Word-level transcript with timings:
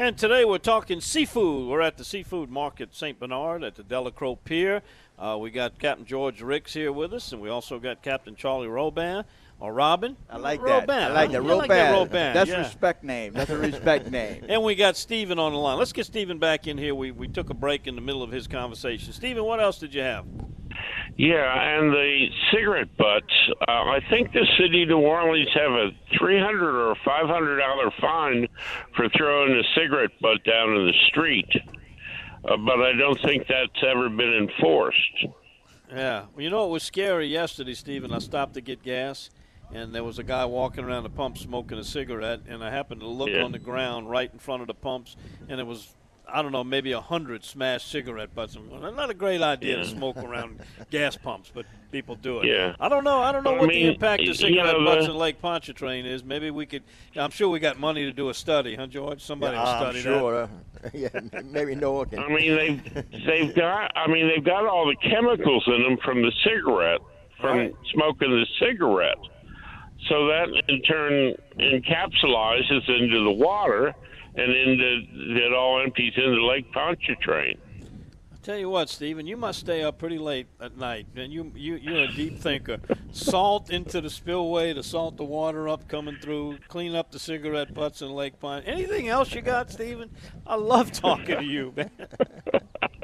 And 0.00 0.16
today 0.16 0.46
we're 0.46 0.56
talking 0.56 1.02
seafood. 1.02 1.68
We're 1.68 1.82
at 1.82 1.98
the 1.98 2.06
Seafood 2.06 2.48
Market 2.48 2.94
St. 2.94 3.20
Bernard 3.20 3.62
at 3.62 3.74
the 3.74 3.82
Delacroix 3.82 4.36
Pier. 4.36 4.80
Uh, 5.18 5.36
we 5.38 5.50
got 5.50 5.78
Captain 5.78 6.06
George 6.06 6.40
Ricks 6.40 6.72
here 6.72 6.90
with 6.90 7.12
us, 7.12 7.32
and 7.32 7.42
we 7.42 7.50
also 7.50 7.78
got 7.78 8.00
Captain 8.00 8.34
Charlie 8.34 8.66
Roban. 8.66 9.24
Or 9.60 9.74
Robin. 9.74 10.16
I 10.30 10.38
like 10.38 10.60
Roban. 10.60 10.86
that. 10.86 11.10
I 11.10 11.14
like 11.14 11.32
that. 11.32 11.42
You 11.42 11.48
Roban. 11.48 11.58
like 11.58 11.68
that 11.68 11.92
Roban. 11.92 12.32
That's 12.32 12.48
yeah. 12.48 12.58
respect 12.60 13.04
name. 13.04 13.34
That's 13.34 13.50
a 13.50 13.58
respect 13.58 14.10
name. 14.10 14.46
And 14.48 14.62
we 14.62 14.74
got 14.74 14.96
Stephen 14.96 15.38
on 15.38 15.52
the 15.52 15.58
line. 15.58 15.78
Let's 15.78 15.92
get 15.92 16.06
Stephen 16.06 16.38
back 16.38 16.66
in 16.66 16.78
here. 16.78 16.94
We, 16.94 17.10
we 17.10 17.28
took 17.28 17.50
a 17.50 17.54
break 17.54 17.86
in 17.86 17.94
the 17.94 18.00
middle 18.00 18.22
of 18.22 18.30
his 18.30 18.46
conversation. 18.46 19.12
Stephen, 19.12 19.44
what 19.44 19.60
else 19.60 19.78
did 19.78 19.92
you 19.92 20.00
have? 20.00 20.24
Yeah, 21.16 21.78
and 21.78 21.92
the 21.92 22.26
cigarette 22.50 22.96
butts. 22.96 23.34
Uh, 23.68 23.70
I 23.70 24.00
think 24.08 24.32
the 24.32 24.46
city 24.58 24.84
of 24.84 24.88
New 24.88 25.00
Orleans 25.00 25.48
have 25.54 25.72
a 25.72 25.90
three 26.18 26.40
hundred 26.40 26.80
or 26.80 26.94
five 27.04 27.26
hundred 27.26 27.58
dollar 27.58 27.90
fine 28.00 28.46
for 28.96 29.08
throwing 29.10 29.52
a 29.52 29.62
cigarette 29.78 30.12
butt 30.22 30.42
down 30.44 30.70
in 30.74 30.86
the 30.86 30.94
street, 31.08 31.50
uh, 32.44 32.56
but 32.56 32.80
I 32.80 32.92
don't 32.96 33.20
think 33.22 33.46
that's 33.48 33.84
ever 33.86 34.08
been 34.08 34.48
enforced. 34.48 35.26
Yeah. 35.90 36.26
Well, 36.34 36.42
you 36.42 36.50
know, 36.50 36.64
it 36.66 36.70
was 36.70 36.82
scary 36.84 37.26
yesterday, 37.26 37.74
Stephen. 37.74 38.12
I 38.14 38.20
stopped 38.20 38.54
to 38.54 38.60
get 38.60 38.82
gas, 38.82 39.28
and 39.74 39.94
there 39.94 40.04
was 40.04 40.18
a 40.18 40.22
guy 40.24 40.44
walking 40.44 40.84
around 40.84 41.02
the 41.04 41.10
pump 41.10 41.38
smoking 41.38 41.78
a 41.78 41.84
cigarette, 41.84 42.40
and 42.48 42.62
I 42.64 42.70
happened 42.70 43.00
to 43.00 43.06
look 43.06 43.28
Yeah. 43.30 43.42
on 43.42 43.52
the 43.52 43.58
ground 43.58 44.10
right 44.10 44.30
in 44.32 44.38
front 44.38 44.62
of 44.62 44.66
the 44.68 44.74
pumps, 44.74 45.16
and 45.48 45.60
it 45.60 45.66
was. 45.66 45.94
I 46.32 46.42
don't 46.42 46.52
know, 46.52 46.62
maybe 46.62 46.92
a 46.92 47.00
hundred 47.00 47.42
smashed 47.42 47.90
cigarette 47.90 48.32
butts. 48.36 48.56
Well, 48.56 48.92
Not 48.92 49.10
a 49.10 49.14
great 49.14 49.42
idea 49.42 49.78
to 49.78 49.84
smoke 49.84 50.16
around 50.16 50.60
gas 50.92 51.16
pumps, 51.16 51.50
but 51.52 51.66
people 51.90 52.14
do 52.14 52.38
it. 52.38 52.46
Yeah. 52.46 52.76
I 52.78 52.88
don't 52.88 53.02
know. 53.02 53.18
I 53.18 53.32
don't 53.32 53.42
know 53.42 53.56
I 53.56 53.58
what 53.58 53.68
mean, 53.68 53.86
the 53.86 53.92
impact 53.94 54.22
you 54.22 54.30
of 54.30 54.36
cigarette 54.36 54.78
know, 54.78 54.84
butts 54.84 55.06
the- 55.06 55.10
in 55.10 55.18
Lake 55.18 55.42
Pontchartrain 55.42 56.06
is. 56.06 56.22
Maybe 56.22 56.52
we 56.52 56.66
could. 56.66 56.84
I'm 57.16 57.32
sure 57.32 57.48
we 57.48 57.58
got 57.58 57.80
money 57.80 58.04
to 58.04 58.12
do 58.12 58.28
a 58.28 58.34
study, 58.34 58.76
huh, 58.76 58.86
George? 58.86 59.20
Somebody 59.20 59.56
will 59.56 59.64
I'm 59.66 59.80
study 59.82 60.02
that. 60.02 60.04
sure. 60.04 60.42
Uh, 60.44 60.48
yeah, 60.94 61.08
maybe 61.42 61.74
NOAA 61.74 62.10
can. 62.10 62.18
I 62.20 62.28
mean, 62.28 62.54
they've 62.54 63.04
they've 63.26 63.52
got. 63.56 63.90
I 63.96 64.06
mean, 64.06 64.28
they've 64.28 64.44
got 64.44 64.66
all 64.66 64.86
the 64.86 64.94
chemicals 65.08 65.64
in 65.66 65.82
them 65.82 65.96
from 66.04 66.22
the 66.22 66.30
cigarette, 66.44 67.00
from 67.40 67.58
Right. 67.58 67.74
smoking 67.92 68.30
the 68.30 68.46
cigarette. 68.64 69.18
So 70.08 70.26
that 70.26 70.48
in 70.68 70.82
turn 70.82 71.34
encapsulizes 71.58 72.88
into 72.88 73.24
the 73.24 73.32
water, 73.32 73.94
and 74.34 74.52
into 74.52 75.02
it 75.36 75.52
all 75.52 75.82
empties 75.82 76.14
into 76.16 76.44
Lake 76.46 76.72
Pontchartrain. 76.72 77.58
I 78.32 78.36
tell 78.42 78.56
you 78.56 78.70
what, 78.70 78.88
Stephen, 78.88 79.26
you 79.26 79.36
must 79.36 79.60
stay 79.60 79.82
up 79.82 79.98
pretty 79.98 80.18
late 80.18 80.46
at 80.60 80.76
night, 80.78 81.06
and 81.14 81.30
you 81.30 81.52
you 81.54 81.74
you're 81.74 82.04
a 82.04 82.08
deep 82.08 82.38
thinker. 82.38 82.78
Salt 83.12 83.70
into 83.70 84.00
the 84.00 84.08
spillway 84.08 84.72
to 84.72 84.82
salt 84.82 85.18
the 85.18 85.24
water 85.24 85.68
up 85.68 85.86
coming 85.88 86.16
through, 86.16 86.58
clean 86.68 86.94
up 86.94 87.10
the 87.10 87.18
cigarette 87.18 87.74
butts 87.74 88.00
in 88.00 88.10
Lake 88.10 88.40
Pine. 88.40 88.62
Anything 88.62 89.08
else 89.08 89.34
you 89.34 89.42
got, 89.42 89.70
Stephen? 89.70 90.10
I 90.46 90.54
love 90.54 90.90
talking 90.92 91.36
to 91.36 91.44
you, 91.44 91.74
man. 91.76 91.90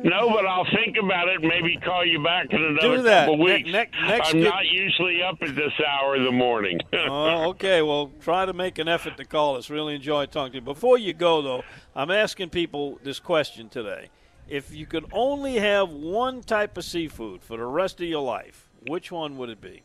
No, 0.00 0.30
but 0.30 0.46
I'll 0.46 0.66
think 0.74 0.96
about 1.02 1.28
it. 1.28 1.42
Maybe 1.42 1.76
call 1.84 2.04
you 2.06 2.22
back 2.22 2.46
in 2.50 2.62
another 2.62 2.96
Do 2.96 3.02
that. 3.02 3.26
couple 3.26 3.44
weeks. 3.44 3.66
ne- 3.66 3.72
next 3.72 4.32
I'm 4.34 4.40
get- 4.40 4.48
not 4.48 4.66
usually 4.66 5.22
up 5.22 5.36
at 5.42 5.54
this 5.56 5.72
hour 5.86 6.16
in 6.16 6.24
the 6.24 6.32
morning. 6.32 6.80
Oh, 7.06 7.50
okay. 7.50 7.82
Well, 7.82 8.10
try 8.20 8.46
to 8.46 8.52
make 8.52 8.78
an 8.78 8.88
effort 8.88 9.16
to 9.18 9.24
call 9.24 9.56
us. 9.56 9.68
Really 9.70 9.94
enjoy 9.94 10.26
talking 10.26 10.52
to 10.52 10.58
you. 10.58 10.62
Before 10.62 10.96
you 10.98 11.12
go, 11.12 11.42
though, 11.42 11.62
I'm 11.94 12.10
asking 12.10 12.50
people 12.50 12.98
this 13.02 13.20
question 13.20 13.68
today: 13.68 14.08
If 14.48 14.74
you 14.74 14.86
could 14.86 15.04
only 15.12 15.56
have 15.56 15.90
one 15.90 16.42
type 16.42 16.76
of 16.78 16.84
seafood 16.84 17.42
for 17.42 17.56
the 17.56 17.66
rest 17.66 18.00
of 18.00 18.06
your 18.08 18.22
life, 18.22 18.68
which 18.88 19.10
one 19.12 19.36
would 19.38 19.50
it 19.50 19.60
be? 19.60 19.82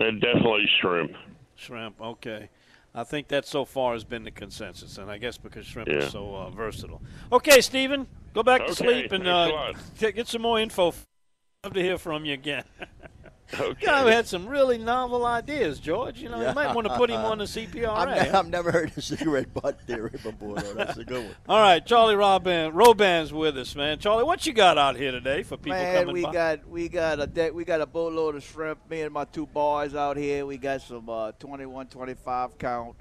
And 0.00 0.20
definitely 0.20 0.68
shrimp. 0.80 1.12
Shrimp, 1.56 2.00
okay. 2.00 2.50
I 2.98 3.04
think 3.04 3.28
that 3.28 3.46
so 3.46 3.64
far 3.64 3.92
has 3.92 4.02
been 4.02 4.24
the 4.24 4.32
consensus, 4.32 4.98
and 4.98 5.08
I 5.08 5.18
guess 5.18 5.38
because 5.38 5.64
shrimp 5.64 5.88
Yeah. 5.88 5.98
is 5.98 6.10
so 6.10 6.34
uh, 6.34 6.50
versatile. 6.50 7.00
Okay, 7.30 7.60
Stephen, 7.60 8.08
go 8.34 8.42
back 8.42 8.66
to 8.66 8.74
sleep 8.74 9.12
and 9.12 9.24
uh, 9.24 9.72
get 10.00 10.26
some 10.26 10.42
more 10.42 10.58
info. 10.58 10.92
Love 11.62 11.74
to 11.74 11.80
hear 11.80 11.96
from 11.96 12.24
you 12.24 12.34
again. 12.34 12.64
Okay. 13.54 13.86
God, 13.86 14.04
we 14.04 14.12
had 14.12 14.26
some 14.26 14.46
really 14.46 14.76
novel 14.76 15.24
ideas, 15.24 15.80
George. 15.80 16.20
You 16.20 16.28
know, 16.28 16.46
you 16.46 16.54
might 16.54 16.74
want 16.74 16.86
to 16.86 16.96
put 16.96 17.08
him 17.08 17.20
on 17.20 17.38
the 17.38 17.44
CPRA. 17.44 17.88
I've, 17.96 18.08
ne- 18.08 18.30
I've 18.30 18.48
never 18.48 18.70
heard 18.70 18.90
the 18.92 19.00
cigarette 19.00 19.52
butt 19.54 19.80
theory 19.82 20.10
before. 20.10 20.56
Though. 20.56 20.74
That's 20.74 20.98
a 20.98 21.04
good 21.04 21.24
one. 21.24 21.34
All 21.48 21.60
right, 21.60 21.84
Charlie 21.84 22.14
Roban, 22.14 22.72
Roban's 22.72 23.32
with 23.32 23.56
us, 23.56 23.74
man. 23.74 23.98
Charlie, 23.98 24.24
what 24.24 24.44
you 24.46 24.52
got 24.52 24.76
out 24.76 24.96
here 24.96 25.12
today 25.12 25.42
for 25.42 25.56
people 25.56 25.72
Man, 25.78 25.98
coming 26.00 26.12
we 26.14 26.22
by? 26.24 26.32
got 26.32 26.68
we 26.68 26.88
got 26.88 27.20
a 27.20 27.26
de- 27.26 27.50
we 27.50 27.64
got 27.64 27.80
a 27.80 27.86
boatload 27.86 28.34
of 28.36 28.42
shrimp. 28.44 28.78
Me 28.90 29.00
and 29.00 29.12
my 29.14 29.24
two 29.24 29.46
boys 29.46 29.94
out 29.94 30.16
here. 30.18 30.44
We 30.44 30.58
got 30.58 30.82
some 30.82 31.08
uh, 31.08 31.32
21, 31.38 31.86
25 31.86 32.58
count 32.58 32.96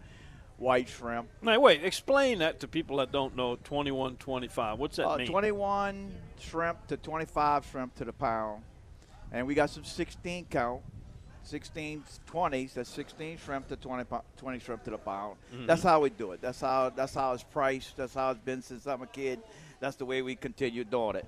white 0.58 0.88
shrimp. 0.90 1.28
now, 1.41 1.59
wait, 1.59 1.84
explain 1.84 2.40
that 2.40 2.62
to 2.62 2.68
people 2.68 2.97
that 2.97 3.12
don't 3.12 3.35
know 3.35 3.58
21, 3.64 4.16
25. 4.16 4.79
What's 4.79 4.96
that 4.96 5.08
Uh, 5.08 5.18
mean? 5.18 5.28
21 5.28 6.12
shrimp 6.40 6.88
to 6.88 6.97
25 6.97 7.66
shrimp 7.69 7.94
to 7.96 8.06
the 8.06 8.14
pound, 8.14 8.64
and 9.32 9.46
we 9.48 9.54
got 9.54 9.70
some 9.70 9.84
16 9.84 10.46
count. 10.50 10.82
16 11.44 12.04
20s 12.30 12.74
that's 12.74 12.90
16 12.90 13.38
shrimp 13.38 13.70
to 13.70 13.78
20, 13.78 14.04
20 14.36 14.60
shrimp 14.60 14.84
to 14.84 14.90
the 14.90 14.98
pound 14.98 15.38
mm-hmm. 15.54 15.66
that's 15.66 15.82
how 15.82 16.02
we 16.02 16.10
do 16.10 16.34
it 16.34 16.42
that's 16.42 16.60
how 16.60 16.90
that's 16.90 17.14
how 17.14 17.32
it's 17.32 17.44
priced 17.44 17.96
that's 17.96 18.14
how 18.14 18.32
it's 18.32 18.40
been 18.42 18.62
since 18.62 18.86
i'm 18.86 19.02
a 19.02 19.08
kid 19.08 19.40
that's 19.80 19.96
the 19.96 20.04
way 20.04 20.22
we 20.22 20.36
continue 20.36 20.84
doing 20.84 21.16
it 21.16 21.26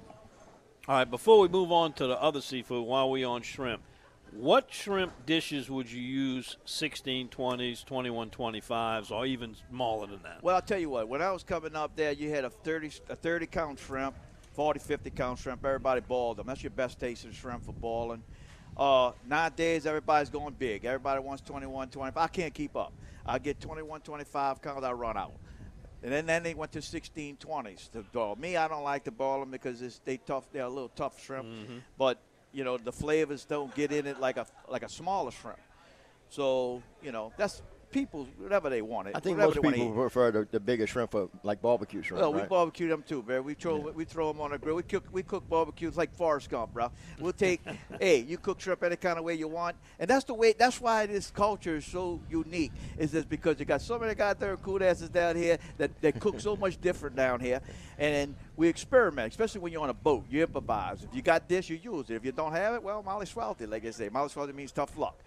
All 0.90 0.96
right, 0.96 1.10
before 1.10 1.40
we 1.40 1.48
move 1.48 1.72
on 1.72 1.94
to 1.94 2.08
the 2.08 2.20
other 2.20 2.42
seafood, 2.42 2.86
while 2.86 3.12
we 3.12 3.24
on 3.24 3.44
shrimp, 3.44 3.82
what 4.32 4.74
shrimp 4.74 5.14
dishes 5.26 5.70
would 5.70 5.92
you 5.92 6.02
use 6.02 6.58
16, 6.66 7.30
20s, 7.30 7.86
21, 7.86 8.30
25s, 8.32 9.12
or 9.12 9.26
even 9.26 9.56
smaller 9.70 10.08
than 10.08 10.22
that? 10.24 10.42
Well, 10.44 10.56
I'll 10.56 10.62
tell 10.62 10.80
you 10.80 10.90
what. 10.90 11.08
When 11.08 11.22
I 11.22 11.32
was 11.32 11.44
coming 11.44 11.76
up 11.76 11.96
there, 11.96 12.12
you 12.12 12.30
had 12.30 12.44
a 12.44 12.50
30, 12.50 12.92
a 13.10 13.16
30 13.16 13.46
count 13.48 13.80
shrimp, 13.80 14.16
40, 14.54 14.80
50 14.80 15.10
count 15.12 15.40
shrimp. 15.40 15.64
Everybody 15.66 16.02
boiled 16.02 16.38
them. 16.38 16.48
That's 16.48 16.64
your 16.64 16.72
best 16.72 17.00
tasting 17.00 17.32
shrimp 17.32 17.66
for 17.66 17.74
balling. 17.74 18.24
Uh, 18.78 19.12
nowadays, 19.28 19.86
everybody's 19.86 20.30
going 20.30 20.54
big. 20.58 20.86
Everybody 20.86 21.22
wants 21.22 21.42
21, 21.44 21.90
25. 21.90 22.18
I 22.24 22.28
can't 22.28 22.54
keep 22.54 22.76
up. 22.76 22.94
I 23.26 23.38
get 23.40 23.60
21, 23.60 24.02
25 24.02 24.62
count, 24.62 24.84
I 24.84 24.92
run 24.92 25.18
out. 25.18 25.34
And 26.02 26.14
then, 26.14 26.26
then 26.26 26.44
they 26.44 26.54
went 26.54 26.72
to 26.72 26.82
16, 26.82 27.38
20s 27.38 27.92
to 27.92 28.02
boil. 28.02 28.38
Me, 28.38 28.56
I 28.56 28.68
don't 28.70 28.84
like 28.84 29.04
to 29.04 29.12
ball 29.12 29.42
them 29.42 29.52
because 29.52 29.82
it's, 29.82 30.00
they 30.06 30.18
tough. 30.18 30.46
They're 30.52 30.64
a 30.64 30.70
little 30.70 30.92
tough 30.96 31.22
shrimp. 31.24 31.46
But, 31.98 32.20
you 32.54 32.64
know, 32.64 32.78
the 32.78 32.92
flavors 32.92 33.44
don't 33.44 33.74
get 33.76 33.92
in 33.92 34.08
it 34.08 34.20
like 34.20 34.38
a, 34.38 34.48
like 34.70 34.84
a 34.84 34.90
smaller 34.90 35.32
shrimp. 35.32 35.60
So, 36.30 36.82
you 37.04 37.12
know, 37.12 37.34
that's 37.38 37.62
people, 37.92 38.28
whatever 38.38 38.70
they 38.70 38.82
want 38.82 39.08
it. 39.08 39.16
I 39.16 39.20
think 39.20 39.38
most 39.38 39.62
people 39.62 39.92
prefer 39.92 40.32
the, 40.32 40.48
the 40.50 40.60
bigger 40.60 40.88
shrimp 40.88 41.12
for 41.12 41.30
like 41.44 41.62
barbecue 41.62 42.02
shrimp. 42.02 42.22
Well, 42.22 42.34
we 42.34 42.42
barbecue 42.42 42.88
them 42.88 43.04
too, 43.08 43.24
man. 43.28 43.44
We 43.44 43.54
throw 43.54 43.78
we 43.78 44.06
throw 44.06 44.32
them 44.32 44.42
on 44.42 44.52
the 44.52 44.58
grill. 44.58 44.76
We 44.76 44.84
cook 44.84 45.06
we 45.12 45.24
cook 45.24 45.48
barbecues 45.50 45.98
like 45.98 46.16
Forrest 46.16 46.50
Gump, 46.50 46.74
bro. 46.74 46.92
We'll 47.20 47.34
take, 47.34 47.62
hey, 48.00 48.20
you 48.20 48.38
cook 48.38 48.60
shrimp 48.62 48.84
any 48.84 48.96
kind 48.96 49.18
of 49.18 49.26
way 49.26 49.36
you 49.36 49.48
want, 49.48 49.76
and 50.00 50.10
that's 50.10 50.26
the 50.26 50.34
way. 50.34 50.54
That's 50.58 50.80
why 50.80 51.06
this 51.06 51.32
culture 51.32 51.78
is 51.78 51.86
so 51.86 52.20
unique. 52.30 52.72
Is 52.98 53.12
just 53.12 53.30
because 53.30 53.60
you 53.60 53.66
got 53.66 53.82
so 53.82 53.98
many 54.00 54.16
goddamn 54.16 54.58
cool 54.58 54.84
asses 54.84 55.10
down 55.10 55.36
here 55.36 55.58
that 55.78 56.00
that 56.02 56.20
cook 56.20 56.40
so 56.40 56.56
much 56.56 56.80
different 56.80 57.16
down 57.16 57.40
here, 57.40 57.62
and 57.98 58.14
then 58.16 58.36
we 58.56 58.68
experiment, 58.68 59.32
especially 59.32 59.62
when 59.62 59.72
you're 59.72 59.84
on 59.84 59.90
a 59.90 59.94
boat. 59.94 60.26
You 60.30 60.42
improvise. 60.42 61.04
If 61.04 61.16
you 61.16 61.22
got 61.22 61.48
this, 61.48 61.70
you 61.70 61.80
use 61.82 62.10
it. 62.10 62.16
If 62.16 62.26
you 62.26 62.32
don't 62.32 62.52
have 62.52 62.76
it, 62.76 62.84
well, 62.84 63.02
Molly 63.04 63.26
Swalty, 63.26 63.70
like 63.70 63.86
I 63.86 63.92
say, 63.92 64.10
Molly 64.10 64.30
Swalty 64.30 64.54
means 64.54 64.72
tough 64.72 64.98
luck. 64.98 65.18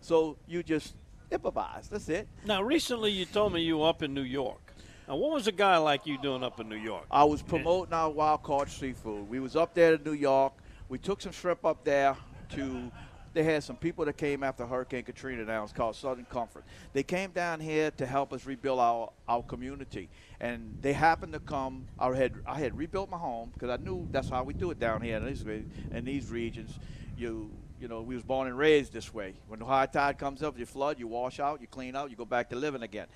So 0.00 0.36
you 0.46 0.62
just 0.62 0.94
improvise. 1.30 1.88
That's 1.88 2.08
it. 2.08 2.28
Now, 2.44 2.62
recently 2.62 3.10
you 3.10 3.24
told 3.24 3.52
me 3.52 3.62
you 3.62 3.78
were 3.78 3.88
up 3.88 4.02
in 4.02 4.14
New 4.14 4.22
York. 4.22 4.74
Now, 5.08 5.16
what 5.16 5.32
was 5.32 5.46
a 5.46 5.52
guy 5.52 5.76
like 5.78 6.06
you 6.06 6.18
doing 6.18 6.44
up 6.44 6.60
in 6.60 6.68
New 6.68 6.76
York? 6.76 7.04
I 7.10 7.24
was 7.24 7.42
promoting 7.42 7.92
our 7.92 8.10
wild 8.10 8.42
caught 8.42 8.68
seafood. 8.68 9.28
We 9.28 9.40
was 9.40 9.56
up 9.56 9.74
there 9.74 9.96
to 9.96 10.04
New 10.04 10.14
York. 10.14 10.52
We 10.88 10.98
took 10.98 11.20
some 11.20 11.32
shrimp 11.32 11.64
up 11.64 11.84
there 11.84 12.16
to. 12.50 12.90
They 13.32 13.44
had 13.44 13.62
some 13.62 13.76
people 13.76 14.04
that 14.06 14.16
came 14.16 14.42
after 14.42 14.66
Hurricane 14.66 15.04
Katrina 15.04 15.44
down. 15.44 15.62
It's 15.62 15.72
called 15.72 15.94
Southern 15.94 16.24
Comfort. 16.24 16.64
They 16.92 17.04
came 17.04 17.30
down 17.30 17.60
here 17.60 17.92
to 17.92 18.04
help 18.04 18.32
us 18.32 18.44
rebuild 18.44 18.80
our, 18.80 19.10
our 19.28 19.42
community, 19.44 20.08
and 20.40 20.76
they 20.80 20.92
happened 20.92 21.32
to 21.34 21.38
come. 21.38 21.86
I 21.96 22.12
had 22.12 22.34
I 22.44 22.58
had 22.58 22.76
rebuilt 22.76 23.08
my 23.08 23.18
home 23.18 23.50
because 23.52 23.70
I 23.70 23.82
knew 23.82 24.08
that's 24.10 24.28
how 24.28 24.42
we 24.42 24.52
do 24.52 24.72
it 24.72 24.80
down 24.80 25.00
here 25.02 25.16
in 25.16 25.26
these 25.26 25.42
in 25.42 26.04
these 26.04 26.28
regions. 26.28 26.76
You 27.16 27.50
you 27.80 27.88
know, 27.88 28.02
we 28.02 28.14
was 28.14 28.22
born 28.22 28.46
and 28.46 28.56
raised 28.56 28.92
this 28.92 29.12
way. 29.12 29.34
When 29.48 29.58
the 29.58 29.64
high 29.64 29.86
tide 29.86 30.18
comes 30.18 30.42
up, 30.42 30.58
you 30.58 30.66
flood, 30.66 30.98
you 30.98 31.08
wash 31.08 31.40
out, 31.40 31.60
you 31.60 31.66
clean 31.66 31.96
out, 31.96 32.10
you 32.10 32.16
go 32.16 32.26
back 32.26 32.50
to 32.50 32.56
living 32.56 32.82
again. 32.82 33.06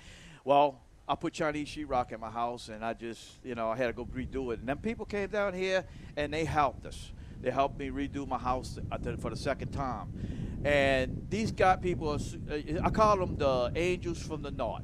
Well, 0.43 0.81
I 1.07 1.13
put 1.13 1.33
Chinese 1.33 1.67
sheetrock 1.67 2.11
in 2.11 2.19
my 2.19 2.31
house, 2.31 2.69
and 2.69 2.83
I 2.83 2.93
just, 2.93 3.37
you 3.43 3.53
know, 3.53 3.69
I 3.69 3.77
had 3.77 3.87
to 3.87 3.93
go 3.93 4.05
redo 4.05 4.51
it. 4.53 4.59
And 4.59 4.67
then 4.67 4.77
people 4.77 5.05
came 5.05 5.29
down 5.29 5.53
here, 5.53 5.85
and 6.17 6.33
they 6.33 6.45
helped 6.45 6.87
us. 6.87 7.11
They 7.41 7.51
helped 7.51 7.77
me 7.77 7.89
redo 7.89 8.27
my 8.27 8.39
house 8.39 8.79
uh, 8.91 8.97
for 9.19 9.29
the 9.29 9.35
second 9.35 9.71
time. 9.71 10.61
And 10.65 11.27
these 11.29 11.51
got 11.51 11.83
people, 11.83 12.09
uh, 12.09 12.55
I 12.83 12.89
call 12.89 13.17
them 13.17 13.35
the 13.35 13.71
angels 13.75 14.19
from 14.19 14.41
the 14.41 14.49
north. 14.49 14.83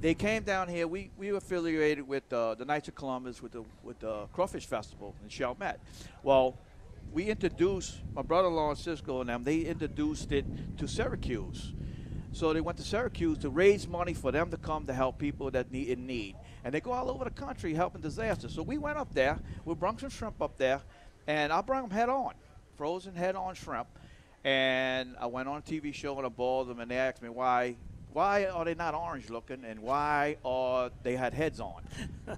They 0.00 0.14
came 0.14 0.44
down 0.44 0.68
here. 0.68 0.86
We, 0.86 1.10
we 1.16 1.32
were 1.32 1.38
affiliated 1.38 2.06
with 2.06 2.32
uh, 2.32 2.54
the 2.54 2.64
Knights 2.64 2.88
of 2.88 2.94
Columbus 2.94 3.42
with 3.42 3.52
the 3.52 3.62
with 3.84 4.00
the 4.00 4.26
Crawfish 4.32 4.66
Festival 4.66 5.14
in 5.22 5.28
Chalmette. 5.28 5.78
Well, 6.24 6.58
we 7.12 7.24
introduced 7.24 7.96
my 8.14 8.22
brother-in-law 8.22 8.70
and 8.70 8.78
Cisco 8.78 9.20
and 9.20 9.28
them. 9.28 9.44
They 9.44 9.60
introduced 9.60 10.32
it 10.32 10.46
to 10.78 10.88
Syracuse. 10.88 11.72
So 12.32 12.54
they 12.54 12.62
went 12.62 12.78
to 12.78 12.84
Syracuse 12.84 13.38
to 13.38 13.50
raise 13.50 13.86
money 13.86 14.14
for 14.14 14.32
them 14.32 14.50
to 14.50 14.56
come 14.56 14.86
to 14.86 14.94
help 14.94 15.18
people 15.18 15.50
that 15.50 15.70
need 15.70 15.88
in 15.88 16.06
need. 16.06 16.36
And 16.64 16.72
they 16.72 16.80
go 16.80 16.92
all 16.92 17.10
over 17.10 17.24
the 17.24 17.30
country 17.30 17.74
helping 17.74 18.00
disasters. 18.00 18.54
So 18.54 18.62
we 18.62 18.78
went 18.78 18.96
up 18.96 19.12
there. 19.12 19.38
We 19.66 19.74
brought 19.74 20.00
some 20.00 20.08
shrimp 20.08 20.40
up 20.40 20.56
there, 20.56 20.80
and 21.26 21.52
I 21.52 21.60
brought 21.60 21.82
them 21.82 21.90
head 21.90 22.08
on, 22.08 22.32
frozen 22.78 23.14
head 23.14 23.36
on 23.36 23.54
shrimp. 23.54 23.88
And 24.44 25.14
I 25.20 25.26
went 25.26 25.48
on 25.48 25.58
a 25.58 25.62
TV 25.62 25.92
show 25.92 26.16
and 26.16 26.26
I 26.26 26.30
balled 26.30 26.68
them, 26.68 26.80
and 26.80 26.90
they 26.90 26.96
asked 26.96 27.22
me 27.22 27.28
why. 27.28 27.76
Why 28.12 28.44
are 28.44 28.66
they 28.66 28.74
not 28.74 28.94
orange 28.94 29.30
looking, 29.30 29.64
and 29.64 29.80
why 29.80 30.36
are 30.44 30.90
they 31.02 31.16
had 31.16 31.32
heads 31.32 31.60
on? 31.60 31.82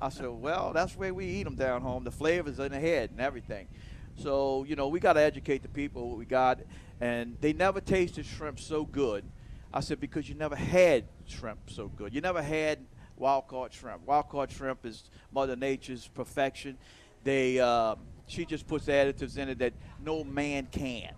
I 0.00 0.08
said, 0.08 0.28
well, 0.28 0.72
that's 0.72 0.92
the 0.92 1.00
way 1.00 1.10
we 1.10 1.26
eat 1.26 1.42
them 1.42 1.56
down 1.56 1.82
home. 1.82 2.04
The 2.04 2.12
flavors 2.12 2.60
in 2.60 2.70
the 2.70 2.78
head 2.78 3.10
and 3.10 3.20
everything. 3.20 3.66
So 4.16 4.64
you 4.64 4.76
know, 4.76 4.88
we 4.88 5.00
got 5.00 5.14
to 5.14 5.20
educate 5.20 5.62
the 5.62 5.68
people 5.68 6.08
what 6.08 6.18
we 6.18 6.24
got, 6.24 6.60
and 7.00 7.36
they 7.40 7.52
never 7.52 7.80
tasted 7.80 8.26
shrimp 8.26 8.60
so 8.60 8.84
good. 8.84 9.24
I 9.72 9.80
said 9.80 10.00
because 10.00 10.28
you 10.28 10.34
never 10.34 10.56
had 10.56 11.04
shrimp 11.26 11.58
so 11.68 11.88
good. 11.88 12.14
You 12.14 12.20
never 12.20 12.42
had 12.42 12.78
wild 13.16 13.48
caught 13.48 13.72
shrimp. 13.72 14.06
Wild 14.06 14.28
caught 14.28 14.50
shrimp 14.50 14.86
is 14.86 15.04
Mother 15.32 15.56
Nature's 15.56 16.06
perfection. 16.08 16.78
They 17.24 17.58
uh, 17.58 17.96
she 18.26 18.44
just 18.44 18.66
puts 18.66 18.86
additives 18.86 19.36
in 19.36 19.48
it 19.48 19.58
that 19.58 19.72
no 20.04 20.24
man 20.24 20.68
can. 20.70 21.12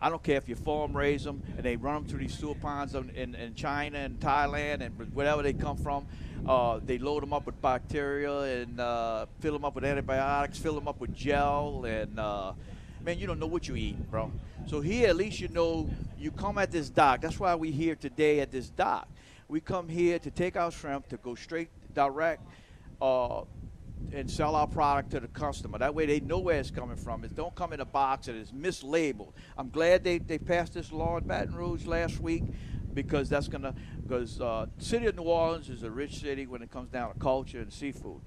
I 0.00 0.10
don't 0.10 0.22
care 0.22 0.36
if 0.36 0.48
you 0.48 0.54
farm 0.54 0.96
raise 0.96 1.24
them 1.24 1.42
and 1.56 1.64
they 1.64 1.76
run 1.76 1.94
them 1.94 2.04
through 2.04 2.20
these 2.20 2.38
sewer 2.38 2.54
ponds 2.54 2.94
in, 2.94 3.10
in, 3.10 3.34
in 3.34 3.54
China 3.54 3.98
and 3.98 4.18
Thailand 4.20 4.80
and 4.80 5.12
wherever 5.12 5.42
they 5.42 5.52
come 5.52 5.76
from. 5.76 6.06
Uh, 6.46 6.78
they 6.84 6.98
load 6.98 7.22
them 7.22 7.32
up 7.32 7.46
with 7.46 7.60
bacteria 7.60 8.40
and 8.62 8.78
uh, 8.78 9.26
fill 9.40 9.52
them 9.52 9.64
up 9.64 9.74
with 9.74 9.84
antibiotics, 9.84 10.56
fill 10.56 10.74
them 10.74 10.86
up 10.86 11.00
with 11.00 11.12
gel, 11.12 11.84
and 11.84 12.18
uh, 12.18 12.52
man, 13.04 13.18
you 13.18 13.26
don't 13.26 13.40
know 13.40 13.46
what 13.46 13.66
you 13.66 13.74
eat, 13.74 13.98
bro. 14.10 14.30
So 14.66 14.80
here, 14.80 15.08
at 15.08 15.16
least 15.16 15.40
you 15.40 15.48
know 15.48 15.90
you 16.16 16.30
come 16.30 16.58
at 16.58 16.70
this 16.70 16.90
dock. 16.90 17.20
That's 17.20 17.40
why 17.40 17.54
we 17.56 17.72
here 17.72 17.96
today 17.96 18.40
at 18.40 18.52
this 18.52 18.68
dock. 18.68 19.08
We 19.48 19.60
come 19.60 19.88
here 19.88 20.18
to 20.20 20.30
take 20.30 20.56
our 20.56 20.70
shrimp 20.70 21.08
to 21.08 21.16
go 21.16 21.34
straight 21.34 21.70
direct 21.94 22.42
uh, 23.00 23.42
and 24.12 24.30
sell 24.30 24.54
our 24.54 24.66
product 24.66 25.10
to 25.10 25.20
the 25.20 25.28
customer. 25.28 25.78
That 25.78 25.94
way 25.94 26.06
they 26.06 26.20
know 26.20 26.38
where 26.38 26.58
it's 26.58 26.70
coming 26.70 26.96
from. 26.96 27.24
It 27.24 27.34
don't 27.34 27.54
come 27.54 27.72
in 27.72 27.80
a 27.80 27.84
box 27.84 28.26
that 28.26 28.36
is 28.36 28.52
mislabeled. 28.52 29.32
I'm 29.56 29.70
glad 29.70 30.04
they, 30.04 30.18
they 30.18 30.38
passed 30.38 30.74
this 30.74 30.92
law 30.92 31.18
in 31.18 31.24
Baton 31.24 31.54
Rouge 31.54 31.86
last 31.86 32.20
week 32.20 32.44
because 32.94 33.28
that's 33.28 33.48
gonna 33.48 33.74
because 34.02 34.40
uh, 34.40 34.66
city 34.78 35.06
of 35.06 35.16
New 35.16 35.22
Orleans 35.22 35.68
is 35.68 35.82
a 35.82 35.90
rich 35.90 36.20
city 36.20 36.46
when 36.46 36.62
it 36.62 36.70
comes 36.70 36.90
down 36.90 37.12
to 37.12 37.18
culture 37.18 37.60
and 37.60 37.72
seafood. 37.72 38.20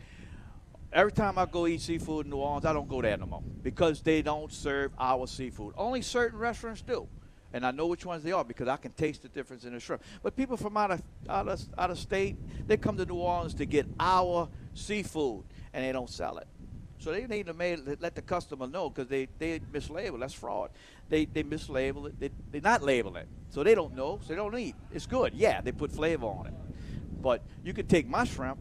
Every 0.94 1.12
time 1.12 1.38
I 1.38 1.46
go 1.46 1.68
eat 1.68 1.82
seafood 1.82 2.26
in 2.26 2.32
New 2.32 2.38
Orleans, 2.38 2.66
I 2.66 2.74
don't 2.74 2.88
go 2.88 3.02
there 3.02 3.18
no 3.18 3.26
more 3.26 3.44
because 3.64 4.02
they 4.02 4.22
don't 4.22 4.52
serve 4.52 4.92
our 5.00 5.26
seafood. 5.26 5.74
Only 5.78 6.02
certain 6.02 6.38
restaurants 6.38 6.82
do, 6.82 7.08
and 7.54 7.66
I 7.66 7.72
know 7.72 7.88
which 7.88 8.06
ones 8.06 8.24
they 8.24 8.32
are 8.32 8.44
because 8.44 8.68
I 8.68 8.78
can 8.78 8.92
taste 8.92 9.24
the 9.24 9.30
difference 9.30 9.64
in 9.64 9.74
the 9.74 9.80
shrimp. 9.80 10.04
But 10.22 10.36
people 10.36 10.58
from 10.58 10.78
out 10.78 10.92
of 10.92 11.02
out 11.30 11.48
of, 11.48 11.62
out 11.78 11.92
of 11.92 12.00
state, 12.00 12.38
they 12.68 12.78
come 12.78 12.98
to 12.98 13.06
New 13.06 13.16
Orleans 13.16 13.54
to 13.56 13.66
get 13.66 13.88
our 14.00 14.50
seafood, 14.74 15.44
and 15.74 15.86
they 15.86 15.92
don't 15.92 16.10
sell 16.10 16.38
it. 16.38 16.48
So 17.02 17.12
they 17.12 17.26
need 17.26 17.48
to 17.48 17.54
make, 17.56 17.80
let 18.00 18.14
the 18.14 18.22
customer 18.22 18.68
know 18.68 18.90
because 18.90 19.08
they, 19.08 19.28
they 19.40 19.60
mislabel. 19.60 20.20
That's 20.20 20.36
fraud. 20.36 20.70
They, 21.10 21.26
they 21.26 21.44
mislabel 21.44 22.08
it. 22.08 22.20
They, 22.20 22.30
they 22.52 22.60
not 22.60 22.84
label 22.84 23.16
it. 23.16 23.28
So 23.50 23.64
they 23.64 23.74
don't 23.74 23.96
know. 23.96 24.20
So 24.22 24.30
they 24.30 24.36
don't 24.36 24.56
eat. 24.58 24.76
It's 24.94 25.08
good. 25.08 25.34
Yeah, 25.34 25.62
they 25.62 25.72
put 25.72 25.92
flavor 25.92 26.28
on 26.28 26.48
it. 26.48 26.54
But 27.20 27.44
you 27.64 27.74
can 27.74 27.88
take 27.88 28.08
my 28.08 28.24
shrimp 28.24 28.60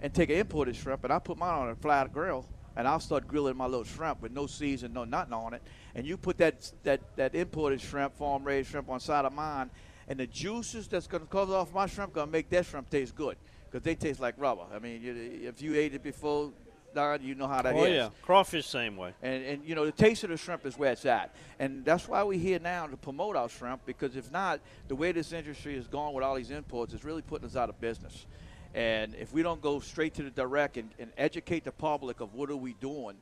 and 0.00 0.12
take 0.12 0.30
an 0.30 0.36
imported 0.36 0.74
shrimp, 0.74 1.04
and 1.04 1.12
I 1.12 1.18
put 1.18 1.38
mine 1.38 1.54
on 1.54 1.70
a 1.70 1.76
flat 1.76 2.12
grill, 2.12 2.44
and 2.76 2.86
I'll 2.86 3.00
start 3.00 3.26
grilling 3.26 3.56
my 3.56 3.66
little 3.66 3.84
shrimp 3.84 4.20
with 4.20 4.32
no 4.32 4.46
season, 4.46 4.92
no 4.92 5.04
nothing 5.04 5.32
on 5.32 5.54
it. 5.54 5.62
And 5.94 6.06
you 6.06 6.16
put 6.16 6.38
that 6.38 6.70
that 6.84 7.00
that 7.16 7.34
imported 7.34 7.80
shrimp, 7.80 8.16
farm 8.16 8.44
raised 8.44 8.70
shrimp, 8.70 8.88
on 8.88 9.00
side 9.00 9.24
of 9.24 9.32
mine, 9.32 9.70
and 10.06 10.20
the 10.20 10.26
juices 10.26 10.86
that's 10.86 11.06
going 11.06 11.22
to 11.22 11.28
cover 11.28 11.54
off 11.54 11.72
my 11.72 11.86
shrimp 11.86 12.12
going 12.12 12.28
to 12.28 12.32
make 12.32 12.48
that 12.50 12.66
shrimp 12.66 12.90
taste 12.90 13.14
good 13.14 13.36
because 13.70 13.84
they 13.84 13.94
taste 13.94 14.20
like 14.20 14.34
rubber. 14.38 14.64
I 14.74 14.78
mean, 14.78 15.02
you, 15.02 15.14
if 15.48 15.60
you 15.60 15.74
ate 15.74 15.94
it 15.94 16.02
before, 16.02 16.52
Don, 16.94 17.22
you 17.22 17.34
know 17.34 17.46
how 17.46 17.62
that 17.62 17.74
oh, 17.74 17.84
is. 17.84 17.94
yeah, 17.94 18.08
crawfish 18.22 18.66
same 18.66 18.96
way. 18.96 19.12
And 19.22 19.44
and 19.44 19.64
you 19.64 19.74
know 19.74 19.84
the 19.84 19.92
taste 19.92 20.24
of 20.24 20.30
the 20.30 20.36
shrimp 20.36 20.64
is 20.66 20.78
where 20.78 20.92
it's 20.92 21.04
at, 21.04 21.34
and 21.58 21.84
that's 21.84 22.08
why 22.08 22.22
we're 22.22 22.38
here 22.38 22.58
now 22.58 22.86
to 22.86 22.96
promote 22.96 23.36
our 23.36 23.48
shrimp. 23.48 23.84
Because 23.84 24.16
if 24.16 24.30
not, 24.32 24.60
the 24.88 24.94
way 24.94 25.12
this 25.12 25.32
industry 25.32 25.76
is 25.76 25.86
going 25.86 26.14
with 26.14 26.24
all 26.24 26.34
these 26.34 26.50
imports 26.50 26.94
is 26.94 27.04
really 27.04 27.22
putting 27.22 27.46
us 27.46 27.56
out 27.56 27.68
of 27.68 27.80
business. 27.80 28.26
And 28.74 29.14
if 29.14 29.32
we 29.32 29.42
don't 29.42 29.62
go 29.62 29.80
straight 29.80 30.14
to 30.14 30.22
the 30.22 30.30
direct 30.30 30.76
and, 30.76 30.90
and 30.98 31.10
educate 31.16 31.64
the 31.64 31.72
public 31.72 32.20
of 32.20 32.34
what 32.34 32.50
are 32.50 32.56
we 32.56 32.74
doing, 32.74 33.16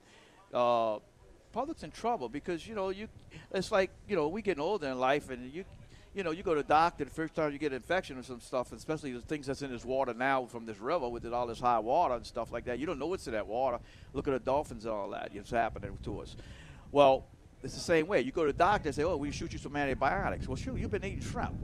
uh, 0.53 0.99
public's 1.53 1.83
in 1.83 1.91
trouble 1.91 2.29
because 2.29 2.67
you 2.67 2.75
know 2.75 2.91
you 2.91 3.09
it's 3.53 3.73
like 3.73 3.91
you 4.09 4.15
know 4.15 4.29
we 4.29 4.43
getting 4.43 4.63
older 4.63 4.89
in 4.89 4.99
life 4.99 5.31
and 5.31 5.53
you 5.53 5.65
you 6.17 6.23
know, 6.23 6.31
you 6.31 6.43
go 6.43 6.55
to 6.55 6.63
the 6.63 6.69
doctor 6.69 7.05
the 7.05 7.11
first 7.11 7.35
time 7.35 7.53
you 7.53 7.59
get 7.59 7.73
an 7.73 7.77
infection 7.77 8.17
or 8.17 8.23
some 8.23 8.41
stuff, 8.41 8.73
especially 8.73 9.13
the 9.13 9.21
things 9.21 9.47
that's 9.47 9.61
in 9.61 9.71
this 9.71 9.85
water 9.85 10.15
now 10.15 10.47
from 10.47 10.65
this 10.65 10.79
river 10.79 11.07
with 11.11 11.31
all 11.31 11.47
this 11.47 11.61
high 11.61 11.79
water 11.79 12.15
and 12.15 12.25
stuff 12.25 12.51
like 12.51 12.65
that. 12.65 12.79
You 12.79 12.87
don't 12.87 12.99
know 12.99 13.07
what's 13.07 13.27
in 13.27 13.35
that 13.35 13.47
water. 13.47 13.79
Look 14.15 14.27
at 14.27 14.31
the 14.31 14.41
dolphins 14.41 14.87
and 14.87 14.95
all 14.95 15.11
that. 15.11 15.33
It's 15.35 15.51
happening 15.51 15.99
to 16.05 16.21
us. 16.21 16.35
Well, 16.91 17.27
it's 17.63 17.75
the 17.75 17.81
same 17.81 18.07
way. 18.07 18.23
You 18.23 18.33
go 18.33 18.47
to 18.47 18.53
the 18.53 18.59
doctor 18.59 18.89
and 18.89 18.97
say, 18.97 19.03
oh, 19.03 19.19
we 19.19 19.31
shoot 19.31 19.53
you 19.53 19.59
some 19.59 19.77
antibiotics. 19.77 20.49
Well, 20.49 20.57
shoot, 20.57 20.79
you've 20.79 20.91
been 20.91 21.05
eating 21.05 21.21
shrimp. 21.21 21.55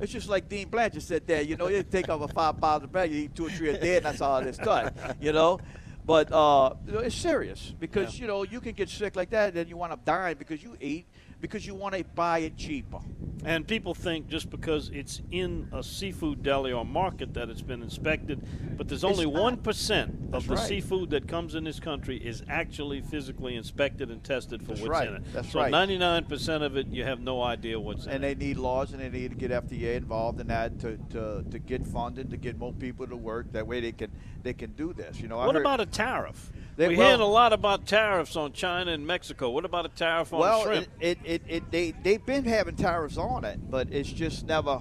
It's 0.00 0.12
just 0.12 0.28
like 0.28 0.48
Dean 0.48 0.68
Blanchard 0.68 1.04
said 1.04 1.24
there, 1.24 1.40
you 1.40 1.56
know, 1.56 1.68
you 1.68 1.84
take 1.84 2.08
off 2.08 2.20
a 2.20 2.26
five 2.26 2.60
pounds 2.60 2.82
of 2.82 2.90
bread, 2.90 3.12
you 3.12 3.22
eat 3.22 3.34
two 3.34 3.46
or 3.46 3.50
three 3.50 3.68
a 3.68 3.78
day, 3.78 3.96
and 3.98 4.04
that's 4.04 4.20
all 4.20 4.38
it's 4.38 4.58
done, 4.58 4.92
you 5.20 5.32
know. 5.32 5.60
But 6.04 6.32
uh, 6.32 6.74
it's 6.88 7.14
serious 7.14 7.72
because, 7.78 8.16
yeah. 8.16 8.22
you 8.22 8.26
know, 8.26 8.42
you 8.42 8.60
can 8.60 8.72
get 8.72 8.88
sick 8.88 9.14
like 9.14 9.30
that, 9.30 9.48
and 9.48 9.56
then 9.56 9.68
you 9.68 9.76
wind 9.76 9.92
up 9.92 10.04
dying 10.04 10.36
because 10.36 10.60
you 10.64 10.76
eat 10.80 11.06
because 11.44 11.66
you 11.66 11.74
want 11.74 11.94
to 11.94 12.02
buy 12.14 12.38
it 12.38 12.56
cheaper. 12.56 13.00
And 13.44 13.68
people 13.68 13.92
think 13.92 14.28
just 14.28 14.48
because 14.48 14.88
it's 14.94 15.20
in 15.30 15.68
a 15.74 15.82
seafood 15.82 16.42
deli 16.42 16.72
or 16.72 16.86
market 16.86 17.34
that 17.34 17.50
it's 17.50 17.60
been 17.60 17.82
inspected, 17.82 18.40
but 18.78 18.88
there's 18.88 19.04
only 19.04 19.26
one 19.26 19.58
percent 19.58 20.14
of 20.32 20.46
the 20.46 20.54
right. 20.54 20.66
seafood 20.66 21.10
that 21.10 21.28
comes 21.28 21.54
in 21.54 21.64
this 21.64 21.78
country 21.78 22.16
is 22.16 22.42
actually 22.48 23.02
physically 23.02 23.56
inspected 23.56 24.10
and 24.10 24.24
tested 24.24 24.62
for 24.62 24.68
That's 24.68 24.80
what's 24.80 24.90
right. 24.90 25.08
in 25.08 25.16
it. 25.16 25.32
That's 25.34 25.52
so 25.52 25.60
right. 25.60 25.70
99% 25.70 26.62
of 26.62 26.78
it, 26.78 26.86
you 26.86 27.04
have 27.04 27.20
no 27.20 27.42
idea 27.42 27.78
what's 27.78 28.06
in 28.06 28.12
it. 28.12 28.14
and 28.14 28.24
they 28.24 28.34
need 28.34 28.56
laws 28.56 28.92
and 28.92 29.00
they 29.02 29.10
need 29.10 29.32
to 29.32 29.36
get 29.36 29.50
FDA 29.50 29.96
involved 29.96 30.40
in 30.40 30.46
that 30.46 30.80
to, 30.80 30.96
to, 31.10 31.44
to 31.50 31.58
get 31.58 31.86
funded 31.86 32.30
to 32.30 32.38
get 32.38 32.56
more 32.56 32.72
people 32.72 33.06
to 33.06 33.16
work. 33.16 33.52
That 33.52 33.66
way 33.66 33.80
they 33.80 33.92
can 33.92 34.10
they 34.42 34.54
can 34.54 34.72
do 34.72 34.94
this. 34.94 35.20
You 35.20 35.28
know. 35.28 35.38
I 35.38 35.44
what 35.44 35.54
heard, 35.54 35.62
about 35.62 35.80
a 35.80 35.86
tariff? 35.86 36.50
They- 36.76 36.88
We're 36.88 36.96
well- 36.96 37.06
hearing 37.08 37.20
a 37.20 37.26
lot 37.26 37.52
about 37.52 37.86
tariffs 37.86 38.36
on 38.36 38.52
China 38.52 38.92
and 38.92 39.06
Mexico. 39.06 39.50
What 39.50 39.66
about 39.66 39.84
a 39.84 39.90
tariff 39.90 40.32
on 40.32 40.40
well, 40.40 40.62
shrimp? 40.62 40.88
it, 41.00 41.18
it, 41.24 41.33
it, 41.34 41.42
it 41.48 41.70
they 41.70 41.92
they've 42.02 42.24
been 42.24 42.44
having 42.44 42.76
tariffs 42.76 43.16
on 43.16 43.44
it, 43.44 43.58
but 43.70 43.92
it's 43.92 44.10
just 44.10 44.46
never, 44.46 44.80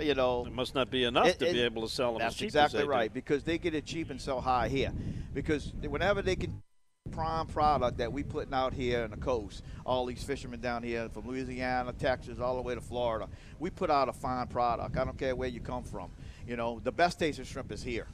you 0.00 0.14
know. 0.14 0.46
It 0.46 0.52
must 0.52 0.74
not 0.74 0.90
be 0.90 1.04
enough 1.04 1.26
It- 1.26 1.38
to 1.40 1.52
be 1.52 1.60
able 1.60 1.82
to 1.82 1.88
sell 1.88 2.12
them 2.12 2.20
That's 2.20 2.40
exactly 2.40 2.78
they 2.80 2.84
do. 2.84 2.90
right 2.90 3.12
because 3.12 3.44
they 3.44 3.58
get 3.58 3.74
it 3.74 3.84
cheap 3.84 4.10
and 4.10 4.20
sell 4.20 4.40
high 4.40 4.68
here. 4.68 4.92
Because 5.34 5.72
whenever 5.82 6.22
they 6.22 6.36
can 6.36 6.62
prime 7.10 7.46
product 7.46 7.98
that 7.98 8.12
we 8.12 8.22
putting 8.22 8.54
out 8.54 8.72
here 8.72 9.04
on 9.04 9.10
the 9.10 9.16
coast, 9.16 9.62
all 9.84 10.06
these 10.06 10.22
fishermen 10.24 10.60
down 10.60 10.82
here 10.82 11.08
from 11.10 11.28
Louisiana, 11.28 11.92
Texas, 11.92 12.38
all 12.38 12.56
the 12.56 12.62
way 12.62 12.74
to 12.74 12.80
Florida, 12.80 13.28
we 13.58 13.68
put 13.68 13.90
out 13.90 14.08
a 14.08 14.12
fine 14.12 14.46
product. 14.46 14.96
I 14.96 15.04
don't 15.04 15.18
care 15.18 15.36
where 15.36 15.48
you 15.48 15.60
come 15.60 15.84
from. 15.84 16.10
You 16.46 16.56
know, 16.56 16.80
the 16.82 16.92
best 16.92 17.18
tasting 17.18 17.44
shrimp 17.44 17.70
is 17.72 17.82
here. 17.82 18.06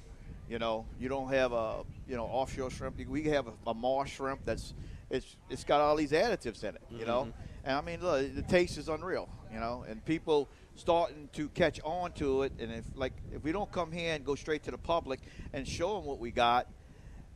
You 0.49 0.59
know, 0.59 0.87
you 0.99 1.09
don't 1.09 1.33
have 1.33 1.53
a 1.53 1.85
you 2.09 2.17
know 2.17 2.25
offshore 2.25 2.71
shrimp. 2.71 2.97
We 3.07 3.23
have 3.25 3.47
a, 3.47 3.53
a 3.69 3.75
marsh 3.75 4.17
shrimp 4.17 4.41
that's 4.45 4.75
it's 5.09 5.37
it's 5.49 5.62
got 5.62 5.81
all 5.81 5.95
these 5.95 6.11
additives 6.11 6.65
in 6.65 6.75
it. 6.75 6.83
You 6.91 7.07
know, 7.07 7.23
mm-hmm. 7.23 7.50
And 7.64 7.76
I 7.76 7.81
mean, 7.81 8.00
look, 8.00 8.35
the 8.35 8.43
taste 8.43 8.79
is 8.79 8.88
unreal. 8.88 9.29
You 9.52 9.59
know, 9.59 9.85
and 9.88 10.05
people 10.05 10.49
starting 10.76 11.29
to 11.33 11.49
catch 11.50 11.81
on 11.83 12.12
to 12.12 12.43
it. 12.43 12.52
And 12.59 12.73
if 12.73 12.85
like 12.95 13.12
if 13.33 13.43
we 13.43 13.52
don't 13.52 13.71
come 13.71 13.90
here 13.90 14.14
and 14.14 14.25
go 14.25 14.35
straight 14.35 14.62
to 14.64 14.71
the 14.71 14.79
public 14.79 15.21
and 15.52 15.67
show 15.67 15.97
them 15.97 16.05
what 16.05 16.19
we 16.19 16.31
got, 16.31 16.69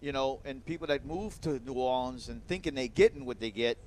you 0.01 0.13
know, 0.13 0.41
and 0.45 0.65
people 0.65 0.87
that 0.89 1.05
move 1.05 1.41
to 1.43 1.59
New 1.61 1.75
Orleans 1.75 2.29
and 2.29 2.47
thinking 2.47 2.75
they 2.75 2.89
getting 2.89 3.25
what 3.25 3.41
they 3.41 3.51
get, 3.51 3.79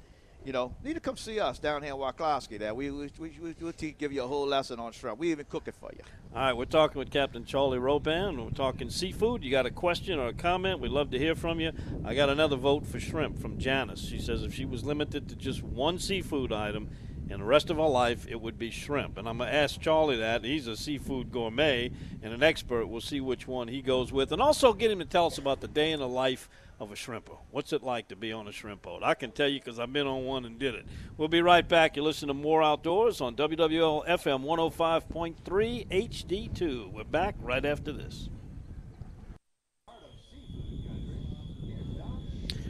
you 0.46 0.54
know, 0.54 0.74
need 0.84 0.94
to 0.94 1.00
come 1.00 1.18
see 1.18 1.40
us 1.40 1.60
down 1.60 1.84
here 1.84 1.94
in 1.94 2.00
Wacklowski. 2.00 2.58
There, 2.58 2.74
we 2.74 2.90
we 2.90 3.12
we 3.20 3.38
we 3.42 3.56
we'll 3.60 3.74
te- 3.74 3.92
give 3.92 4.14
you 4.14 4.24
a 4.24 4.28
whole 4.28 4.48
lesson 4.48 4.80
on 4.80 4.92
shrimp. 4.92 5.20
We 5.20 5.32
even 5.32 5.46
cook 5.46 5.68
it 5.68 5.76
for 5.76 5.90
you. 5.94 6.04
All 6.34 6.42
right, 6.42 6.54
we're 6.54 6.66
talking 6.66 7.00
with 7.00 7.12
Captain 7.12 7.44
Charlie 7.44 7.80
Roban. 7.80 8.44
We're 8.44 8.52
talking 8.52 8.90
seafood. 8.90 9.44
You 9.44 9.52
got 9.52 9.66
a 9.66 9.72
question 9.72 10.20
or 10.20 10.28
a 10.28 10.34
comment? 10.34 10.80
We'd 10.80 10.92
love 10.92 11.12
to 11.12 11.20
hear 11.20 11.36
from 11.36 11.60
you. 11.60 11.72
I 12.06 12.16
got 12.16 12.30
another 12.30 12.56
vote 12.56 12.86
for 12.86 13.00
shrimp 13.00 13.40
from 13.40 13.58
Janice. 13.58 14.08
She 14.08 14.20
says 14.20 14.44
if 14.44 14.54
she 14.54 14.66
was 14.66 14.84
limited 14.84 15.28
to 15.30 15.36
just 15.36 15.64
one 15.64 16.00
seafood 16.00 16.52
item 16.54 16.90
in 17.30 17.40
the 17.40 17.46
rest 17.46 17.70
of 17.70 17.78
her 17.78 17.84
life, 17.84 18.26
it 18.30 18.40
would 18.40 18.58
be 18.58 18.72
shrimp. 18.72 19.18
And 19.18 19.28
I'm 19.28 19.40
going 19.40 19.50
to 19.50 19.56
ask 19.56 19.80
Charlie 19.82 20.18
that. 20.18 20.46
He's 20.46 20.68
a 20.68 20.78
seafood 20.78 21.32
gourmet 21.32 21.92
and 22.22 22.34
an 22.34 22.42
expert. 22.44 22.88
We'll 22.88 23.02
see 23.02 23.20
which 23.20 23.48
one 23.48 23.68
he 23.68 23.82
goes 23.82 24.14
with. 24.14 24.32
And 24.32 24.42
also 24.42 24.74
get 24.74 24.92
him 24.92 25.00
to 25.00 25.06
tell 25.06 25.26
us 25.26 25.38
about 25.38 25.60
the 25.60 25.68
day 25.68 25.92
in 25.92 26.00
the 26.00 26.08
life 26.08 26.50
of 26.80 26.92
a 26.92 26.96
shrimper. 26.96 27.38
What's 27.52 27.74
it 27.74 27.84
like 27.84 28.10
to 28.10 28.16
be 28.16 28.32
on 28.32 28.48
a 28.48 28.52
shrimp 28.52 28.84
boat? 28.84 29.02
I 29.04 29.14
can 29.14 29.32
tell 29.32 29.48
you 29.48 29.60
because 29.60 29.80
I've 29.80 29.92
been 29.92 30.08
on 30.08 30.26
one 30.26 30.46
and 30.46 30.60
did 30.60 30.76
it. 30.76 30.86
We'll 31.18 31.28
be 31.28 31.42
right 31.42 31.68
back. 31.68 31.96
You 31.96 32.04
listen 32.04 32.28
to 32.28 32.34
More 32.34 32.62
Outdoors 32.62 33.20
on 33.20 33.36
WWL 33.36 34.08
FM 34.08 34.44
105.3 34.44 35.88
HD2. 35.88 36.92
We're 36.92 37.04
back 37.04 37.36
right 37.42 37.66
after 37.66 37.92
this. 37.92 38.30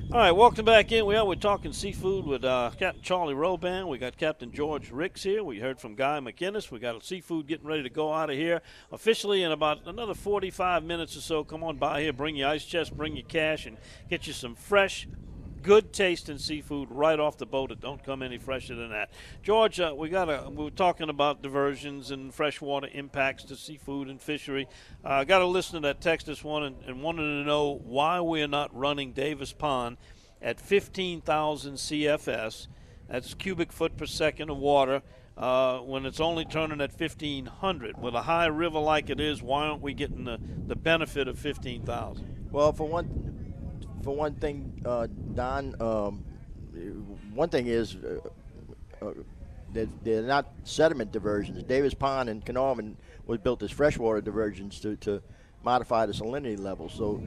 All 0.09 0.19
right, 0.19 0.31
welcome 0.31 0.63
back 0.63 0.93
in. 0.93 1.05
We 1.05 1.17
are 1.17 1.25
we're 1.25 1.35
talking 1.35 1.73
seafood 1.73 2.25
with 2.25 2.45
uh, 2.45 2.71
Captain 2.79 3.01
Charlie 3.01 3.33
Roban. 3.33 3.89
We 3.89 3.97
got 3.97 4.15
Captain 4.15 4.53
George 4.53 4.89
Ricks 4.89 5.21
here. 5.21 5.43
We 5.43 5.59
heard 5.59 5.81
from 5.81 5.95
Guy 5.95 6.21
McInnis. 6.21 6.71
We 6.71 6.79
got 6.79 7.03
seafood 7.03 7.45
getting 7.45 7.67
ready 7.67 7.83
to 7.83 7.89
go 7.89 8.13
out 8.13 8.29
of 8.29 8.37
here 8.37 8.61
officially 8.89 9.43
in 9.43 9.51
about 9.51 9.85
another 9.85 10.13
45 10.13 10.85
minutes 10.85 11.17
or 11.17 11.19
so. 11.19 11.43
Come 11.43 11.61
on 11.61 11.75
by 11.75 12.03
here, 12.03 12.13
bring 12.13 12.37
your 12.37 12.47
ice 12.47 12.63
chest, 12.63 12.95
bring 12.95 13.17
your 13.17 13.25
cash, 13.25 13.65
and 13.65 13.75
get 14.09 14.27
you 14.27 14.31
some 14.31 14.55
fresh, 14.55 15.09
good 15.67 15.91
taste 15.91 16.29
in 16.29 16.39
seafood 16.39 16.89
right 16.89 17.19
off 17.19 17.37
the 17.37 17.45
boat. 17.45 17.71
It 17.71 17.81
don't 17.81 18.01
come 18.01 18.23
any 18.23 18.37
fresher 18.37 18.73
than 18.73 18.89
that. 18.91 19.09
George, 19.43 19.81
uh, 19.81 19.93
we 19.97 20.07
got 20.07 20.29
a, 20.29 20.49
we 20.49 20.63
were 20.63 20.71
talking 20.71 21.09
about 21.09 21.41
diversions 21.41 22.09
and 22.09 22.33
freshwater 22.33 22.87
impacts 22.93 23.43
to 23.43 23.57
seafood 23.57 24.07
and 24.07 24.21
fishery. 24.21 24.69
Uh, 25.03 25.09
I 25.09 25.25
got 25.25 25.41
a 25.41 25.45
listener 25.45 25.81
that 25.81 25.99
texted 25.99 26.29
us 26.29 26.41
one 26.41 26.63
and, 26.63 26.77
and 26.87 27.03
wanted 27.03 27.23
to 27.23 27.43
know 27.43 27.81
why 27.83 28.21
we're 28.21 28.47
not 28.47 28.73
running 28.73 29.11
Davis 29.11 29.51
Pond 29.51 29.97
at 30.41 30.61
15,000 30.61 31.73
CFS. 31.73 32.67
That's 33.09 33.33
cubic 33.33 33.73
foot 33.73 33.97
per 33.97 34.05
second 34.05 34.49
of 34.49 34.57
water. 34.57 35.01
Uh, 35.37 35.79
when 35.79 36.05
it's 36.05 36.21
only 36.21 36.45
turning 36.45 36.79
at 36.79 36.97
1500 36.97 38.01
with 38.01 38.15
a 38.15 38.21
high 38.21 38.47
river 38.47 38.79
like 38.79 39.09
it 39.09 39.19
is 39.19 39.43
why 39.43 39.67
aren't 39.67 39.81
we 39.81 39.93
getting 39.93 40.23
the, 40.23 40.39
the 40.65 40.75
benefit 40.75 41.27
of 41.27 41.37
15000 41.37 42.47
Well, 42.51 42.71
for 42.71 42.87
one, 42.87 43.46
for 44.07 44.15
one 44.15 44.35
thing, 44.35 44.71
uh, 44.85 45.05
Don, 45.35 45.75
um, 45.81 46.23
one 47.33 47.49
thing 47.49 47.67
is 47.67 47.97
uh, 47.97 49.05
uh, 49.05 49.11
they're, 49.73 49.89
they're 50.01 50.21
not 50.21 50.47
sediment 50.63 51.11
diversions. 51.11 51.61
Davis 51.63 51.93
Pond 51.93 52.29
and 52.29 52.45
Caernarvon 52.45 52.95
was 53.25 53.39
built 53.39 53.61
as 53.63 53.69
freshwater 53.69 54.21
diversions 54.21 54.79
to, 54.79 54.95
to 54.95 55.21
modify 55.61 56.05
the 56.05 56.13
salinity 56.13 56.57
level. 56.57 56.87
So 56.87 57.21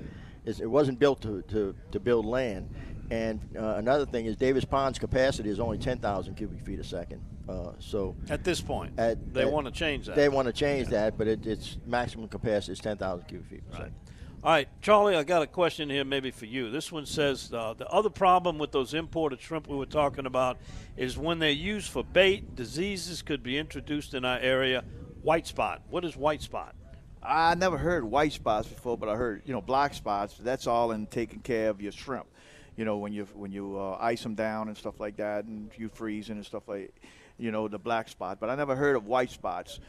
it's, 0.46 0.60
it 0.60 0.70
wasn't 0.70 0.98
built 0.98 1.20
to, 1.20 1.42
to, 1.48 1.74
to 1.92 2.00
build 2.00 2.24
land. 2.24 2.70
And 3.10 3.40
uh, 3.58 3.74
another 3.76 4.06
thing 4.06 4.24
is 4.24 4.36
Davis 4.36 4.64
Pond's 4.64 4.98
capacity 4.98 5.50
is 5.50 5.60
only 5.60 5.76
10,000 5.76 6.34
cubic 6.34 6.62
feet 6.62 6.78
a 6.78 6.84
second. 6.84 7.20
Uh, 7.46 7.72
so 7.78 8.16
at 8.30 8.42
this 8.42 8.62
point 8.62 8.98
at, 8.98 9.34
they 9.34 9.44
want 9.44 9.66
to 9.66 9.72
change 9.72 10.06
that 10.06 10.16
They 10.16 10.30
want 10.30 10.46
to 10.46 10.52
change 10.52 10.88
that, 10.88 11.18
but 11.18 11.26
it, 11.28 11.44
its 11.46 11.76
maximum 11.84 12.26
capacity 12.28 12.72
is 12.72 12.80
10,000 12.80 13.28
cubic 13.28 13.50
feet 13.50 13.70
per 13.70 13.76
second. 13.76 13.94
All 14.42 14.50
right, 14.50 14.68
Charlie, 14.80 15.16
I 15.16 15.22
got 15.22 15.42
a 15.42 15.46
question 15.46 15.90
here 15.90 16.02
maybe 16.02 16.30
for 16.30 16.46
you. 16.46 16.70
This 16.70 16.90
one 16.90 17.04
says 17.04 17.52
uh, 17.52 17.74
the 17.74 17.86
other 17.88 18.08
problem 18.08 18.56
with 18.56 18.72
those 18.72 18.94
imported 18.94 19.38
shrimp 19.38 19.68
we 19.68 19.76
were 19.76 19.84
talking 19.84 20.24
about 20.24 20.56
is 20.96 21.18
when 21.18 21.40
they're 21.40 21.50
used 21.50 21.90
for 21.90 22.02
bait, 22.02 22.56
diseases 22.56 23.20
could 23.20 23.42
be 23.42 23.58
introduced 23.58 24.14
in 24.14 24.24
our 24.24 24.38
area. 24.38 24.82
White 25.20 25.46
spot. 25.46 25.82
What 25.90 26.06
is 26.06 26.16
white 26.16 26.40
spot? 26.40 26.74
I 27.22 27.54
never 27.54 27.76
heard 27.76 28.02
white 28.02 28.32
spots 28.32 28.66
before, 28.66 28.96
but 28.96 29.10
I 29.10 29.16
heard 29.16 29.42
you 29.44 29.52
know 29.52 29.60
black 29.60 29.92
spots. 29.92 30.34
That's 30.40 30.66
all 30.66 30.92
in 30.92 31.06
taking 31.06 31.40
care 31.40 31.68
of 31.68 31.82
your 31.82 31.92
shrimp. 31.92 32.24
You 32.76 32.86
know 32.86 32.96
when 32.96 33.12
you 33.12 33.28
when 33.34 33.52
you 33.52 33.78
uh, 33.78 33.98
ice 34.00 34.22
them 34.22 34.36
down 34.36 34.68
and 34.68 34.76
stuff 34.76 35.00
like 35.00 35.18
that, 35.18 35.44
and 35.44 35.70
you 35.76 35.90
freezing 35.90 36.36
and 36.36 36.46
stuff 36.46 36.66
like, 36.66 36.94
you 37.36 37.50
know 37.50 37.68
the 37.68 37.78
black 37.78 38.08
spot. 38.08 38.40
But 38.40 38.48
I 38.48 38.54
never 38.54 38.74
heard 38.74 38.96
of 38.96 39.04
white 39.04 39.30
spots. 39.30 39.80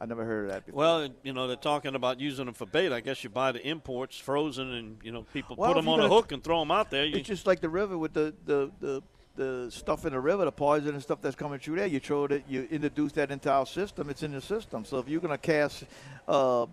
I 0.00 0.06
never 0.06 0.24
heard 0.24 0.46
of 0.46 0.50
that 0.50 0.66
before. 0.66 0.78
Well, 0.78 1.08
you 1.22 1.32
know 1.32 1.46
they're 1.46 1.56
talking 1.56 1.94
about 1.94 2.20
using 2.20 2.46
them 2.46 2.54
for 2.54 2.66
bait. 2.66 2.92
I 2.92 3.00
guess 3.00 3.22
you 3.22 3.30
buy 3.30 3.52
the 3.52 3.66
imports 3.66 4.18
frozen, 4.18 4.72
and 4.72 4.98
you 5.02 5.12
know 5.12 5.22
people 5.32 5.56
Well, 5.56 5.72
put 5.72 5.80
them 5.80 5.88
on 5.88 6.00
a 6.00 6.08
hook 6.08 6.32
and 6.32 6.42
throw 6.42 6.58
them 6.60 6.70
out 6.70 6.90
there. 6.90 7.04
You, 7.04 7.16
It's 7.18 7.28
just 7.28 7.46
like 7.46 7.60
the 7.60 7.68
river 7.68 7.96
with 7.96 8.12
the, 8.12 8.34
the, 8.44 8.70
the, 8.80 9.02
the 9.36 9.70
stuff 9.70 10.04
in 10.04 10.12
the 10.12 10.20
river, 10.20 10.44
the 10.44 10.52
poison 10.52 10.94
and 10.94 11.02
stuff 11.02 11.20
that's 11.22 11.36
coming 11.36 11.58
through 11.60 11.76
there. 11.76 11.86
You 11.86 12.00
throw 12.00 12.24
it, 12.24 12.44
you 12.48 12.66
introduce 12.70 13.12
that 13.12 13.30
into 13.30 13.50
our 13.50 13.66
system. 13.66 14.10
It's 14.10 14.22
in 14.22 14.32
the 14.32 14.40
system. 14.40 14.84
So 14.84 14.98
if 14.98 15.08
you're 15.08 15.20
gonna 15.20 15.38
cast, 15.38 15.84
uh, 16.26 16.66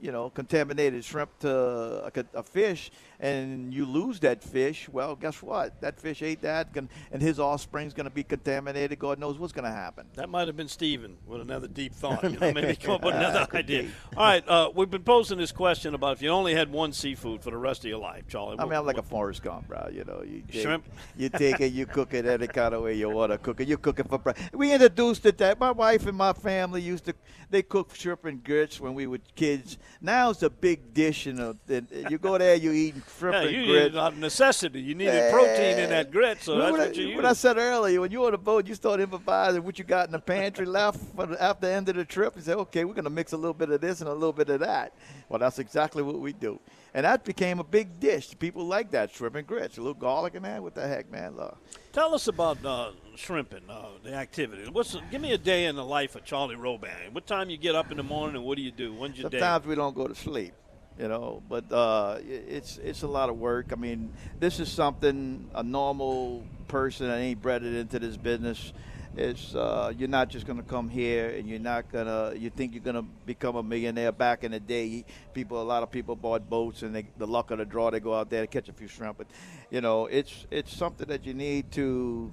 you 0.00 0.12
know, 0.12 0.30
contaminated 0.30 1.04
shrimp 1.04 1.38
to 1.40 1.50
a, 1.54 2.24
a 2.34 2.42
fish, 2.42 2.90
and 3.18 3.72
you 3.72 3.86
lose 3.86 4.20
that 4.20 4.42
fish, 4.42 4.88
well, 4.90 5.16
guess 5.16 5.42
what? 5.42 5.80
That 5.80 5.98
fish 5.98 6.22
ate 6.22 6.42
that, 6.42 6.72
can, 6.72 6.88
and 7.10 7.22
his 7.22 7.40
offspring's 7.40 7.94
gonna 7.94 8.10
be 8.10 8.22
contaminated. 8.22 8.98
God 8.98 9.18
knows 9.18 9.38
what's 9.38 9.52
gonna 9.52 9.72
happen. 9.72 10.06
That 10.14 10.28
might 10.28 10.48
have 10.48 10.56
been 10.56 10.68
Steven 10.68 11.16
with 11.26 11.40
another 11.40 11.68
deep 11.68 11.94
thought. 11.94 12.22
You 12.24 12.38
know, 12.38 12.52
maybe 12.52 12.76
come 12.76 12.96
up 12.96 13.04
with 13.04 13.14
another 13.16 13.46
idea. 13.54 13.88
All 14.16 14.24
right, 14.24 14.46
uh, 14.48 14.70
we've 14.74 14.90
been 14.90 15.02
posing 15.02 15.38
this 15.38 15.52
question 15.52 15.94
about 15.94 16.16
if 16.16 16.22
you 16.22 16.28
only 16.28 16.54
had 16.54 16.70
one 16.70 16.92
seafood 16.92 17.42
for 17.42 17.50
the 17.50 17.56
rest 17.56 17.84
of 17.84 17.90
your 17.90 18.00
life, 18.00 18.24
Charlie. 18.28 18.58
I 18.58 18.64
mean, 18.64 18.74
I'm 18.74 18.86
like 18.86 18.98
a 18.98 19.02
Forrest 19.02 19.42
Gump, 19.42 19.68
bro. 19.68 19.88
You 19.92 20.04
know, 20.04 20.22
you 20.22 20.42
take, 20.48 20.62
Shrimp? 20.62 20.84
You 21.16 21.30
take 21.30 21.60
it, 21.60 21.72
you 21.72 21.86
cook 21.86 22.12
it 22.12 22.26
any 22.26 22.46
kind 22.46 22.74
of 22.74 22.82
way 22.82 22.94
you 22.94 23.08
want 23.08 23.32
to 23.32 23.38
cook 23.38 23.60
it. 23.60 23.68
You 23.68 23.78
cook 23.78 23.98
it 24.00 24.08
for 24.08 24.18
breakfast. 24.18 24.52
We 24.52 24.72
introduced 24.72 25.24
it 25.24 25.38
that 25.38 25.58
my 25.58 25.70
wife 25.70 26.06
and 26.06 26.16
my 26.16 26.32
family 26.32 26.82
used 26.82 27.06
to. 27.06 27.14
They 27.48 27.62
cook 27.62 27.94
shrimp 27.94 28.24
and 28.24 28.42
grits 28.42 28.80
when 28.80 28.94
we 28.94 29.06
were 29.06 29.18
kids. 29.36 29.78
Now 30.00 30.30
it's 30.30 30.42
a 30.42 30.50
big 30.50 30.92
dish, 30.92 31.26
and, 31.26 31.38
a, 31.38 31.56
and 31.68 31.86
you 32.10 32.18
go 32.18 32.36
there, 32.38 32.56
you 32.56 32.72
eat 32.72 32.94
shrimp 33.18 33.34
Yeah, 33.34 33.42
and 33.42 33.50
you 33.50 33.64
grits. 33.66 33.94
needed 33.94 33.96
a 33.96 34.10
necessity. 34.18 34.80
You 34.80 34.94
needed 34.96 35.32
protein 35.32 35.78
in 35.78 35.90
that 35.90 36.10
grit, 36.10 36.42
so 36.42 36.56
that's 36.58 36.66
Remember 36.72 36.78
what 36.78 36.94
that- 36.94 36.96
you 37.00 37.14
what 37.16 37.24
I 37.24 37.32
said 37.34 37.56
earlier, 37.56 38.00
when 38.00 38.10
you're 38.10 38.26
on 38.26 38.32
the 38.32 38.38
boat, 38.38 38.66
you 38.66 38.74
start 38.74 38.98
improvising 39.00 39.62
what 39.62 39.78
you 39.78 39.84
got 39.84 40.06
in 40.06 40.12
the 40.12 40.18
pantry 40.18 40.66
left 40.66 40.98
for 41.14 41.26
the, 41.26 41.40
after 41.42 41.66
the 41.68 41.72
end 41.72 41.88
of 41.88 41.94
the 41.94 42.04
trip. 42.04 42.34
You 42.36 42.42
say, 42.42 42.52
okay, 42.54 42.84
we're 42.84 42.94
going 42.94 43.04
to 43.04 43.10
mix 43.10 43.32
a 43.32 43.36
little 43.36 43.54
bit 43.54 43.70
of 43.70 43.80
this 43.80 44.00
and 44.00 44.10
a 44.10 44.12
little 44.14 44.32
bit 44.32 44.48
of 44.50 44.60
that. 44.60 44.92
Well, 45.28 45.38
that's 45.38 45.58
exactly 45.58 46.02
what 46.02 46.20
we 46.20 46.32
do. 46.32 46.60
And 46.94 47.04
that 47.04 47.24
became 47.24 47.58
a 47.58 47.64
big 47.64 47.98
dish. 47.98 48.34
People 48.38 48.64
like 48.64 48.92
that, 48.92 49.10
shrimp 49.10 49.34
and 49.34 49.46
grits. 49.46 49.76
A 49.76 49.80
little 49.80 49.94
garlic 49.94 50.34
in 50.34 50.44
there. 50.44 50.62
What 50.62 50.74
the 50.74 50.86
heck, 50.86 51.10
man? 51.10 51.36
Look. 51.36 51.58
Tell 51.92 52.14
us 52.14 52.28
about 52.28 52.64
uh, 52.64 52.92
shrimping, 53.16 53.68
uh, 53.68 53.88
the 54.02 54.14
activity. 54.14 54.68
What's 54.70 54.96
give 55.10 55.20
me 55.20 55.32
a 55.32 55.38
day 55.38 55.66
in 55.66 55.76
the 55.76 55.84
life 55.84 56.14
of 56.14 56.24
Charlie 56.24 56.56
Roban? 56.56 57.12
What 57.12 57.26
time 57.26 57.50
you 57.50 57.56
get 57.56 57.74
up 57.74 57.90
in 57.90 57.96
the 57.96 58.02
morning 58.02 58.36
and 58.36 58.44
what 58.44 58.56
do 58.56 58.62
you 58.62 58.70
do? 58.70 58.94
When's 58.94 59.18
your 59.18 59.28
day? 59.28 59.38
Sometimes 59.38 59.66
we 59.66 59.74
don't 59.74 59.94
go 59.94 60.06
to 60.06 60.14
sleep, 60.14 60.54
you 60.98 61.08
know, 61.08 61.42
but 61.48 61.70
uh, 61.72 62.18
it's 62.22 62.78
it's 62.78 63.02
a 63.02 63.08
lot 63.08 63.28
of 63.28 63.36
work. 63.36 63.72
I 63.72 63.76
mean, 63.76 64.12
this 64.38 64.60
is 64.60 64.70
something 64.70 65.50
a 65.54 65.62
normal 65.62 66.44
person 66.68 67.08
that 67.08 67.18
ain't 67.18 67.42
bred 67.42 67.62
it 67.62 67.74
into 67.74 67.98
this 67.98 68.16
business. 68.16 68.72
It's 69.16 69.54
uh, 69.54 69.94
you're 69.96 70.10
not 70.10 70.28
just 70.28 70.46
gonna 70.46 70.62
come 70.62 70.90
here 70.90 71.30
and 71.30 71.48
you're 71.48 71.58
not 71.58 71.90
gonna 71.90 72.34
you 72.36 72.50
think 72.50 72.74
you're 72.74 72.82
gonna 72.82 73.04
become 73.24 73.56
a 73.56 73.62
millionaire. 73.62 74.12
Back 74.12 74.44
in 74.44 74.52
the 74.52 74.60
day, 74.60 75.06
people 75.32 75.60
a 75.60 75.64
lot 75.64 75.82
of 75.82 75.90
people 75.90 76.14
bought 76.14 76.50
boats 76.50 76.82
and 76.82 76.94
they, 76.94 77.06
the 77.16 77.26
luck 77.26 77.50
of 77.50 77.56
the 77.56 77.64
draw 77.64 77.90
they 77.90 77.98
go 77.98 78.14
out 78.14 78.28
there 78.28 78.42
to 78.42 78.46
catch 78.46 78.68
a 78.68 78.74
few 78.74 78.88
shrimp. 78.88 79.16
But 79.16 79.28
you 79.70 79.80
know, 79.80 80.04
it's 80.04 80.46
it's 80.50 80.76
something 80.76 81.08
that 81.08 81.24
you 81.24 81.32
need 81.32 81.72
to 81.72 82.30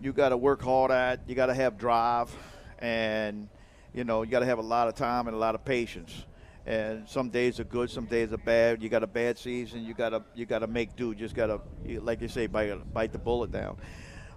you 0.00 0.12
got 0.12 0.28
to 0.28 0.36
work 0.36 0.62
hard 0.62 0.92
at. 0.92 1.20
You 1.26 1.34
got 1.34 1.46
to 1.46 1.54
have 1.54 1.78
drive, 1.78 2.30
and 2.78 3.48
you 3.92 4.04
know 4.04 4.22
you 4.22 4.30
got 4.30 4.40
to 4.40 4.46
have 4.46 4.58
a 4.58 4.62
lot 4.62 4.86
of 4.86 4.94
time 4.94 5.26
and 5.26 5.34
a 5.34 5.38
lot 5.38 5.56
of 5.56 5.64
patience. 5.64 6.26
And 6.64 7.08
some 7.08 7.28
days 7.28 7.58
are 7.58 7.64
good, 7.64 7.90
some 7.90 8.06
days 8.06 8.32
are 8.32 8.38
bad. 8.38 8.82
You 8.82 8.88
got 8.88 9.02
a 9.02 9.08
bad 9.08 9.36
season, 9.36 9.84
you 9.84 9.94
gotta 9.94 10.22
you 10.36 10.46
gotta 10.46 10.68
make 10.68 10.94
do. 10.94 11.12
Just 11.12 11.34
gotta, 11.34 11.60
like 11.84 12.20
you 12.22 12.28
say, 12.28 12.46
bite 12.46 12.94
bite 12.94 13.12
the 13.12 13.18
bullet 13.18 13.50
down. 13.50 13.76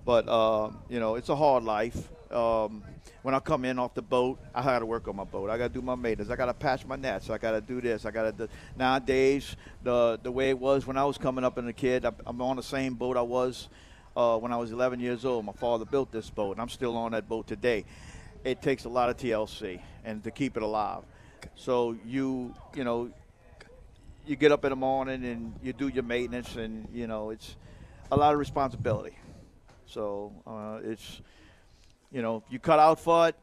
But 0.08 0.30
um, 0.30 0.78
you 0.88 1.02
know, 1.02 1.16
it's 1.16 1.28
a 1.28 1.36
hard 1.36 1.66
life. 1.66 1.98
Um, 2.32 2.82
when 3.24 3.36
I 3.36 3.40
come 3.40 3.66
in 3.66 3.78
off 3.78 3.94
the 3.94 4.02
boat, 4.02 4.40
I 4.56 4.64
got 4.64 4.80
to 4.80 4.86
work 4.86 5.06
on 5.10 5.18
my 5.18 5.26
boat. 5.26 5.50
I 5.50 5.58
got 5.58 5.68
to 5.68 5.74
do 5.74 5.82
my 5.82 5.96
maintenance. 5.96 6.32
I 6.32 6.38
got 6.38 6.46
to 6.46 6.54
patch 6.54 6.86
my 6.86 6.96
nets. 6.96 7.30
I 7.30 7.38
got 7.38 7.52
to 7.52 7.60
do 7.60 7.82
this. 7.82 8.06
I 8.06 8.12
got 8.12 8.24
to. 8.24 8.32
do 8.32 8.48
Nowadays, 8.78 9.58
the 9.84 10.18
the 10.24 10.32
way 10.32 10.50
it 10.50 10.58
was 10.58 10.88
when 10.88 10.96
I 10.98 11.04
was 11.04 11.18
coming 11.18 11.44
up 11.44 11.58
as 11.58 11.66
a 11.66 11.74
kid, 11.74 12.06
I- 12.06 12.14
I'm 12.26 12.42
on 12.42 12.56
the 12.56 12.64
same 12.64 12.94
boat 12.94 13.18
I 13.18 13.22
was 13.22 13.68
uh, 14.16 14.38
when 14.38 14.54
I 14.54 14.56
was 14.56 14.72
11 14.72 15.02
years 15.02 15.26
old. 15.26 15.44
My 15.44 15.52
father 15.52 15.84
built 15.84 16.10
this 16.10 16.30
boat, 16.30 16.54
and 16.54 16.62
I'm 16.62 16.70
still 16.70 16.96
on 16.96 17.12
that 17.12 17.28
boat 17.28 17.46
today. 17.46 17.84
It 18.46 18.62
takes 18.62 18.86
a 18.86 18.90
lot 18.90 19.10
of 19.10 19.18
TLC 19.18 19.82
and 20.06 20.24
to 20.24 20.32
keep 20.32 20.56
it 20.56 20.64
alive. 20.64 21.04
So 21.56 21.98
you 22.06 22.54
you 22.74 22.86
know 22.86 23.12
you 24.26 24.38
get 24.38 24.54
up 24.54 24.64
in 24.64 24.70
the 24.70 24.78
morning 24.78 25.26
and 25.26 25.54
you 25.62 25.74
do 25.74 25.90
your 25.90 26.04
maintenance, 26.04 26.56
and 26.56 26.88
you 26.94 27.08
know 27.08 27.32
it's 27.32 27.58
a 28.10 28.16
lot 28.16 28.32
of 28.32 28.40
responsibility. 28.40 29.18
So 29.88 30.34
uh, 30.46 30.80
it's 30.84 31.22
you 32.12 32.22
know 32.22 32.44
you 32.50 32.60
cut 32.60 32.80
out 32.80 33.00
for 33.00 33.30
it, 33.30 33.36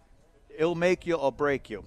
it'll 0.57 0.75
make 0.75 1.07
you 1.07 1.15
or 1.15 1.33
break 1.33 1.71
you. 1.71 1.85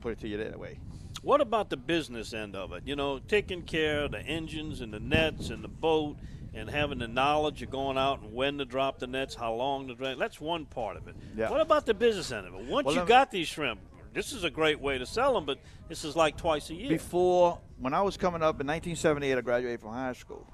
Put 0.00 0.12
it 0.12 0.20
to 0.20 0.28
you 0.28 0.36
that 0.38 0.58
way. 0.58 0.78
What 1.22 1.40
about 1.40 1.70
the 1.70 1.76
business 1.76 2.32
end 2.32 2.54
of 2.54 2.72
it? 2.72 2.84
You 2.86 2.94
know, 2.94 3.18
taking 3.18 3.62
care 3.62 4.04
of 4.04 4.12
the 4.12 4.20
engines 4.20 4.80
and 4.80 4.92
the 4.92 5.00
nets 5.00 5.50
and 5.50 5.64
the 5.64 5.68
boat 5.68 6.16
and 6.54 6.70
having 6.70 6.98
the 6.98 7.08
knowledge 7.08 7.62
of 7.62 7.70
going 7.70 7.98
out 7.98 8.22
and 8.22 8.32
when 8.32 8.58
to 8.58 8.64
drop 8.64 8.98
the 8.98 9.06
nets, 9.06 9.34
how 9.34 9.52
long 9.52 9.88
to 9.88 9.94
drop. 9.94 10.18
That's 10.18 10.40
one 10.40 10.64
part 10.66 10.96
of 10.96 11.08
it. 11.08 11.16
Yeah. 11.36 11.50
What 11.50 11.60
about 11.60 11.84
the 11.84 11.94
business 11.94 12.32
end 12.32 12.46
of 12.46 12.54
it? 12.54 12.64
Once 12.64 12.86
Well, 12.86 12.94
you 12.94 13.04
got 13.04 13.30
these 13.30 13.48
shrimp, 13.48 13.80
this 14.14 14.32
is 14.32 14.44
a 14.44 14.50
great 14.50 14.80
way 14.80 14.98
to 14.98 15.04
sell 15.04 15.34
them, 15.34 15.44
but 15.44 15.58
this 15.88 16.04
is 16.04 16.16
like 16.16 16.36
twice 16.36 16.70
a 16.70 16.74
year. 16.74 16.88
Before, 16.88 17.58
when 17.78 17.92
I 17.92 18.00
was 18.00 18.16
coming 18.16 18.42
up 18.42 18.60
in 18.60 18.66
1978, 18.66 19.36
I 19.36 19.40
graduated 19.42 19.80
from 19.80 19.90
high 19.90 20.14
school. 20.14 20.46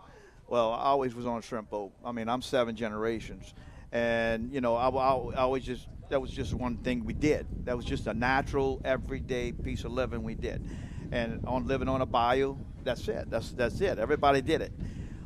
Well, 0.53 0.73
I 0.73 0.83
always 0.89 1.15
was 1.15 1.25
on 1.25 1.39
a 1.39 1.41
shrimp 1.41 1.71
boat. 1.71 1.93
I 2.05 2.13
mean, 2.13 2.29
I'm 2.29 2.43
seven 2.43 2.77
generations, 2.77 3.55
and 3.91 4.53
you 4.53 4.61
know, 4.61 4.77
I, 4.77 4.91
I, 4.91 5.15
I 5.15 5.37
always 5.37 5.65
just 5.65 5.89
that 6.11 6.21
was 6.21 6.31
just 6.31 6.53
one 6.53 6.77
thing 6.77 7.07
we 7.07 7.15
did. 7.15 7.47
That 7.65 7.75
was 7.75 7.87
just 7.87 8.07
a 8.07 8.13
natural, 8.13 8.79
everyday 8.85 9.53
piece 9.53 9.85
of 9.85 9.93
living 9.93 10.23
we 10.23 10.35
did, 10.35 10.63
and 11.11 11.43
on 11.47 11.67
living 11.67 11.89
on 11.89 12.03
a 12.03 12.05
bayou. 12.05 12.59
That's 12.85 13.09
it. 13.09 13.31
That's 13.31 13.53
that's 13.53 13.81
it. 13.81 13.99
Everybody 13.99 14.43
did 14.43 14.61
it. 14.61 14.75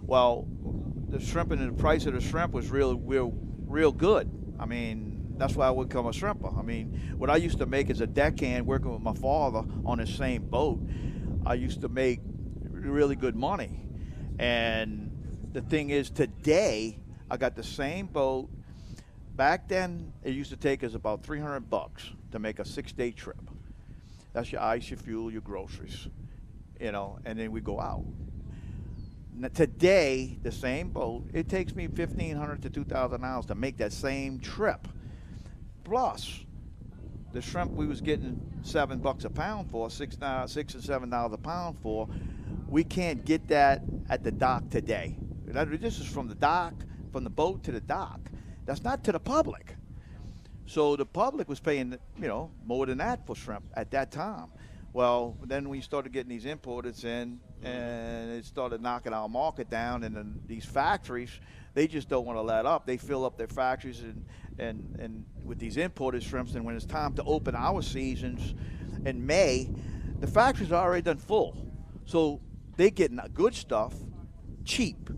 Well, 0.02 0.46
the 1.08 1.18
shrimp 1.18 1.50
and 1.50 1.76
the 1.76 1.82
price 1.82 2.06
of 2.06 2.12
the 2.14 2.20
shrimp 2.20 2.52
was 2.52 2.70
real, 2.70 2.96
real, 2.96 3.32
real 3.66 3.90
good. 3.90 4.30
I 4.60 4.66
mean, 4.66 5.34
that's 5.36 5.56
why 5.56 5.66
I 5.66 5.72
would 5.72 5.88
become 5.88 6.06
a 6.06 6.12
shrimper. 6.12 6.56
I 6.56 6.62
mean, 6.62 7.16
what 7.18 7.30
I 7.30 7.36
used 7.38 7.58
to 7.58 7.66
make 7.66 7.90
as 7.90 8.00
a 8.00 8.06
deckhand 8.06 8.64
working 8.64 8.92
with 8.92 9.02
my 9.02 9.14
father 9.14 9.64
on 9.84 9.98
the 9.98 10.06
same 10.06 10.44
boat, 10.44 10.78
I 11.44 11.54
used 11.54 11.80
to 11.80 11.88
make 11.88 12.20
really 12.70 13.16
good 13.16 13.34
money. 13.34 13.82
And 14.38 15.05
the 15.56 15.62
thing 15.62 15.88
is, 15.88 16.10
today 16.10 16.98
I 17.30 17.38
got 17.38 17.56
the 17.56 17.64
same 17.64 18.08
boat. 18.08 18.50
Back 19.36 19.68
then, 19.68 20.12
it 20.22 20.34
used 20.34 20.50
to 20.50 20.56
take 20.56 20.84
us 20.84 20.92
about 20.92 21.24
300 21.24 21.70
bucks 21.70 22.10
to 22.32 22.38
make 22.38 22.58
a 22.58 22.64
six-day 22.64 23.12
trip. 23.12 23.40
That's 24.34 24.52
your 24.52 24.60
ice, 24.60 24.90
your 24.90 24.98
fuel, 24.98 25.32
your 25.32 25.40
groceries, 25.40 26.08
you 26.78 26.92
know, 26.92 27.18
and 27.24 27.38
then 27.38 27.52
we 27.52 27.62
go 27.62 27.80
out. 27.80 28.04
Now, 29.34 29.48
today, 29.48 30.38
the 30.42 30.52
same 30.52 30.90
boat, 30.90 31.24
it 31.32 31.48
takes 31.48 31.74
me 31.74 31.86
1,500 31.86 32.60
to 32.60 32.68
2,000 32.68 33.24
hours 33.24 33.46
to 33.46 33.54
make 33.54 33.78
that 33.78 33.94
same 33.94 34.38
trip. 34.38 34.86
Plus, 35.84 36.44
the 37.32 37.40
shrimp 37.40 37.72
we 37.72 37.86
was 37.86 38.02
getting 38.02 38.38
seven 38.62 38.98
bucks 38.98 39.24
a 39.24 39.30
pound 39.30 39.70
for, 39.70 39.88
six, 39.88 40.18
six 40.48 40.74
and 40.74 40.84
seven 40.84 41.08
dollars 41.08 41.32
a 41.32 41.38
pound 41.38 41.78
for, 41.80 42.10
we 42.68 42.84
can't 42.84 43.24
get 43.24 43.48
that 43.48 43.80
at 44.10 44.22
the 44.22 44.30
dock 44.30 44.68
today. 44.68 45.16
That- 45.46 45.80
This 45.80 45.98
is 45.98 46.06
from 46.06 46.28
the 46.28 46.34
dock, 46.34 46.74
from 47.12 47.24
the 47.24 47.30
boat 47.30 47.62
to 47.64 47.72
the 47.72 47.80
dock. 47.80 48.20
That's 48.64 48.82
not 48.82 49.04
to 49.04 49.12
the 49.12 49.20
public. 49.20 49.76
So 50.66 50.96
the 50.96 51.06
public 51.06 51.48
was 51.48 51.60
paying, 51.60 51.96
you 52.20 52.28
know, 52.28 52.50
more 52.64 52.86
than 52.86 52.98
that 52.98 53.24
for 53.26 53.36
shrimp 53.36 53.64
at 53.74 53.90
that 53.92 54.10
time. 54.10 54.48
Well, 54.92 55.36
then 55.44 55.68
we 55.68 55.80
started 55.80 56.12
getting 56.12 56.30
these 56.30 56.46
importers 56.46 57.04
in, 57.04 57.38
and 57.62 58.30
it 58.30 58.44
started 58.44 58.80
knocking 58.80 59.12
our 59.12 59.28
market 59.28 59.70
down. 59.70 60.02
And 60.02 60.16
then 60.16 60.40
these 60.46 60.64
factories, 60.64 61.30
they 61.74 61.86
just 61.86 62.08
don't 62.08 62.26
want 62.26 62.38
to 62.38 62.42
let 62.42 62.66
up. 62.66 62.86
They 62.86 62.96
fill 62.96 63.24
up 63.24 63.36
their 63.36 63.46
factories 63.46 64.00
and 64.00 64.24
and 64.58 64.96
and 64.98 65.24
with 65.44 65.58
these 65.58 65.76
imported 65.76 66.22
shrimps. 66.22 66.54
And 66.54 66.64
when 66.64 66.74
it's 66.74 66.86
time 66.86 67.14
to 67.14 67.22
open 67.24 67.54
our 67.54 67.82
seasons 67.82 68.54
in 69.04 69.24
May, 69.24 69.70
the 70.18 70.26
factories 70.26 70.72
are 70.72 70.82
already 70.82 71.02
done 71.02 71.18
full. 71.18 71.56
So 72.06 72.40
they 72.76 72.90
getting 72.90 73.20
good 73.34 73.54
stuff, 73.54 73.94
cheap 74.64 75.10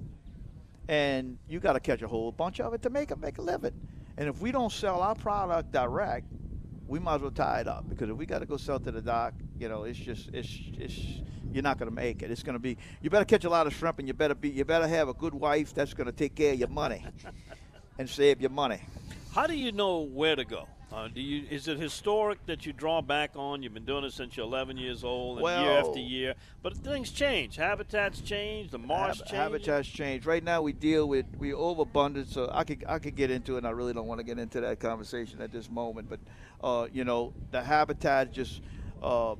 and 0.88 1.38
you 1.48 1.60
got 1.60 1.74
to 1.74 1.80
catch 1.80 2.02
a 2.02 2.08
whole 2.08 2.32
bunch 2.32 2.60
of 2.60 2.72
it 2.74 2.82
to 2.82 2.90
make 2.90 3.10
a 3.10 3.16
make 3.16 3.38
a 3.38 3.42
living. 3.42 3.72
And 4.16 4.28
if 4.28 4.40
we 4.40 4.50
don't 4.50 4.72
sell 4.72 5.00
our 5.00 5.14
product 5.14 5.70
direct, 5.70 6.26
we 6.88 6.98
might 6.98 7.16
as 7.16 7.20
well 7.20 7.30
tie 7.30 7.60
it 7.60 7.68
up 7.68 7.88
because 7.88 8.08
if 8.08 8.16
we 8.16 8.26
got 8.26 8.40
to 8.40 8.46
go 8.46 8.56
sell 8.56 8.80
to 8.80 8.90
the 8.90 9.02
dock, 9.02 9.34
you 9.58 9.68
know, 9.68 9.84
it's 9.84 9.98
just 9.98 10.30
it's 10.32 10.50
it's 10.78 10.98
you're 11.52 11.62
not 11.62 11.78
going 11.78 11.90
to 11.90 11.94
make 11.94 12.22
it. 12.22 12.30
It's 12.30 12.42
going 12.42 12.54
to 12.54 12.58
be 12.60 12.78
you 13.02 13.10
better 13.10 13.26
catch 13.26 13.44
a 13.44 13.50
lot 13.50 13.66
of 13.66 13.74
shrimp 13.74 13.98
and 13.98 14.08
you 14.08 14.14
better 14.14 14.34
be 14.34 14.48
you 14.48 14.64
better 14.64 14.88
have 14.88 15.08
a 15.08 15.14
good 15.14 15.34
wife 15.34 15.74
that's 15.74 15.94
going 15.94 16.06
to 16.06 16.12
take 16.12 16.34
care 16.34 16.54
of 16.54 16.58
your 16.58 16.68
money 16.68 17.04
and 17.98 18.08
save 18.08 18.40
your 18.40 18.50
money. 18.50 18.80
How 19.34 19.46
do 19.46 19.54
you 19.54 19.72
know 19.72 20.00
where 20.00 20.34
to 20.34 20.44
go? 20.44 20.66
Uh, 20.90 21.06
do 21.06 21.20
you 21.20 21.44
is 21.50 21.68
it 21.68 21.78
historic 21.78 22.44
that 22.46 22.64
you 22.64 22.72
draw 22.72 23.02
back 23.02 23.32
on? 23.36 23.62
You've 23.62 23.74
been 23.74 23.84
doing 23.84 24.04
it 24.04 24.12
since 24.12 24.36
you're 24.36 24.46
11 24.46 24.78
years 24.78 25.04
old, 25.04 25.38
and 25.38 25.64
year 25.64 25.78
after 25.78 25.98
year. 26.00 26.34
But 26.62 26.76
things 26.78 27.10
change. 27.10 27.56
Habitats 27.56 28.22
change. 28.22 28.70
The 28.70 28.78
marsh 28.78 29.18
Hab- 29.18 29.26
change. 29.26 29.36
habitats 29.36 29.88
change. 29.88 30.24
Right 30.24 30.42
now, 30.42 30.62
we 30.62 30.72
deal 30.72 31.06
with 31.06 31.26
we 31.38 31.52
overabundance. 31.52 32.32
So 32.32 32.48
I 32.50 32.64
could 32.64 32.84
I 32.88 32.98
could 32.98 33.16
get 33.16 33.30
into 33.30 33.54
it. 33.54 33.58
and 33.58 33.66
I 33.66 33.70
really 33.70 33.92
don't 33.92 34.06
want 34.06 34.20
to 34.20 34.24
get 34.24 34.38
into 34.38 34.62
that 34.62 34.80
conversation 34.80 35.42
at 35.42 35.52
this 35.52 35.70
moment. 35.70 36.08
But 36.08 36.20
uh, 36.62 36.88
you 36.90 37.04
know, 37.04 37.34
the 37.50 37.62
habitat 37.62 38.32
just 38.32 38.62
uh, 39.02 39.34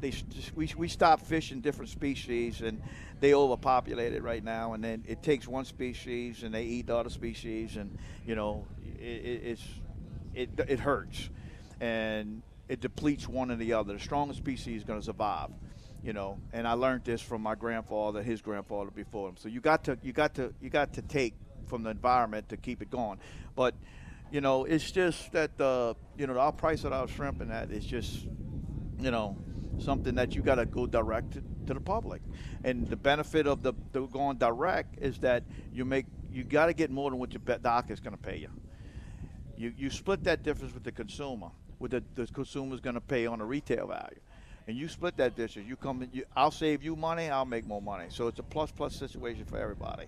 they 0.00 0.10
just, 0.10 0.54
we 0.54 0.70
we 0.76 0.88
stop 0.88 1.22
fishing 1.22 1.62
different 1.62 1.90
species 1.90 2.60
and 2.60 2.82
they 3.20 3.32
overpopulate 3.32 4.12
it 4.12 4.22
right 4.22 4.44
now. 4.44 4.74
And 4.74 4.84
then 4.84 5.04
it 5.06 5.22
takes 5.22 5.48
one 5.48 5.64
species 5.64 6.42
and 6.42 6.52
they 6.52 6.64
eat 6.64 6.88
the 6.88 6.96
other 6.96 7.08
species, 7.08 7.78
and 7.78 7.96
you 8.26 8.34
know, 8.34 8.66
it, 9.00 9.06
it, 9.06 9.42
it's 9.44 9.64
it 10.34 10.50
it 10.68 10.80
hurts 10.80 11.30
and 11.80 12.42
it 12.68 12.80
depletes 12.80 13.28
one 13.28 13.50
and 13.50 13.60
the 13.60 13.74
other. 13.74 13.94
The 13.94 14.00
strongest 14.00 14.38
species 14.38 14.78
is 14.78 14.84
going 14.84 14.98
to 14.98 15.04
survive, 15.04 15.50
you 16.02 16.12
know. 16.12 16.38
And 16.52 16.66
I 16.66 16.72
learned 16.72 17.04
this 17.04 17.20
from 17.20 17.42
my 17.42 17.54
grandfather, 17.54 18.22
his 18.22 18.40
grandfather 18.40 18.90
before 18.90 19.28
him. 19.28 19.36
So 19.36 19.48
you 19.48 19.60
got 19.60 19.84
to 19.84 19.98
you 20.02 20.12
got 20.12 20.34
to 20.36 20.54
you 20.60 20.70
got 20.70 20.94
to 20.94 21.02
take 21.02 21.34
from 21.66 21.82
the 21.82 21.90
environment 21.90 22.48
to 22.50 22.56
keep 22.56 22.80
it 22.80 22.90
going. 22.90 23.18
But 23.54 23.74
you 24.30 24.40
know, 24.40 24.64
it's 24.64 24.90
just 24.90 25.32
that 25.32 25.60
uh, 25.60 25.94
you 26.16 26.26
know 26.26 26.38
our 26.38 26.52
price 26.52 26.84
of 26.84 26.92
our 26.92 27.08
shrimp 27.08 27.40
and 27.40 27.50
that 27.50 27.70
is 27.70 27.84
just 27.84 28.26
you 29.00 29.10
know 29.10 29.36
something 29.78 30.14
that 30.14 30.36
you 30.36 30.42
got 30.42 30.54
to 30.54 30.66
go 30.66 30.86
direct 30.86 31.32
to, 31.32 31.42
to 31.66 31.74
the 31.74 31.80
public. 31.80 32.22
And 32.62 32.88
the 32.88 32.96
benefit 32.96 33.48
of 33.48 33.62
the, 33.62 33.74
the 33.90 34.06
going 34.06 34.36
direct 34.36 34.98
is 35.00 35.18
that 35.18 35.42
you 35.72 35.84
make 35.84 36.06
you 36.30 36.44
got 36.44 36.66
to 36.66 36.74
get 36.74 36.90
more 36.90 37.10
than 37.10 37.18
what 37.18 37.32
your 37.32 37.40
bet- 37.40 37.62
doc 37.62 37.90
is 37.90 38.00
going 38.00 38.16
to 38.16 38.22
pay 38.22 38.38
you 38.38 38.48
you, 39.62 39.72
you 39.78 39.90
split 39.90 40.24
that 40.24 40.42
difference 40.42 40.74
with 40.74 40.82
the 40.82 40.92
consumer, 40.92 41.48
what 41.78 41.92
the, 41.92 42.02
the 42.14 42.26
consumer's 42.26 42.80
going 42.80 42.94
to 42.94 43.00
pay 43.00 43.26
on 43.26 43.38
the 43.38 43.44
retail 43.44 43.86
value. 43.86 44.20
And 44.66 44.76
you 44.76 44.88
split 44.88 45.16
that 45.16 45.36
difference. 45.36 45.68
You 45.68 45.76
come, 45.76 46.08
you, 46.12 46.24
I'll 46.36 46.50
save 46.50 46.82
you 46.82 46.96
money, 46.96 47.28
I'll 47.28 47.44
make 47.44 47.66
more 47.66 47.82
money. 47.82 48.06
So 48.08 48.28
it's 48.28 48.38
a 48.38 48.42
plus 48.42 48.70
plus 48.70 48.94
situation 48.94 49.44
for 49.44 49.58
everybody. 49.58 50.06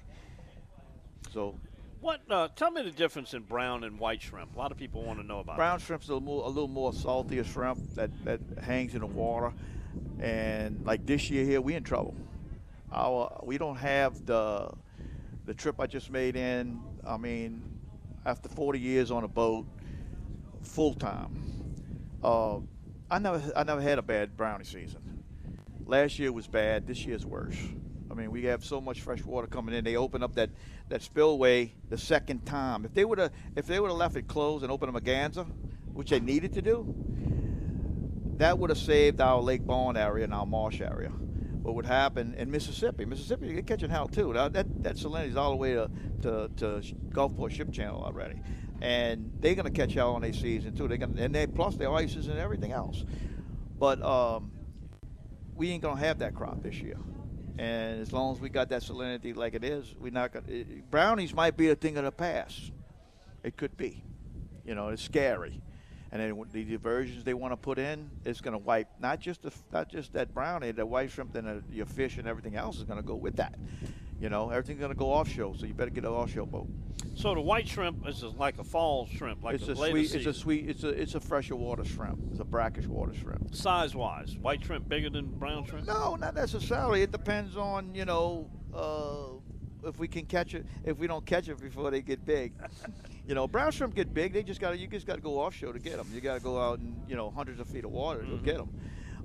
So 1.32 1.56
What? 2.00 2.20
Uh, 2.30 2.48
tell 2.54 2.70
me 2.70 2.82
the 2.82 2.90
difference 2.90 3.34
in 3.34 3.42
brown 3.42 3.82
and 3.84 3.98
white 3.98 4.22
shrimp. 4.22 4.54
A 4.54 4.58
lot 4.58 4.70
of 4.70 4.78
people 4.78 5.02
want 5.02 5.18
to 5.20 5.26
know 5.26 5.40
about. 5.40 5.56
brown 5.56 5.78
shrimp's 5.78 6.08
a 6.08 6.12
little 6.12 6.24
more, 6.24 6.44
a 6.44 6.48
little 6.48 6.68
more 6.68 6.92
saltier 6.92 7.44
shrimp 7.44 7.78
that, 7.94 8.10
that 8.24 8.40
hangs 8.62 8.94
in 8.94 9.00
the 9.00 9.06
water. 9.06 9.52
And 10.20 10.84
like 10.84 11.06
this 11.06 11.30
year 11.30 11.44
here, 11.44 11.60
we 11.60 11.74
in 11.74 11.82
trouble. 11.82 12.14
Our 12.92 13.40
we 13.44 13.58
don't 13.58 13.76
have 13.76 14.24
the 14.26 14.70
the 15.46 15.54
trip 15.54 15.80
I 15.80 15.86
just 15.86 16.10
made 16.10 16.36
in. 16.36 16.80
I 17.04 17.16
mean, 17.16 17.62
after 18.26 18.48
40 18.48 18.78
years 18.78 19.10
on 19.10 19.24
a 19.24 19.28
boat, 19.28 19.66
full 20.62 20.94
time. 20.94 21.64
Uh, 22.22 22.58
I 23.10 23.18
never 23.18 23.42
I 23.54 23.64
never 23.64 23.80
had 23.80 23.98
a 23.98 24.02
bad 24.02 24.36
brownie 24.36 24.64
season. 24.64 25.22
Last 25.86 26.18
year 26.18 26.32
was 26.32 26.46
bad. 26.46 26.86
This 26.86 27.04
year's 27.04 27.26
worse. 27.26 27.56
I 28.10 28.14
mean, 28.14 28.30
we 28.30 28.44
have 28.44 28.64
so 28.64 28.80
much 28.80 29.00
fresh 29.00 29.24
water 29.24 29.46
coming 29.46 29.74
in. 29.74 29.84
They 29.84 29.96
open 29.96 30.22
up 30.22 30.34
that, 30.36 30.50
that 30.88 31.02
spillway 31.02 31.74
the 31.88 31.98
second 31.98 32.46
time. 32.46 32.84
If 32.84 32.94
they 32.94 33.04
would 33.04 33.18
have 33.18 33.32
if 33.56 33.66
they 33.66 33.80
would 33.80 33.88
have 33.88 33.98
left 33.98 34.16
it 34.16 34.28
closed 34.28 34.62
and 34.62 34.72
opened 34.72 34.96
a 34.96 35.00
Morganza, 35.00 35.46
which 35.92 36.10
they 36.10 36.20
needed 36.20 36.54
to 36.54 36.62
do, 36.62 36.94
that 38.38 38.58
would 38.58 38.70
have 38.70 38.78
saved 38.78 39.20
our 39.20 39.40
Lake 39.40 39.62
Borgne 39.62 39.96
area 39.96 40.24
and 40.24 40.34
our 40.34 40.46
marsh 40.46 40.80
area. 40.80 41.12
What 41.64 41.76
would 41.76 41.86
happen 41.86 42.34
in 42.34 42.50
Mississippi? 42.50 43.06
Mississippi, 43.06 43.46
you're 43.46 43.62
catching 43.62 43.88
hell 43.88 44.06
too. 44.06 44.34
Now, 44.34 44.50
that 44.50 44.66
that 44.82 44.98
salinity's 44.98 45.34
all 45.34 45.48
the 45.48 45.56
way 45.56 45.72
to, 45.72 45.88
to, 46.20 46.50
to 46.56 46.82
Gulfport 47.08 47.52
Ship 47.52 47.72
Channel 47.72 48.02
already, 48.04 48.38
and 48.82 49.32
they're 49.40 49.54
gonna 49.54 49.70
catch 49.70 49.94
hell 49.94 50.14
on 50.14 50.20
their 50.20 50.34
season 50.34 50.76
too. 50.76 50.88
They're 50.88 50.98
gonna 50.98 51.22
and 51.22 51.34
they 51.34 51.46
plus 51.46 51.76
their 51.76 51.90
ices 51.90 52.28
and 52.28 52.38
everything 52.38 52.72
else. 52.72 53.02
But 53.78 54.02
um, 54.02 54.52
we 55.54 55.70
ain't 55.70 55.82
gonna 55.82 55.98
have 56.00 56.18
that 56.18 56.34
crop 56.34 56.62
this 56.62 56.74
year. 56.74 56.98
And 57.56 57.98
as 58.02 58.12
long 58.12 58.34
as 58.34 58.42
we 58.42 58.50
got 58.50 58.68
that 58.68 58.82
salinity 58.82 59.34
like 59.34 59.54
it 59.54 59.64
is, 59.64 59.94
we're 59.98 60.12
not 60.12 60.32
gonna. 60.32 60.64
Brownies 60.90 61.32
might 61.32 61.56
be 61.56 61.70
a 61.70 61.74
thing 61.74 61.96
of 61.96 62.04
the 62.04 62.12
past. 62.12 62.72
It 63.42 63.56
could 63.56 63.74
be. 63.74 64.04
You 64.66 64.74
know, 64.74 64.88
it's 64.88 65.02
scary. 65.02 65.62
And 66.14 66.22
then 66.22 66.44
the 66.52 66.62
diversions 66.62 67.24
they 67.24 67.34
want 67.34 67.52
to 67.52 67.56
put 67.56 67.76
in, 67.76 68.08
it's 68.24 68.40
going 68.40 68.52
to 68.52 68.58
wipe 68.58 68.86
not 69.00 69.18
just 69.18 69.42
the, 69.42 69.52
not 69.72 69.88
just 69.88 70.12
that 70.12 70.32
brownie, 70.32 70.70
the 70.70 70.86
white 70.86 71.10
shrimp, 71.10 71.32
then 71.32 71.44
uh, 71.44 71.60
your 71.68 71.86
fish 71.86 72.18
and 72.18 72.28
everything 72.28 72.54
else 72.54 72.78
is 72.78 72.84
going 72.84 73.00
to 73.00 73.06
go 73.06 73.16
with 73.16 73.34
that. 73.34 73.58
You 74.20 74.28
know, 74.28 74.48
everything's 74.48 74.78
going 74.78 74.92
to 74.92 74.96
go 74.96 75.06
offshore, 75.06 75.56
so 75.58 75.66
you 75.66 75.74
better 75.74 75.90
get 75.90 76.04
an 76.04 76.10
offshore 76.10 76.46
boat. 76.46 76.68
So 77.16 77.34
the 77.34 77.40
white 77.40 77.66
shrimp 77.66 78.06
is 78.06 78.22
like 78.22 78.60
a 78.60 78.64
fall 78.64 79.08
shrimp, 79.08 79.42
like 79.42 79.56
it's 79.56 79.66
the 79.66 79.72
a 79.72 79.76
sweet, 79.76 80.02
season. 80.04 80.18
it's 80.20 80.26
a 80.28 80.34
sweet, 80.34 80.70
it's 80.70 80.84
a 80.84 80.88
it's 80.88 81.14
a 81.16 81.20
fresher 81.20 81.56
water 81.56 81.84
shrimp. 81.84 82.20
It's 82.30 82.38
a 82.40 82.44
brackish 82.44 82.86
water 82.86 83.12
shrimp. 83.12 83.52
Size-wise, 83.52 84.38
white 84.40 84.64
shrimp 84.64 84.88
bigger 84.88 85.10
than 85.10 85.26
brown 85.26 85.66
shrimp. 85.66 85.88
No, 85.88 86.14
not 86.14 86.36
necessarily. 86.36 87.02
It 87.02 87.10
depends 87.10 87.56
on 87.56 87.92
you 87.92 88.04
know 88.04 88.48
uh, 88.72 89.43
if 89.86 89.98
we 89.98 90.08
can 90.08 90.26
catch 90.26 90.54
it. 90.54 90.66
If 90.84 90.98
we 90.98 91.06
don't 91.06 91.24
catch 91.24 91.48
it 91.48 91.60
before 91.60 91.90
they 91.90 92.02
get 92.02 92.24
big, 92.24 92.52
you 93.26 93.34
know, 93.34 93.46
brown 93.46 93.72
shrimp 93.72 93.94
get 93.94 94.12
big. 94.12 94.32
They 94.32 94.42
just 94.42 94.60
got 94.60 94.70
to 94.70 94.78
you 94.78 94.86
just 94.86 95.06
got 95.06 95.16
to 95.16 95.20
go 95.20 95.40
offshore 95.40 95.72
to 95.72 95.78
get 95.78 95.96
them. 95.96 96.08
You 96.12 96.20
got 96.20 96.34
to 96.34 96.40
go 96.40 96.60
out 96.60 96.78
in 96.78 96.96
you 97.08 97.16
know 97.16 97.30
hundreds 97.30 97.60
of 97.60 97.66
feet 97.68 97.84
of 97.84 97.90
water 97.90 98.22
to 98.22 98.36
get 98.38 98.56
them. 98.56 98.70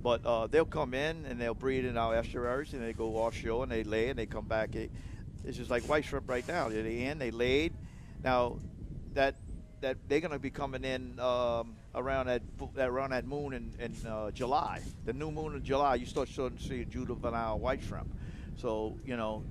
But 0.02 0.26
uh, 0.26 0.48
they'll 0.48 0.66
come 0.66 0.94
in 0.94 1.26
and 1.26 1.40
they'll 1.40 1.54
breed 1.54 1.84
in 1.86 1.98
our 1.98 2.16
estuaries 2.16 2.74
and 2.74 2.82
they 2.82 2.94
go 2.94 3.18
offshore 3.18 3.64
and 3.64 3.72
they 3.72 3.84
lay 3.84 4.10
and 4.10 4.18
they 4.18 4.26
come 4.26 4.46
back. 4.46 4.76
It's 4.76 5.58
just 5.58 5.70
like 5.70 5.84
white 5.84 6.06
shrimp 6.06 6.30
right 6.30 6.48
now. 6.48 6.70
They're 6.70 6.86
in, 6.86 7.20
they 7.20 7.32
laid. 7.32 7.74
Now, 8.24 8.60
that 9.14 9.36
that 9.82 9.98
they're 10.08 10.20
going 10.20 10.32
to 10.32 10.40
be 10.40 10.50
coming 10.50 10.84
in 10.84 11.20
um, 11.20 11.76
around 11.96 12.28
that 12.28 12.42
around 12.78 13.12
that 13.12 13.26
moon 13.26 13.54
in, 13.54 13.74
in 13.80 13.96
uh, 14.08 14.32
July. 14.32 14.82
The 15.06 15.14
new 15.14 15.32
moon 15.32 15.56
in 15.56 15.64
July, 15.64 15.96
you 15.96 16.06
start 16.06 16.30
starting 16.30 16.58
to 16.58 16.64
see 16.64 16.86
juvenile 16.86 17.60
white 17.60 17.82
shrimp. 17.84 18.14
So 18.58 18.98
you 19.06 19.18
know, 19.18 19.44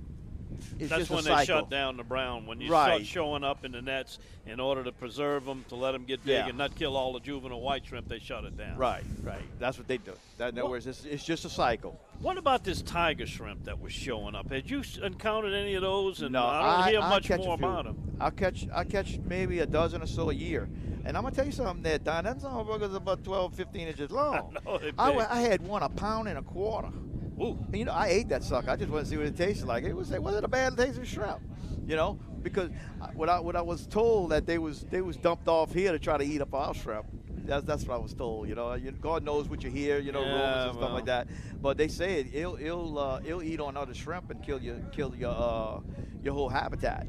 it's 0.78 0.90
That's 0.90 1.08
just 1.08 1.10
when 1.10 1.24
they 1.24 1.44
shut 1.44 1.70
down 1.70 1.96
the 1.96 2.04
brown. 2.04 2.46
When 2.46 2.60
you 2.60 2.70
Right. 2.70 2.86
start 2.86 3.06
showing 3.06 3.44
up 3.44 3.64
in 3.64 3.72
the 3.72 3.82
nets 3.82 4.18
in 4.46 4.60
order 4.60 4.84
to 4.84 4.92
preserve 4.92 5.44
them, 5.44 5.64
to 5.68 5.74
let 5.74 5.92
them 5.92 6.04
get 6.04 6.24
big 6.24 6.34
Yeah. 6.36 6.48
and 6.48 6.58
not 6.58 6.74
kill 6.74 6.96
all 6.96 7.12
the 7.12 7.20
juvenile 7.20 7.60
white 7.60 7.84
shrimp, 7.86 8.08
they 8.08 8.18
shut 8.18 8.44
it 8.44 8.56
down. 8.56 8.76
Right, 8.76 9.04
right. 9.22 9.42
That's 9.58 9.78
what 9.78 9.88
they 9.88 9.98
do. 9.98 10.12
That, 10.38 10.52
in 10.52 10.58
other 10.58 10.68
words, 10.68 10.86
it's, 10.86 11.04
it's 11.04 11.24
just 11.24 11.44
a 11.44 11.50
cycle. 11.50 11.98
What 12.20 12.38
about 12.38 12.64
this 12.64 12.82
tiger 12.82 13.26
shrimp 13.26 13.64
that 13.64 13.80
was 13.80 13.92
showing 13.92 14.34
up? 14.34 14.50
Had 14.50 14.68
you 14.68 14.82
encountered 15.02 15.52
any 15.52 15.74
of 15.74 15.82
those? 15.82 16.22
And 16.22 16.32
No, 16.32 16.46
I 16.46 16.82
don't 16.82 16.90
hear 16.92 17.00
I 17.00 17.08
much 17.08 17.24
catch 17.24 17.40
more 17.40 17.54
about 17.54 17.84
them. 17.84 18.16
I 18.20 18.30
catch 18.30 18.66
I 18.74 18.84
catch 18.84 19.18
maybe 19.18 19.60
a 19.60 19.66
dozen 19.66 20.02
or 20.02 20.06
so 20.06 20.30
a 20.30 20.34
year. 20.34 20.68
And 21.04 21.16
I'm 21.16 21.22
gonna 21.22 21.34
tell 21.34 21.46
you 21.46 21.52
something 21.52 21.82
there, 21.82 21.98
Don. 21.98 22.24
Them 22.24 22.40
some 22.40 22.66
burgers 22.66 22.92
about 22.94 23.24
12, 23.24 23.54
15 23.54 23.88
inches 23.88 24.10
long. 24.10 24.56
know, 24.66 24.80
I, 24.98 25.38
I 25.38 25.40
had 25.40 25.62
one 25.66 25.82
a 25.82 25.88
pound 25.88 26.28
and 26.28 26.38
a 26.38 26.42
quarter. 26.42 26.90
Ooh. 27.40 27.58
And, 27.66 27.76
you 27.76 27.84
know, 27.84 27.92
I 27.92 28.08
ate 28.08 28.28
that 28.30 28.42
sucker. 28.42 28.70
I 28.70 28.76
just 28.76 28.90
wanted 28.90 29.04
to 29.04 29.10
see 29.10 29.16
what 29.16 29.26
it 29.26 29.36
tasted 29.36 29.66
like. 29.66 29.84
It 29.84 29.94
was 29.94 30.10
it 30.10 30.22
wasn't 30.22 30.44
a 30.44 30.48
bad 30.48 30.76
tasting 30.76 31.04
shrimp, 31.04 31.40
you 31.86 31.96
know, 31.96 32.18
because 32.42 32.70
what 33.14 33.28
I 33.28 33.38
what 33.40 33.56
I 33.56 33.62
was 33.62 33.86
told 33.86 34.30
that 34.30 34.46
they 34.46 34.58
was 34.58 34.82
they 34.90 35.00
was 35.00 35.16
dumped 35.16 35.48
off 35.48 35.72
here 35.72 35.92
to 35.92 35.98
try 35.98 36.16
to 36.18 36.24
eat 36.24 36.40
up 36.40 36.54
our 36.54 36.74
shrimp. 36.74 37.06
That's 37.44 37.64
that's 37.64 37.84
what 37.86 37.94
I 37.94 37.98
was 37.98 38.12
told. 38.12 38.48
You 38.48 38.54
know, 38.56 38.76
God 39.00 39.22
knows 39.24 39.48
what 39.48 39.62
you 39.62 39.70
hear. 39.70 39.98
You 39.98 40.12
know, 40.12 40.22
Yeah, 40.22 40.32
rumors 40.32 40.66
and 40.70 40.76
stuff 40.78 40.92
like 40.92 41.06
that. 41.06 41.28
But 41.62 41.76
they 41.78 41.88
say 41.88 42.20
it, 42.20 42.26
it'll 42.34 42.56
it'll 42.56 42.98
uh, 42.98 43.20
it'll 43.24 43.42
eat 43.42 43.60
on 43.60 43.76
other 43.76 43.94
shrimp 43.94 44.30
and 44.30 44.42
kill 44.42 44.60
your 44.60 44.76
kill 44.92 45.14
your 45.16 45.30
uh, 45.30 45.80
your 46.22 46.34
whole 46.34 46.48
habitat. 46.48 47.06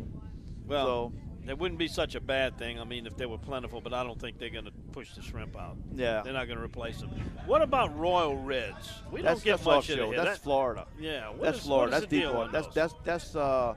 Well, 0.66 0.86
So- 0.86 1.14
it 1.48 1.58
wouldn't 1.58 1.80
be 1.80 1.88
such 1.88 2.14
a 2.14 2.20
bad 2.22 2.60
thing. 2.60 2.80
I 2.80 2.84
mean, 2.84 3.08
if 3.08 3.18
they 3.18 3.26
were 3.26 3.40
plentiful, 3.40 3.82
but 3.82 3.92
I 3.92 4.04
don't 4.04 4.20
think 4.22 4.38
they're 4.38 4.52
going 4.52 4.66
to 4.66 4.72
push 4.90 5.14
the 5.14 5.22
shrimp 5.22 5.56
out. 5.58 5.78
Yeah. 5.96 6.22
They're 6.24 6.34
not 6.34 6.48
going 6.48 6.58
to 6.58 6.64
replace 6.64 7.00
them. 7.00 7.10
What 7.46 7.62
about 7.62 7.98
royal 7.98 8.36
reds? 8.38 8.92
We 9.12 9.22
That's 9.22 9.40
don't 9.40 9.46
get 9.46 9.52
that's 9.58 9.66
much 9.66 9.90
of 9.90 10.00
offshore. 10.00 10.16
That's 10.16 10.30
That- 10.38 10.44
Florida. 10.44 10.88
Yeah, 11.00 11.30
what 11.30 11.42
that's 11.42 11.58
is- 11.60 11.64
Florida. 11.64 11.92
That's 11.92 12.06
the 12.08 12.20
deep 12.22 12.34
water. 12.34 12.52
That's 12.52 12.68
that's 12.74 12.94
that's 13.04 13.36
uh, 13.36 13.74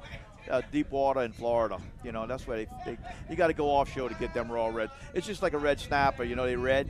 uh, 0.51 0.63
deep 0.73 0.91
water 0.91 1.23
in 1.23 1.33
Florida. 1.33 1.79
You 2.05 2.13
know, 2.13 2.27
that's 2.27 2.47
where 2.47 2.59
they, 2.59 2.67
they 2.85 2.99
you 3.31 3.37
got 3.37 3.47
to 3.49 3.53
go 3.55 3.69
offshore 3.69 4.09
to 4.09 4.15
get 4.17 4.35
them 4.35 4.51
raw 4.51 4.67
red. 4.69 4.91
It's 5.15 5.27
just 5.27 5.43
like 5.43 5.53
a 5.53 5.59
red 5.59 5.79
snapper. 5.81 6.25
You 6.25 6.35
know, 6.37 6.47
they 6.47 6.57
red. 6.57 6.89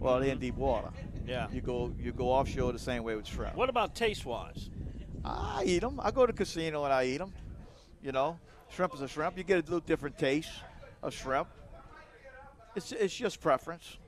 Well, 0.00 0.20
they're 0.20 0.32
in 0.32 0.38
deep 0.38 0.56
water. 0.56 0.88
Yeah. 1.26 1.48
You 1.50 1.60
go 1.62 1.94
you 1.98 2.12
go 2.12 2.28
offshore 2.28 2.72
the 2.72 2.78
same 2.78 3.02
way 3.04 3.16
with 3.16 3.26
shrimp. 3.26 3.56
What 3.56 3.68
about 3.70 3.94
taste 3.94 4.26
wise? 4.26 4.68
I 5.24 5.62
eat 5.64 5.78
them. 5.80 5.98
I 6.02 6.10
go 6.10 6.26
to 6.26 6.32
the 6.32 6.36
casino 6.36 6.84
and 6.84 6.92
I 6.92 7.04
eat 7.04 7.16
them. 7.18 7.32
You 8.02 8.12
know, 8.12 8.38
shrimp 8.68 8.94
is 8.94 9.00
a 9.00 9.08
shrimp. 9.08 9.38
You 9.38 9.44
get 9.44 9.54
a 9.56 9.62
little 9.62 9.80
different 9.80 10.18
taste 10.18 10.50
of 11.02 11.14
shrimp. 11.14 11.48
It's 12.76 12.92
it's 12.92 13.14
just 13.14 13.40
preference. 13.40 13.98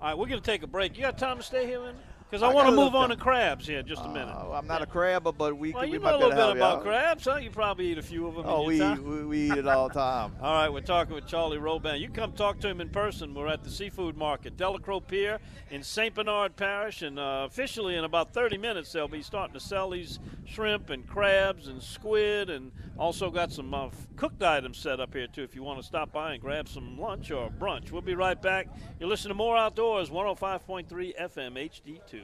All 0.00 0.10
right, 0.10 0.18
we're 0.18 0.26
going 0.26 0.40
to 0.40 0.44
take 0.44 0.62
a 0.62 0.66
break. 0.66 0.96
You 0.96 1.02
got 1.02 1.16
time 1.16 1.38
to 1.38 1.42
stay 1.42 1.66
here, 1.66 1.80
man? 1.80 1.94
Because 2.28 2.42
I, 2.42 2.50
I 2.50 2.52
want 2.54 2.68
to 2.68 2.74
move 2.74 2.94
on 2.96 3.10
to 3.10 3.16
crabs 3.16 3.66
here 3.66 3.78
in 3.78 3.86
just 3.86 4.04
a 4.04 4.08
minute. 4.08 4.34
Uh, 4.34 4.52
I'm 4.52 4.66
not 4.66 4.82
a 4.82 4.86
crabber, 4.86 5.30
but 5.30 5.56
we 5.56 5.72
well, 5.72 5.82
could, 5.82 5.92
you 5.92 6.00
we 6.00 6.04
know 6.04 6.16
a 6.16 6.18
little 6.18 6.30
bit 6.30 6.56
about 6.56 6.82
crabs, 6.82 7.26
huh? 7.26 7.36
You 7.36 7.50
probably 7.50 7.92
eat 7.92 7.98
a 7.98 8.02
few 8.02 8.26
of 8.26 8.34
them. 8.34 8.44
Oh, 8.46 8.64
we, 8.64 8.80
we 8.94 9.24
we 9.24 9.52
eat 9.52 9.58
it 9.58 9.68
all 9.68 9.88
the 9.88 9.94
time. 9.94 10.34
All 10.42 10.52
right, 10.52 10.72
we're 10.72 10.80
talking 10.80 11.14
with 11.14 11.28
Charlie 11.28 11.58
Roban. 11.58 12.00
You 12.00 12.08
come 12.08 12.32
talk 12.32 12.58
to 12.60 12.68
him 12.68 12.80
in 12.80 12.88
person. 12.88 13.34
We're 13.34 13.46
at 13.46 13.62
the 13.62 13.70
seafood 13.70 14.16
market, 14.16 14.56
Delacroix 14.56 15.00
Pier 15.00 15.38
in 15.70 15.84
St. 15.84 16.12
Bernard 16.12 16.56
Parish, 16.56 17.02
and 17.02 17.20
uh, 17.20 17.46
officially 17.48 17.94
in 17.94 18.04
about 18.04 18.34
30 18.34 18.58
minutes 18.58 18.90
they'll 18.90 19.06
be 19.06 19.22
starting 19.22 19.54
to 19.54 19.60
sell 19.60 19.90
these 19.90 20.18
shrimp 20.44 20.90
and 20.90 21.06
crabs 21.06 21.68
and 21.68 21.80
squid, 21.80 22.50
and 22.50 22.72
also 22.98 23.30
got 23.30 23.52
some 23.52 23.74
uh, 23.74 23.88
cooked 24.16 24.42
items 24.42 24.78
set 24.78 25.00
up 25.00 25.14
here 25.14 25.26
too. 25.26 25.42
If 25.42 25.54
you 25.54 25.62
want 25.62 25.80
to 25.80 25.86
stop 25.86 26.12
by 26.12 26.34
and 26.34 26.40
grab 26.40 26.68
some 26.68 26.98
lunch 26.98 27.30
or 27.30 27.50
brunch, 27.50 27.90
we'll 27.90 28.02
be 28.02 28.14
right 28.14 28.40
back. 28.40 28.68
You're 29.00 29.08
listening 29.08 29.30
to 29.30 29.34
More 29.34 29.56
Outdoors, 29.56 30.10
105.3 30.10 30.86
FM 31.20 31.70
HD2. 31.70 32.22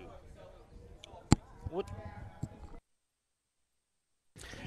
What? 1.70 1.88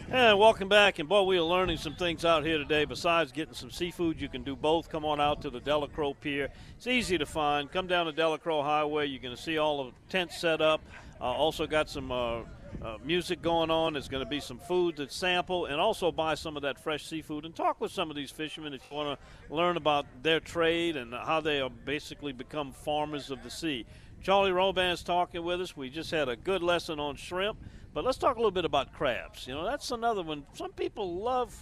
And 0.09 0.37
welcome 0.37 0.69
back. 0.69 0.99
And 0.99 1.09
boy, 1.09 1.23
we 1.23 1.37
are 1.37 1.41
learning 1.41 1.77
some 1.77 1.95
things 1.95 2.23
out 2.23 2.45
here 2.45 2.57
today. 2.57 2.85
Besides 2.85 3.31
getting 3.31 3.53
some 3.53 3.71
seafood, 3.71 4.21
you 4.21 4.29
can 4.29 4.43
do 4.43 4.55
both. 4.55 4.89
Come 4.89 5.05
on 5.05 5.19
out 5.19 5.41
to 5.41 5.49
the 5.49 5.59
Delacroix 5.59 6.13
Pier. 6.13 6.49
It's 6.77 6.87
easy 6.87 7.17
to 7.17 7.25
find. 7.25 7.71
Come 7.71 7.87
down 7.87 8.05
the 8.05 8.11
Delacroix 8.11 8.61
Highway. 8.61 9.07
You're 9.07 9.21
going 9.21 9.35
to 9.35 9.41
see 9.41 9.57
all 9.57 9.85
the 9.85 9.91
tents 10.09 10.39
set 10.39 10.61
up. 10.61 10.81
Uh, 11.19 11.23
also 11.23 11.65
got 11.65 11.89
some 11.89 12.11
uh, 12.11 12.41
uh, 12.83 12.97
music 13.03 13.41
going 13.41 13.71
on. 13.71 13.93
There's 13.93 14.09
going 14.09 14.23
to 14.23 14.29
be 14.29 14.39
some 14.39 14.59
food 14.59 14.97
to 14.97 15.09
sample, 15.09 15.65
and 15.65 15.79
also 15.79 16.11
buy 16.11 16.35
some 16.35 16.55
of 16.55 16.63
that 16.63 16.79
fresh 16.79 17.05
seafood 17.05 17.45
and 17.45 17.55
talk 17.55 17.79
with 17.79 17.91
some 17.91 18.09
of 18.09 18.15
these 18.15 18.31
fishermen 18.31 18.73
if 18.73 18.81
you 18.89 18.97
want 18.97 19.19
to 19.19 19.55
learn 19.55 19.77
about 19.77 20.05
their 20.21 20.39
trade 20.39 20.97
and 20.97 21.13
how 21.13 21.39
they 21.39 21.61
are 21.61 21.69
basically 21.69 22.33
become 22.33 22.71
farmers 22.71 23.31
of 23.31 23.43
the 23.43 23.49
sea. 23.49 23.85
Charlie 24.21 24.51
Roban's 24.51 25.03
talking 25.03 25.43
with 25.43 25.61
us. 25.61 25.75
We 25.75 25.89
just 25.89 26.11
had 26.11 26.29
a 26.29 26.35
good 26.35 26.63
lesson 26.63 26.99
on 26.99 27.15
shrimp. 27.15 27.57
But 27.93 28.03
let's 28.05 28.17
talk 28.17 28.35
a 28.37 28.39
little 28.39 28.51
bit 28.51 28.65
about 28.65 28.91
crabs. 28.93 29.45
You 29.47 29.53
know, 29.53 29.65
that's 29.65 29.91
another 29.91 30.23
one. 30.23 30.45
Some 30.53 30.71
people 30.71 31.19
love 31.19 31.55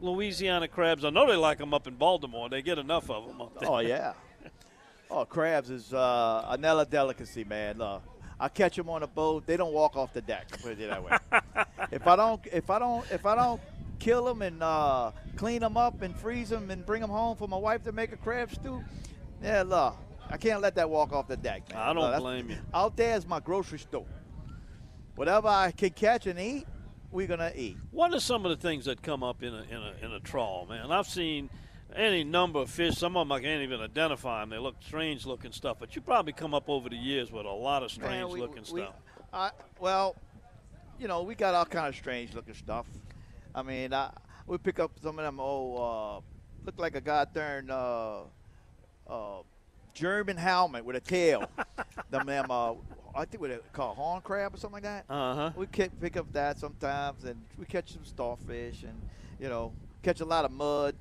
Louisiana 0.00 0.68
crabs. 0.68 1.04
I 1.04 1.10
know 1.10 1.26
they 1.26 1.36
like 1.36 1.58
them 1.58 1.74
up 1.74 1.88
in 1.88 1.96
Baltimore. 1.96 2.48
They 2.48 2.62
get 2.62 2.78
enough 2.78 3.10
of 3.10 3.26
them 3.26 3.40
up 3.40 3.58
there. 3.58 3.68
Oh 3.68 3.78
yeah. 3.80 4.12
Oh, 5.14 5.26
crabs 5.26 5.68
is 5.68 5.92
uh, 5.92 6.46
another 6.48 6.86
delicacy, 6.86 7.44
man. 7.44 7.82
Uh, 7.82 8.00
I 8.42 8.48
catch 8.48 8.74
them 8.74 8.90
on 8.90 9.04
a 9.04 9.06
boat. 9.06 9.46
They 9.46 9.56
don't 9.56 9.72
walk 9.72 9.96
off 9.96 10.12
the 10.12 10.20
deck. 10.20 10.48
Put 10.60 10.72
it 10.72 10.88
that 10.88 11.04
way. 11.04 11.16
if 11.92 12.08
I 12.08 12.16
don't, 12.16 12.44
if 12.52 12.70
I 12.70 12.80
don't, 12.80 13.08
if 13.12 13.24
I 13.24 13.36
don't 13.36 13.60
kill 14.00 14.24
them 14.24 14.42
and 14.42 14.60
uh, 14.60 15.12
clean 15.36 15.60
them 15.60 15.76
up 15.76 16.02
and 16.02 16.12
freeze 16.16 16.48
them 16.48 16.68
and 16.72 16.84
bring 16.84 17.00
them 17.00 17.08
home 17.08 17.36
for 17.36 17.46
my 17.46 17.56
wife 17.56 17.84
to 17.84 17.92
make 17.92 18.10
a 18.10 18.16
crab 18.16 18.52
stew, 18.52 18.82
yeah, 19.44 19.62
look, 19.62 19.96
I 20.28 20.38
can't 20.38 20.60
let 20.60 20.74
that 20.74 20.90
walk 20.90 21.12
off 21.12 21.28
the 21.28 21.36
deck, 21.36 21.72
man. 21.72 21.78
I 21.78 21.92
don't 21.92 22.02
Look, 22.02 22.18
blame 22.18 22.50
you. 22.50 22.56
Out 22.74 22.96
there 22.96 23.16
is 23.16 23.28
my 23.28 23.38
grocery 23.38 23.78
store. 23.78 24.06
Whatever 25.14 25.46
I 25.46 25.70
can 25.70 25.90
catch 25.90 26.26
and 26.26 26.40
eat, 26.40 26.66
we're 27.12 27.28
gonna 27.28 27.52
eat. 27.54 27.76
What 27.92 28.12
are 28.12 28.18
some 28.18 28.44
of 28.44 28.50
the 28.50 28.56
things 28.56 28.86
that 28.86 29.02
come 29.02 29.22
up 29.22 29.44
in 29.44 29.54
a, 29.54 29.62
in 29.62 29.76
a, 29.76 29.94
in 30.06 30.10
a 30.10 30.20
trawl, 30.20 30.66
man? 30.68 30.90
I've 30.90 31.06
seen 31.06 31.48
any 31.96 32.24
number 32.24 32.60
of 32.60 32.70
fish. 32.70 32.96
Some 32.96 33.16
of 33.16 33.26
them 33.26 33.32
I 33.32 33.40
can't 33.40 33.62
even 33.62 33.80
identify 33.80 34.40
them. 34.40 34.50
They 34.50 34.58
look 34.58 34.76
strange 34.80 35.26
looking 35.26 35.52
stuff. 35.52 35.76
But 35.80 35.94
you 35.96 36.02
probably 36.02 36.32
come 36.32 36.54
up 36.54 36.68
over 36.68 36.88
the 36.88 36.96
years 36.96 37.30
with 37.30 37.46
a 37.46 37.50
lot 37.50 37.82
of 37.82 37.90
strange 37.90 38.10
Man, 38.10 38.28
we- 38.30 38.40
looking 38.40 38.64
we- 38.72 38.82
stuff. 38.82 38.94
I, 39.32 39.50
well, 39.80 40.14
you 40.98 41.08
know, 41.08 41.22
we 41.22 41.34
got 41.34 41.54
all 41.54 41.64
kind 41.64 41.88
of 41.88 41.96
strange 41.96 42.34
looking 42.34 42.54
stuff. 42.54 42.86
I 43.54 43.62
mean, 43.62 43.94
I, 43.94 44.10
we 44.46 44.58
pick 44.58 44.78
up 44.78 44.92
some 45.02 45.18
of 45.18 45.24
them 45.24 45.40
old, 45.40 45.78
uh, 45.80 46.66
look 46.66 46.78
like 46.78 46.96
a 46.96 47.00
goddamn 47.00 47.68
uh, 47.70 48.20
uh, 49.08 49.42
German 49.94 50.36
helmet 50.36 50.84
with 50.84 50.96
a 50.96 51.00
tail. 51.00 51.48
them, 52.10 52.26
them, 52.26 52.46
uh, 52.50 52.74
I 53.14 53.24
think 53.24 53.40
what 53.40 53.50
they 53.50 53.58
call 53.72 53.94
horn 53.94 54.20
crab 54.22 54.54
or 54.54 54.58
something 54.58 54.82
like 54.82 54.82
that. 54.84 55.04
Uh 55.08 55.34
huh. 55.34 55.50
We 55.56 55.66
pick 55.66 56.16
up 56.16 56.32
that 56.32 56.58
sometimes, 56.58 57.24
and 57.24 57.40
we 57.58 57.64
catch 57.66 57.92
some 57.92 58.04
starfish, 58.04 58.82
and 58.82 59.00
you 59.38 59.48
know, 59.48 59.72
catch 60.02 60.20
a 60.20 60.24
lot 60.24 60.44
of 60.44 60.50
mud. 60.50 60.94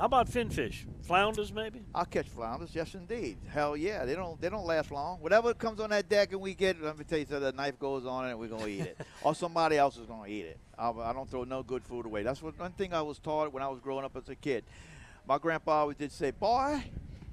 How 0.00 0.06
about 0.06 0.30
finfish? 0.30 0.86
Flounders, 1.02 1.52
maybe? 1.52 1.82
I'll 1.94 2.06
catch 2.06 2.26
flounders, 2.26 2.70
yes 2.74 2.94
indeed. 2.94 3.36
Hell 3.52 3.76
yeah, 3.76 4.06
they 4.06 4.14
don't 4.14 4.40
they 4.40 4.48
don't 4.48 4.64
last 4.64 4.90
long. 4.90 5.18
Whatever 5.20 5.52
comes 5.52 5.78
on 5.78 5.90
that 5.90 6.08
deck 6.08 6.32
and 6.32 6.40
we 6.40 6.54
get, 6.54 6.80
let 6.82 6.96
me 6.96 7.04
tell 7.04 7.18
you, 7.18 7.26
so 7.28 7.38
the 7.38 7.52
knife 7.52 7.78
goes 7.78 8.06
on 8.06 8.26
it 8.26 8.30
and 8.30 8.40
we're 8.40 8.48
gonna 8.48 8.66
eat 8.66 8.80
it, 8.80 9.06
or 9.22 9.34
somebody 9.34 9.76
else 9.76 9.98
is 9.98 10.06
gonna 10.06 10.26
eat 10.26 10.46
it. 10.46 10.58
I, 10.78 10.88
I 10.88 11.12
don't 11.12 11.28
throw 11.30 11.44
no 11.44 11.62
good 11.62 11.84
food 11.84 12.06
away. 12.06 12.22
That's 12.22 12.42
what, 12.42 12.58
one 12.58 12.72
thing 12.72 12.94
I 12.94 13.02
was 13.02 13.18
taught 13.18 13.52
when 13.52 13.62
I 13.62 13.68
was 13.68 13.78
growing 13.78 14.06
up 14.06 14.16
as 14.16 14.26
a 14.30 14.34
kid. 14.34 14.64
My 15.28 15.36
grandpa 15.36 15.80
always 15.80 15.98
did 15.98 16.12
say, 16.12 16.30
"Boy, 16.30 16.82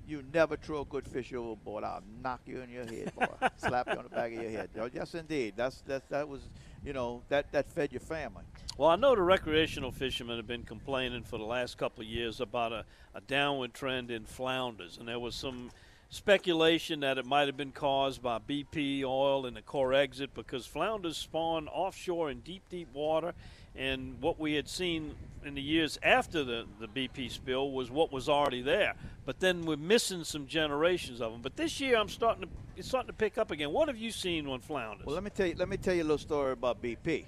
you 0.06 0.22
never 0.34 0.58
throw 0.58 0.82
a 0.82 0.86
good 0.86 1.08
fish 1.08 1.32
overboard. 1.34 1.86
I'll 1.86 2.04
knock 2.22 2.42
you 2.46 2.60
in 2.60 2.70
your 2.70 2.86
head, 2.86 3.16
boy. 3.16 3.28
Slap 3.60 3.88
you 3.88 3.98
on 3.98 4.04
the 4.04 4.10
back 4.10 4.34
of 4.34 4.42
your 4.42 4.52
head." 4.52 4.72
Oh, 4.78 4.90
yes, 4.94 5.16
indeed. 5.16 5.54
That's 5.56 5.80
that 5.84 6.10
that 6.10 6.28
was, 6.28 6.42
you 6.88 6.94
know, 6.94 7.22
that 7.28 7.52
that 7.52 7.70
fed 7.70 7.92
your 7.92 8.00
family. 8.00 8.46
Well, 8.78 8.90
I 8.90 8.96
know 8.96 9.14
the 9.14 9.22
recreational 9.22 9.92
fishermen 9.92 10.38
have 10.38 10.48
been 10.48 10.64
complaining 10.64 11.24
for 11.24 11.38
the 11.38 11.44
last 11.44 11.78
couple 11.78 12.02
of 12.02 12.10
years 12.10 12.40
about 12.40 12.72
a, 12.72 12.86
a 13.14 13.20
downward 13.20 13.74
trend 13.74 14.10
in 14.10 14.24
flounders, 14.24 14.98
and 14.98 15.06
there 15.06 15.20
was 15.20 15.36
some 15.36 15.70
speculation 16.10 17.02
that 17.02 17.18
it 17.18 17.26
might 17.26 17.48
have 17.48 17.58
been 17.58 17.74
caused 17.74 18.22
by 18.22 18.40
BP 18.40 19.04
oil 19.04 19.46
in 19.46 19.56
the 19.56 19.62
Corexit 19.62 20.30
because 20.34 20.66
flounders 20.66 21.18
spawn 21.18 21.68
offshore 21.68 22.32
in 22.32 22.40
deep, 22.40 22.64
deep 22.70 22.88
water. 22.94 23.34
And 23.78 24.20
what 24.22 24.40
we 24.40 24.54
had 24.54 24.68
seen 24.68 25.16
in 25.46 25.54
the 25.54 25.62
years 25.62 26.00
after 26.04 26.44
the, 26.44 26.66
the 26.80 26.88
BP 26.88 27.32
spill 27.32 27.72
was 27.72 27.90
what 27.92 28.12
was 28.12 28.28
already 28.28 28.62
there. 28.62 28.96
But 29.26 29.40
then 29.40 29.66
we're 29.66 29.78
missing 29.78 30.24
some 30.24 30.48
generations 30.48 31.22
of 31.22 31.32
them. 31.32 31.42
But 31.42 31.56
this 31.56 31.80
year, 31.80 31.98
I'm 31.98 32.10
starting 32.10 32.44
to 32.44 32.50
it's 32.76 32.88
starting 32.88 33.08
to 33.08 33.14
pick 33.14 33.38
up 33.38 33.50
again. 33.52 33.72
What 33.72 33.88
have 33.88 33.98
you 33.98 34.12
seen 34.12 34.48
on 34.48 34.60
flounders? 34.60 35.06
Well, 35.06 35.16
let 35.16 35.24
me 35.24 35.32
tell 35.32 35.48
you. 35.48 35.56
Let 35.56 35.70
me 35.70 35.78
tell 35.78 35.94
you 35.94 36.02
a 36.02 36.04
little 36.04 36.18
story 36.18 36.52
about 36.52 36.82
BP. 36.82 37.26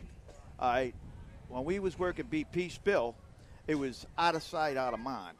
Right, 0.61 0.93
when 1.47 1.63
we 1.63 1.79
was 1.79 1.97
working 1.97 2.25
BP 2.25 2.71
spill, 2.71 3.15
it 3.67 3.75
was 3.75 4.05
out 4.17 4.35
of 4.35 4.43
sight, 4.43 4.77
out 4.77 4.93
of 4.93 4.99
mind. 4.99 5.37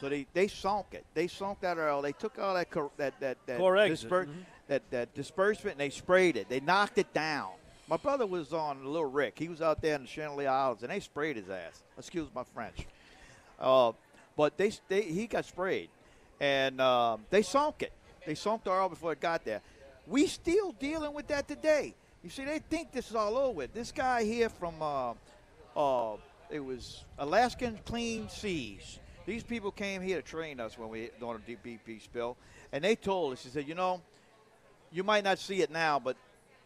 So 0.00 0.08
they, 0.08 0.26
they 0.32 0.48
sunk 0.48 0.86
it. 0.92 1.04
They 1.14 1.26
sunk 1.26 1.60
that 1.60 1.78
oil. 1.78 2.00
They 2.00 2.12
took 2.12 2.38
all 2.38 2.54
that 2.54 2.70
cor- 2.70 2.90
that 2.96 3.18
that 3.20 3.38
that, 3.46 3.58
disper- 3.90 4.26
mhm. 4.26 4.44
that 4.68 4.82
that 4.90 5.14
disbursement 5.14 5.74
and 5.74 5.80
they 5.80 5.90
sprayed 5.90 6.36
it. 6.36 6.48
They 6.48 6.60
knocked 6.60 6.98
it 6.98 7.12
down. 7.12 7.50
My 7.90 7.96
brother 7.96 8.24
was 8.24 8.52
on 8.52 8.84
Little 8.84 9.10
Rick. 9.10 9.36
He 9.36 9.48
was 9.48 9.60
out 9.60 9.82
there 9.82 9.96
in 9.96 10.02
the 10.02 10.06
Chandeleur 10.06 10.46
Islands, 10.46 10.84
and 10.84 10.92
they 10.92 11.00
sprayed 11.00 11.34
his 11.34 11.50
ass. 11.50 11.82
Excuse 11.98 12.28
my 12.32 12.44
French. 12.54 12.86
Uh, 13.58 13.90
but 14.36 14.56
they, 14.56 14.70
they 14.86 15.02
he 15.02 15.26
got 15.26 15.44
sprayed, 15.44 15.88
and 16.38 16.80
um, 16.80 17.22
they 17.30 17.42
sunk 17.42 17.82
it. 17.82 17.92
They 18.24 18.36
sunk 18.36 18.62
the 18.62 18.70
oil 18.70 18.88
before 18.88 19.12
it 19.12 19.20
got 19.20 19.44
there. 19.44 19.60
We 20.06 20.28
still 20.28 20.70
dealing 20.78 21.12
with 21.12 21.26
that 21.28 21.48
today. 21.48 21.94
You 22.22 22.30
see, 22.30 22.44
they 22.44 22.60
think 22.60 22.92
this 22.92 23.10
is 23.10 23.16
all 23.16 23.36
over 23.36 23.50
with. 23.50 23.74
This 23.74 23.90
guy 23.90 24.22
here 24.22 24.50
from 24.50 24.74
uh, 24.80 25.14
uh, 25.76 26.16
it 26.48 26.60
was 26.60 27.04
Alaskan 27.18 27.80
Clean 27.84 28.28
Seas. 28.28 29.00
These 29.26 29.42
people 29.42 29.72
came 29.72 30.00
here 30.00 30.22
to 30.22 30.26
train 30.26 30.60
us 30.60 30.78
when 30.78 30.90
we 30.90 31.10
during 31.18 31.42
the 31.44 31.56
BP 31.56 32.02
spill, 32.02 32.36
and 32.70 32.84
they 32.84 32.94
told 32.94 33.32
us, 33.32 33.42
he 33.42 33.48
said, 33.50 33.66
you 33.66 33.74
know, 33.74 34.00
you 34.92 35.02
might 35.02 35.24
not 35.24 35.40
see 35.40 35.60
it 35.60 35.72
now, 35.72 35.98
but 35.98 36.16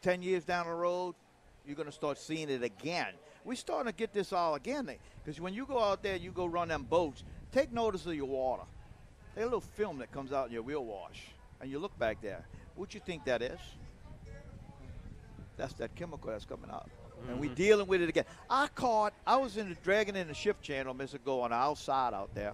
10 0.05 0.21
years 0.21 0.45
down 0.45 0.67
the 0.67 0.73
road, 0.73 1.15
you're 1.67 1.77
going 1.77 1.89
to 1.89 1.93
start 1.93 2.19
seeing 2.19 2.51
it 2.51 2.63
again. 2.63 3.15
We're 3.43 3.55
starting 3.55 3.91
to 3.91 3.97
get 3.97 4.13
this 4.13 4.35
all 4.35 4.55
again. 4.55 4.91
Because 5.25 5.41
when 5.41 5.55
you 5.55 5.65
go 5.65 5.83
out 5.83 6.03
there, 6.03 6.17
you 6.17 6.31
go 6.31 6.45
run 6.45 6.69
them 6.69 6.83
boats, 6.83 7.25
take 7.53 7.73
notice 7.73 8.05
of 8.05 8.15
your 8.15 8.27
water. 8.27 8.65
There's 9.35 9.45
a 9.45 9.47
little 9.47 9.63
film 9.63 9.99
that 10.01 10.13
comes 10.13 10.31
out 10.31 10.49
in 10.49 10.53
your 10.53 10.63
wheel 10.63 10.85
wash, 10.85 11.23
and 11.61 11.71
you 11.71 11.79
look 11.79 11.99
back 11.99 12.21
there. 12.21 12.45
What 12.77 12.93
you 12.93 13.01
think 13.01 13.25
that 13.25 13.41
is? 13.41 13.59
That's 15.57 15.73
that 15.75 15.95
chemical 15.95 16.31
that's 16.31 16.45
coming 16.45 16.71
out. 16.71 16.91
Mm-hmm. 16.91 17.31
And 17.31 17.41
we 17.41 17.47
mm-hmm. 17.47 17.55
dealing 17.55 17.87
with 17.87 18.03
it 18.03 18.11
again. 18.11 18.25
I 18.51 18.69
caught, 18.75 19.15
I 19.27 19.39
was 19.39 19.57
in 19.57 19.71
the 19.71 19.75
dragging 19.77 20.17
in 20.17 20.29
the 20.29 20.35
shift 20.35 20.61
channel 20.61 20.93
a 20.93 20.95
minute 20.95 21.15
ago 21.15 21.41
on 21.41 21.51
the 21.51 21.57
outside 21.57 22.13
out 22.13 22.35
there, 22.35 22.53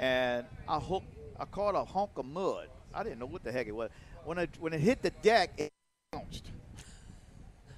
and 0.00 0.46
I 0.68 0.80
hooked, 0.80 1.06
I 1.38 1.44
caught 1.44 1.76
a 1.76 1.84
hunk 1.84 2.10
of 2.16 2.26
mud. 2.26 2.66
I 2.92 3.04
didn't 3.04 3.20
know 3.20 3.26
what 3.26 3.44
the 3.44 3.52
heck 3.52 3.68
it 3.68 3.74
was. 3.74 3.90
When 4.24 4.38
it 4.38 4.50
when 4.58 4.72
it 4.72 4.80
hit 4.80 5.00
the 5.00 5.10
deck, 5.22 5.52
it 5.56 5.70
bounced. 6.12 6.50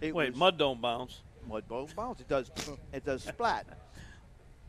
It 0.04 0.14
Wait, 0.14 0.36
mud 0.36 0.58
don't 0.58 0.82
bounce. 0.82 1.22
Mud 1.48 1.64
don't 1.66 1.96
bounce. 1.96 2.20
It 2.20 2.28
does. 2.28 2.50
it 2.92 3.06
does 3.06 3.24
splat. 3.24 3.66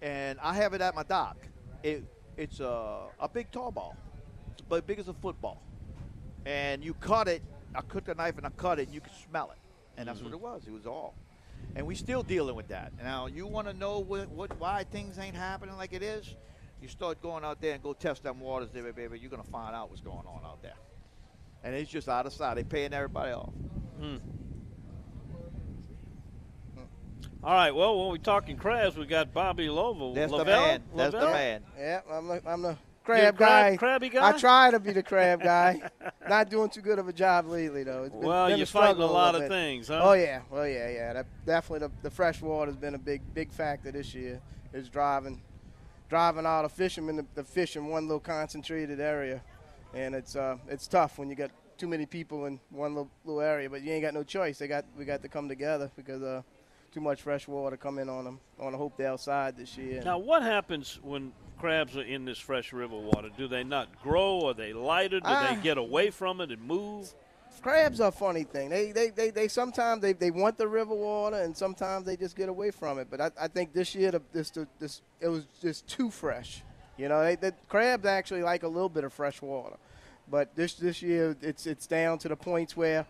And 0.01 0.39
I 0.41 0.53
have 0.53 0.73
it 0.73 0.79
at 0.79 0.95
my 0.95 1.03
dock. 1.03 1.35
It 1.83 2.05
it's 2.37 2.61
a 2.61 3.07
a 3.19 3.27
big 3.27 3.51
tall 3.51 3.69
ball, 3.69 3.97
but 4.69 4.87
big 4.87 4.97
as 4.97 5.09
a 5.09 5.13
football. 5.13 5.61
And 6.45 6.85
you 6.85 6.93
cut 6.93 7.27
it. 7.27 7.43
I 7.75 7.81
cut 7.81 8.05
the 8.05 8.15
knife 8.15 8.37
and 8.37 8.45
I 8.45 8.49
cut 8.51 8.79
it. 8.79 8.83
and 8.83 8.93
You 8.93 9.01
can 9.01 9.11
smell 9.29 9.51
it, 9.51 9.57
and 9.97 10.07
that's 10.07 10.19
mm-hmm. 10.19 10.29
what 10.29 10.33
it 10.35 10.39
was. 10.39 10.67
It 10.67 10.71
was 10.71 10.85
all. 10.85 11.15
And 11.75 11.85
we 11.85 11.95
still 11.95 12.23
dealing 12.23 12.55
with 12.55 12.69
that. 12.69 12.93
Now 13.03 13.25
you 13.25 13.45
want 13.45 13.67
to 13.67 13.73
know 13.73 13.99
what, 13.99 14.29
what 14.29 14.57
why 14.57 14.85
things 14.85 15.19
ain't 15.19 15.35
happening 15.35 15.75
like 15.75 15.91
it 15.91 16.01
is? 16.01 16.33
You 16.81 16.87
start 16.87 17.21
going 17.21 17.43
out 17.43 17.59
there 17.59 17.73
and 17.73 17.83
go 17.83 17.91
test 17.91 18.23
them 18.23 18.39
waters 18.39 18.69
there, 18.73 18.93
baby. 18.93 19.19
You're 19.19 19.31
gonna 19.31 19.43
find 19.43 19.75
out 19.75 19.89
what's 19.89 20.01
going 20.01 20.25
on 20.27 20.45
out 20.45 20.61
there 20.61 20.75
and 21.65 21.75
it's 21.75 21.89
just 21.89 22.07
out 22.07 22.25
of 22.25 22.31
sight. 22.31 22.55
They're 22.55 22.63
paying 22.63 22.93
everybody 22.93 23.31
off. 23.31 23.49
Hmm. 23.99 24.17
All 27.45 27.53
right. 27.53 27.75
Well, 27.75 27.99
when 27.99 28.07
we're 28.07 28.17
talking 28.17 28.57
crabs, 28.57 28.97
we 28.97 29.05
got 29.05 29.31
Bobby 29.31 29.69
Lovell. 29.69 30.15
That's 30.15 30.31
Lavelle? 30.31 30.61
the 30.61 30.67
man. 30.67 30.83
That's 30.95 31.13
Lavelle? 31.13 31.27
the 31.27 31.33
man. 31.33 31.63
Yeah, 31.77 32.01
I'm 32.11 32.27
the, 32.27 32.41
I'm 32.43 32.61
the 32.63 32.77
crab 33.03 33.37
guy. 33.37 33.77
Crabby 33.77 34.09
guy. 34.09 34.29
I 34.29 34.31
try 34.31 34.71
to 34.71 34.79
be 34.79 34.93
the 34.93 35.03
crab 35.03 35.43
guy. 35.43 35.79
Not 36.27 36.49
doing 36.49 36.71
too 36.71 36.81
good 36.81 36.97
of 36.97 37.07
a 37.07 37.13
job 37.13 37.45
lately, 37.45 37.83
though. 37.83 38.05
It's 38.05 38.15
been, 38.15 38.25
well, 38.25 38.47
been 38.47 38.57
you're 38.57 38.63
a 38.63 38.65
fighting 38.65 38.99
a 38.99 39.05
lot 39.05 39.35
a 39.35 39.43
of 39.43 39.47
things, 39.47 39.89
huh? 39.89 40.01
Oh 40.03 40.13
yeah. 40.13 40.41
Well, 40.49 40.67
yeah, 40.67 40.89
yeah. 40.89 41.13
That, 41.13 41.27
definitely, 41.45 41.87
the, 41.87 41.93
the 42.01 42.09
fresh 42.09 42.41
water 42.41 42.71
has 42.71 42.77
been 42.77 42.95
a 42.95 42.99
big, 42.99 43.21
big 43.35 43.51
factor 43.51 43.91
this 43.91 44.15
year. 44.15 44.41
Is 44.73 44.89
driving, 44.89 45.43
driving 46.09 46.47
all 46.47 46.63
the 46.63 46.69
fishermen 46.69 47.15
the, 47.15 47.25
the 47.35 47.43
fish 47.43 47.75
in 47.75 47.85
one 47.85 48.07
little 48.07 48.19
concentrated 48.19 48.99
area, 48.99 49.43
and 49.93 50.15
it's 50.15 50.35
uh, 50.35 50.57
it's 50.67 50.87
tough 50.87 51.19
when 51.19 51.29
you 51.29 51.35
got 51.35 51.51
too 51.77 51.87
many 51.87 52.07
people 52.07 52.45
in 52.47 52.59
one 52.71 52.95
little, 52.95 53.11
little 53.23 53.41
area, 53.41 53.69
but 53.69 53.83
you 53.83 53.91
ain't 53.93 54.01
got 54.01 54.15
no 54.15 54.23
choice. 54.23 54.57
They 54.57 54.67
got 54.67 54.85
we 54.97 55.05
got 55.05 55.21
to 55.21 55.29
come 55.29 55.47
together 55.47 55.91
because 55.95 56.23
uh, 56.23 56.41
too 56.91 57.01
much 57.01 57.21
fresh 57.21 57.47
water 57.47 57.77
come 57.77 57.99
in 57.99 58.09
on 58.09 58.25
them 58.25 58.39
on 58.59 58.71
the 58.71 58.77
Hopedale 58.77 59.19
side 59.19 59.57
this 59.57 59.77
year. 59.77 60.01
Now, 60.03 60.17
what 60.17 60.43
happens 60.43 60.99
when 61.03 61.31
crabs 61.59 61.97
are 61.97 62.03
in 62.03 62.25
this 62.25 62.37
fresh 62.37 62.73
river 62.73 62.97
water? 62.97 63.29
Do 63.37 63.47
they 63.47 63.63
not 63.63 64.01
grow? 64.01 64.47
Are 64.47 64.53
they 64.53 64.73
lighter? 64.73 65.19
Do 65.19 65.27
they 65.27 65.29
ah. 65.29 65.59
get 65.61 65.77
away 65.77 66.09
from 66.09 66.41
it 66.41 66.51
and 66.51 66.61
move? 66.61 67.13
Crabs 67.61 67.99
are 67.99 68.09
a 68.09 68.11
funny 68.11 68.43
thing. 68.43 68.69
They 68.69 68.91
they, 68.91 69.09
they, 69.09 69.29
they 69.31 69.47
sometimes 69.47 70.01
they, 70.01 70.13
they 70.13 70.29
want 70.29 70.57
the 70.57 70.67
river 70.67 70.93
water 70.93 71.37
and 71.37 71.55
sometimes 71.57 72.05
they 72.05 72.15
just 72.15 72.35
get 72.35 72.49
away 72.49 72.69
from 72.69 72.99
it. 72.99 73.07
But 73.09 73.21
I, 73.21 73.31
I 73.41 73.47
think 73.47 73.73
this 73.73 73.95
year 73.95 74.11
the, 74.11 74.21
this 74.31 74.51
this 74.77 75.01
it 75.19 75.29
was 75.29 75.47
just 75.61 75.87
too 75.87 76.11
fresh. 76.11 76.63
You 76.97 77.09
know, 77.09 77.23
they, 77.23 77.35
the 77.35 77.53
crabs 77.67 78.05
actually 78.05 78.43
like 78.43 78.63
a 78.63 78.67
little 78.67 78.89
bit 78.89 79.03
of 79.03 79.13
fresh 79.13 79.41
water. 79.41 79.77
But 80.29 80.55
this 80.55 80.73
this 80.75 81.01
year, 81.01 81.35
it's 81.41 81.65
it's 81.65 81.87
down 81.87 82.17
to 82.19 82.29
the 82.29 82.35
points 82.35 82.75
where 82.75 83.05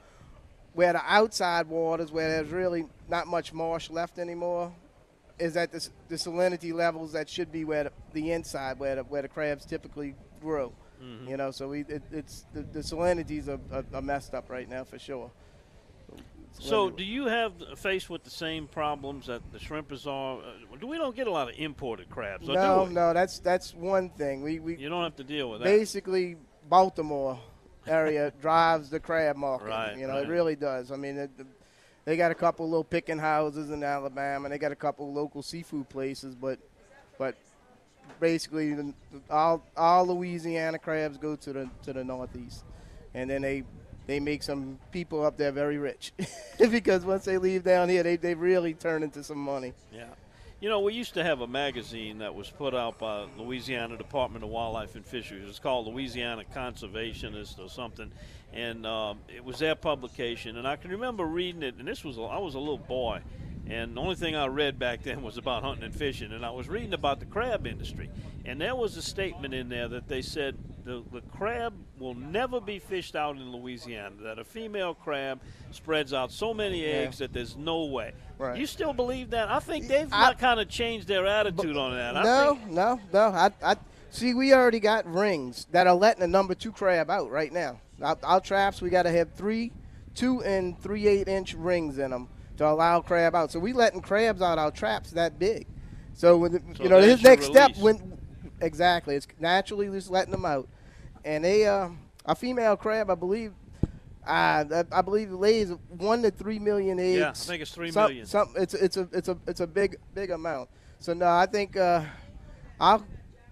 where 0.75 0.91
the 0.91 1.01
outside 1.05 1.67
waters, 1.67 2.11
where 2.11 2.29
there's 2.29 2.51
really 2.51 2.85
not 3.07 3.27
much 3.27 3.53
marsh 3.53 3.89
left 3.89 4.19
anymore, 4.19 4.73
is 5.39 5.55
at 5.57 5.71
the, 5.71 5.89
the 6.09 6.15
salinity 6.15 6.73
levels 6.73 7.13
that 7.13 7.29
should 7.29 7.51
be 7.51 7.63
where 7.63 7.85
the, 7.85 7.91
the 8.13 8.31
inside, 8.31 8.77
where 8.77 8.95
the, 8.95 9.03
where 9.03 9.21
the 9.21 9.27
crabs 9.27 9.65
typically 9.65 10.15
grow. 10.41 10.73
Mm-hmm. 11.01 11.29
You 11.29 11.37
know, 11.37 11.51
so 11.51 11.69
we 11.69 11.81
it, 11.81 12.03
it's 12.11 12.45
the, 12.53 12.61
the 12.61 12.79
salinities 12.79 13.47
are, 13.47 13.59
are, 13.71 13.85
are, 13.93 14.01
messed 14.01 14.33
up 14.33 14.49
right 14.49 14.67
now 14.67 14.83
for 14.83 14.99
sure. 14.99 15.31
So, 16.57 16.89
do 16.89 17.03
you 17.03 17.25
have 17.25 17.51
faced 17.75 18.09
with 18.09 18.23
the 18.23 18.29
same 18.29 18.67
problems 18.67 19.27
that 19.27 19.41
the 19.51 19.59
shrimpers 19.59 20.07
are? 20.07 20.39
Uh, 20.39 20.77
do 20.79 20.87
we 20.87 20.97
don't 20.97 21.13
get 21.13 21.27
a 21.27 21.31
lot 21.31 21.49
of 21.49 21.55
imported 21.57 22.09
crabs? 22.09 22.47
No, 22.47 22.85
no, 22.85 23.11
that's 23.11 23.39
that's 23.39 23.73
one 23.73 24.09
thing. 24.09 24.41
We, 24.41 24.59
we 24.59 24.77
you 24.77 24.87
don't 24.87 25.03
have 25.03 25.17
to 25.17 25.25
deal 25.25 25.49
with 25.49 25.59
that. 25.59 25.65
Basically, 25.65 26.37
Baltimore 26.69 27.37
area 27.87 28.31
drives 28.41 28.89
the 28.89 28.99
crab 28.99 29.35
market. 29.35 29.67
Right, 29.67 29.97
you 29.97 30.07
know, 30.07 30.13
right. 30.13 30.25
it 30.25 30.29
really 30.29 30.55
does. 30.55 30.91
I 30.91 30.95
mean, 30.95 31.17
it, 31.17 31.31
they 32.05 32.17
got 32.17 32.31
a 32.31 32.35
couple 32.35 32.69
little 32.69 32.83
picking 32.83 33.17
houses 33.17 33.71
in 33.71 33.83
Alabama, 33.83 34.45
and 34.45 34.53
they 34.53 34.57
got 34.57 34.71
a 34.71 34.75
couple 34.75 35.11
local 35.11 35.41
seafood 35.41 35.89
places, 35.89 36.35
but 36.35 36.59
but 37.17 37.35
basically 38.19 38.93
all 39.29 39.63
all 39.75 40.05
Louisiana 40.07 40.79
crabs 40.79 41.17
go 41.17 41.35
to 41.35 41.53
the 41.53 41.69
to 41.83 41.93
the 41.93 42.03
northeast, 42.03 42.63
and 43.13 43.29
then 43.29 43.41
they 43.41 43.63
they 44.07 44.19
make 44.19 44.43
some 44.43 44.79
people 44.91 45.25
up 45.25 45.37
there 45.37 45.51
very 45.51 45.77
rich 45.77 46.13
because 46.59 47.03
once 47.03 47.25
they 47.25 47.37
leave 47.37 47.63
down 47.63 47.89
here, 47.89 48.03
they 48.03 48.15
they 48.17 48.35
really 48.35 48.73
turn 48.73 49.03
into 49.03 49.23
some 49.23 49.39
money. 49.39 49.73
Yeah. 49.91 50.05
You 50.61 50.69
know, 50.69 50.79
we 50.79 50.93
used 50.93 51.15
to 51.15 51.23
have 51.23 51.41
a 51.41 51.47
magazine 51.47 52.19
that 52.19 52.33
was 52.33 52.49
put 52.49 52.73
out 52.73 52.97
by 52.97 53.25
Louisiana 53.37 53.97
Department 53.97 54.41
of 54.41 54.49
Wildlife 54.49 54.95
and 54.95 55.05
Fisheries. 55.05 55.43
It's 55.49 55.59
called 55.59 55.85
Louisiana 55.85 56.43
Conservationist 56.55 57.59
or 57.59 57.69
something, 57.69 58.09
and 58.53 58.85
um, 58.85 59.19
it 59.27 59.43
was 59.43 59.59
their 59.59 59.75
publication. 59.75 60.55
And 60.55 60.65
I 60.65 60.77
can 60.77 60.91
remember 60.91 61.25
reading 61.25 61.61
it, 61.61 61.75
and 61.77 61.85
this 61.85 62.05
was 62.05 62.17
I 62.17 62.37
was 62.37 62.55
a 62.55 62.59
little 62.59 62.77
boy, 62.77 63.19
and 63.67 63.97
the 63.97 64.01
only 64.01 64.15
thing 64.15 64.37
I 64.37 64.47
read 64.47 64.79
back 64.79 65.03
then 65.03 65.23
was 65.23 65.37
about 65.37 65.61
hunting 65.61 65.83
and 65.83 65.93
fishing. 65.93 66.31
And 66.31 66.45
I 66.45 66.51
was 66.51 66.69
reading 66.69 66.93
about 66.93 67.19
the 67.19 67.25
crab 67.25 67.67
industry, 67.67 68.09
and 68.45 68.59
there 68.61 68.75
was 68.75 68.95
a 68.95 69.01
statement 69.01 69.53
in 69.53 69.67
there 69.67 69.89
that 69.89 70.07
they 70.07 70.21
said 70.21 70.57
the, 70.85 71.03
the 71.11 71.21
crab 71.35 71.73
will 71.97 72.13
never 72.13 72.61
be 72.61 72.77
fished 72.77 73.15
out 73.15 73.35
in 73.37 73.51
Louisiana. 73.51 74.15
That 74.21 74.39
a 74.39 74.43
female 74.43 74.93
crab 74.93 75.41
spreads 75.71 76.13
out 76.13 76.31
so 76.31 76.53
many 76.53 76.85
eggs 76.85 77.19
yeah. 77.19 77.25
that 77.25 77.33
there's 77.33 77.57
no 77.57 77.85
way. 77.85 78.13
Right. 78.37 78.57
You 78.57 78.67
still 78.67 78.93
believe 78.93 79.31
that? 79.31 79.49
I 79.49 79.59
think 79.59 79.87
they've 79.87 80.09
kind 80.09 80.59
of 80.59 80.69
changed 80.69 81.07
their 81.07 81.25
attitude 81.25 81.75
on 81.75 81.95
that. 81.95 82.23
no, 82.23 82.59
no, 82.69 82.99
no. 83.11 83.19
I, 83.19 83.51
I 83.63 83.75
see. 84.11 84.35
We 84.35 84.53
already 84.53 84.79
got 84.79 85.11
rings 85.11 85.65
that 85.71 85.87
are 85.87 85.95
letting 85.95 86.21
the 86.21 86.27
number 86.27 86.53
two 86.53 86.71
crab 86.71 87.09
out 87.09 87.31
right 87.31 87.51
now. 87.51 87.81
Our, 88.01 88.17
our 88.23 88.39
traps, 88.39 88.81
we 88.81 88.91
got 88.91 89.03
to 89.03 89.11
have 89.11 89.33
three, 89.33 89.71
two 90.13 90.43
and 90.43 90.79
three 90.79 91.07
eight 91.07 91.27
inch 91.27 91.55
rings 91.55 91.97
in 91.97 92.11
them 92.11 92.29
to 92.57 92.67
allow 92.67 93.01
crab 93.01 93.33
out. 93.33 93.51
So 93.51 93.59
we 93.59 93.73
letting 93.73 94.01
crabs 94.01 94.41
out 94.41 94.59
our 94.59 94.69
traps 94.69 95.11
that 95.11 95.39
big. 95.39 95.65
So 96.13 96.37
when 96.37 96.75
so 96.75 96.83
you 96.83 96.89
know 96.89 97.01
his 97.01 97.23
next 97.23 97.49
release. 97.49 97.57
step 97.57 97.77
when 97.77 98.14
exactly 98.61 99.15
it's 99.15 99.27
naturally 99.39 99.87
just 99.89 100.09
letting 100.09 100.31
them 100.31 100.45
out, 100.45 100.67
and 101.23 101.43
they 101.43 101.65
uh, 101.67 101.89
a 102.25 102.35
female 102.35 102.75
crab 102.75 103.09
I 103.09 103.15
believe. 103.15 103.53
Uh, 104.27 104.83
I 104.91 105.03
believe 105.03 105.31
lays 105.31 105.71
one 105.87 106.23
to 106.23 106.31
three 106.31 106.57
million 106.57 106.99
eggs. 106.99 107.19
Yeah, 107.19 107.29
I 107.29 107.33
think 107.33 107.61
it's 107.61 107.71
three 107.71 107.91
some, 107.91 108.09
million. 108.09 108.25
Some, 108.25 108.51
it's 108.55 108.73
it's 108.73 108.97
a 108.97 109.07
it's 109.11 109.27
a 109.27 109.37
it's 109.45 109.59
a 109.59 109.67
big 109.67 109.97
big 110.15 110.31
amount. 110.31 110.67
So 110.97 111.13
no, 111.13 111.27
I 111.27 111.45
think 111.45 111.77
uh, 111.77 112.03
our 112.79 113.03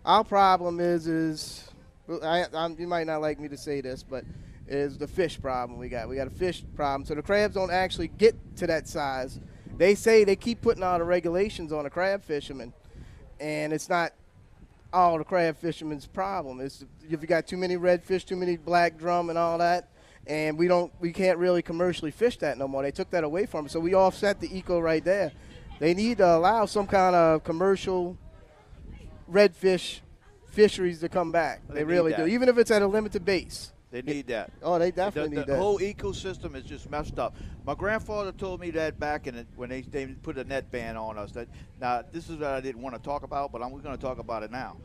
our 0.03 0.23
problem 0.23 0.79
is 0.79 1.05
is 1.05 1.69
I, 2.23 2.45
I, 2.53 2.67
you 2.69 2.87
might 2.87 3.07
not 3.07 3.21
like 3.21 3.39
me 3.39 3.47
to 3.49 3.57
say 3.57 3.81
this, 3.81 4.03
but 4.03 4.25
is 4.67 4.97
the 4.97 5.07
fish 5.07 5.39
problem 5.39 5.79
we 5.79 5.89
got. 5.89 6.09
We 6.09 6.15
got 6.15 6.27
a 6.27 6.31
fish 6.31 6.63
problem. 6.75 7.05
So 7.05 7.15
the 7.15 7.21
crabs 7.21 7.55
don't 7.55 7.71
actually 7.71 8.07
get 8.07 8.35
to 8.57 8.67
that 8.67 8.87
size. 8.87 9.39
They 9.77 9.95
say 9.95 10.23
they 10.23 10.35
keep 10.35 10.61
putting 10.61 10.83
all 10.83 10.97
the 10.97 11.03
regulations 11.03 11.71
on 11.71 11.83
the 11.83 11.89
crab 11.89 12.23
fishermen, 12.23 12.73
and 13.39 13.73
it's 13.73 13.89
not 13.89 14.13
all 14.93 15.17
the 15.17 15.23
crab 15.23 15.57
fishermen's 15.57 16.05
problem. 16.05 16.61
It's 16.61 16.85
if 17.09 17.21
you 17.21 17.27
got 17.27 17.47
too 17.47 17.57
many 17.57 17.75
redfish, 17.75 18.23
too 18.25 18.35
many 18.35 18.55
black 18.57 18.97
drum, 18.97 19.29
and 19.29 19.37
all 19.37 19.57
that, 19.57 19.89
and 20.27 20.57
we 20.57 20.67
don't, 20.67 20.93
we 20.99 21.11
can't 21.11 21.37
really 21.37 21.61
commercially 21.61 22.11
fish 22.11 22.37
that 22.37 22.57
no 22.57 22.67
more. 22.67 22.83
They 22.83 22.91
took 22.91 23.09
that 23.09 23.23
away 23.23 23.45
from 23.45 23.65
us, 23.65 23.71
so 23.71 23.79
we 23.79 23.93
offset 23.93 24.39
the 24.39 24.55
eco 24.55 24.79
right 24.79 25.03
there. 25.03 25.31
They 25.79 25.93
need 25.93 26.19
to 26.19 26.35
allow 26.35 26.65
some 26.65 26.87
kind 26.87 27.15
of 27.15 27.43
commercial 27.43 28.17
redfish 29.29 29.99
fisheries 30.51 30.99
to 30.99 31.09
come 31.09 31.31
back. 31.31 31.61
They, 31.67 31.75
they 31.75 31.83
really 31.83 32.13
do, 32.13 32.27
even 32.27 32.47
if 32.47 32.57
it's 32.57 32.71
at 32.71 32.81
a 32.81 32.87
limited 32.87 33.25
base. 33.25 33.73
They 33.93 34.01
need 34.01 34.25
that. 34.29 34.51
Oh, 34.63 34.79
they 34.79 34.89
definitely 34.89 35.29
the, 35.29 35.41
need 35.41 35.47
that. 35.47 35.53
the 35.53 35.57
whole 35.57 35.77
ecosystem 35.77 36.55
is 36.55 36.63
just 36.63 36.89
messed 36.89 37.19
up. 37.19 37.35
My 37.63 37.75
grandfather 37.75 38.31
told 38.31 38.59
me 38.59 38.71
that 38.71 38.99
back 38.99 39.27
in 39.27 39.35
it 39.35 39.45
when 39.55 39.69
they, 39.69 39.81
they 39.81 40.07
put 40.07 40.35
a 40.39 40.43
net 40.43 40.71
ban 40.71 40.97
on 40.97 41.19
us. 41.19 41.31
That 41.33 41.47
now 41.79 42.01
this 42.11 42.27
is 42.27 42.37
what 42.37 42.49
I 42.49 42.59
didn't 42.59 42.81
want 42.81 42.95
to 42.95 43.01
talk 43.01 43.21
about, 43.21 43.51
but 43.51 43.61
I'm 43.61 43.69
going 43.69 43.83
to 43.83 44.01
talk 44.01 44.17
about 44.17 44.41
it 44.41 44.49
now. 44.49 44.77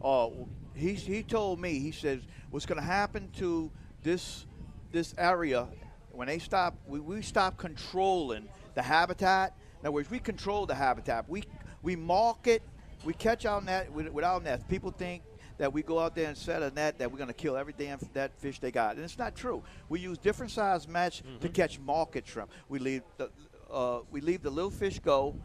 Uh, 0.00 0.28
he 0.76 0.94
he 0.94 1.24
told 1.24 1.58
me 1.58 1.80
he 1.80 1.90
says 1.90 2.20
what's 2.50 2.64
going 2.64 2.78
to 2.78 2.86
happen 2.86 3.30
to 3.38 3.68
this 4.04 4.46
this 4.92 5.12
area 5.18 5.66
when 6.12 6.28
they 6.28 6.38
stop 6.38 6.76
we, 6.86 7.00
we 7.00 7.20
stop 7.20 7.56
controlling 7.56 8.48
the 8.76 8.82
habitat. 8.82 9.56
In 9.80 9.86
other 9.86 9.92
words, 9.92 10.08
we 10.08 10.20
control 10.20 10.66
the 10.66 10.74
habitat. 10.76 11.28
We 11.28 11.42
we 11.82 11.96
market, 11.96 12.62
we 13.04 13.12
catch 13.12 13.44
our 13.44 13.60
net 13.60 13.92
with, 13.92 14.08
with 14.10 14.24
our 14.24 14.40
nets. 14.40 14.62
People 14.68 14.92
think 14.92 15.24
that 15.62 15.72
we 15.72 15.80
go 15.80 16.00
out 16.00 16.16
there 16.16 16.26
and 16.26 16.36
set 16.36 16.60
a 16.60 16.72
net 16.72 16.98
that 16.98 17.12
we're 17.12 17.18
going 17.18 17.28
to 17.28 17.32
kill 17.32 17.56
every 17.56 17.72
damn 17.78 17.96
that 18.14 18.36
fish 18.40 18.58
they 18.58 18.72
got, 18.72 18.96
and 18.96 19.04
it's 19.04 19.16
not 19.16 19.36
true. 19.36 19.62
We 19.88 20.00
use 20.00 20.18
different 20.18 20.50
size 20.50 20.88
nets 20.88 21.22
to 21.40 21.48
catch 21.48 21.78
market 21.78 22.26
shrimp. 22.26 22.50
We 22.68 22.80
leave 22.80 23.02
the 23.16 23.30
uh, 23.70 24.00
we 24.10 24.20
leave 24.20 24.42
the 24.42 24.50
little 24.50 24.72
fish 24.72 24.98
go. 24.98 25.36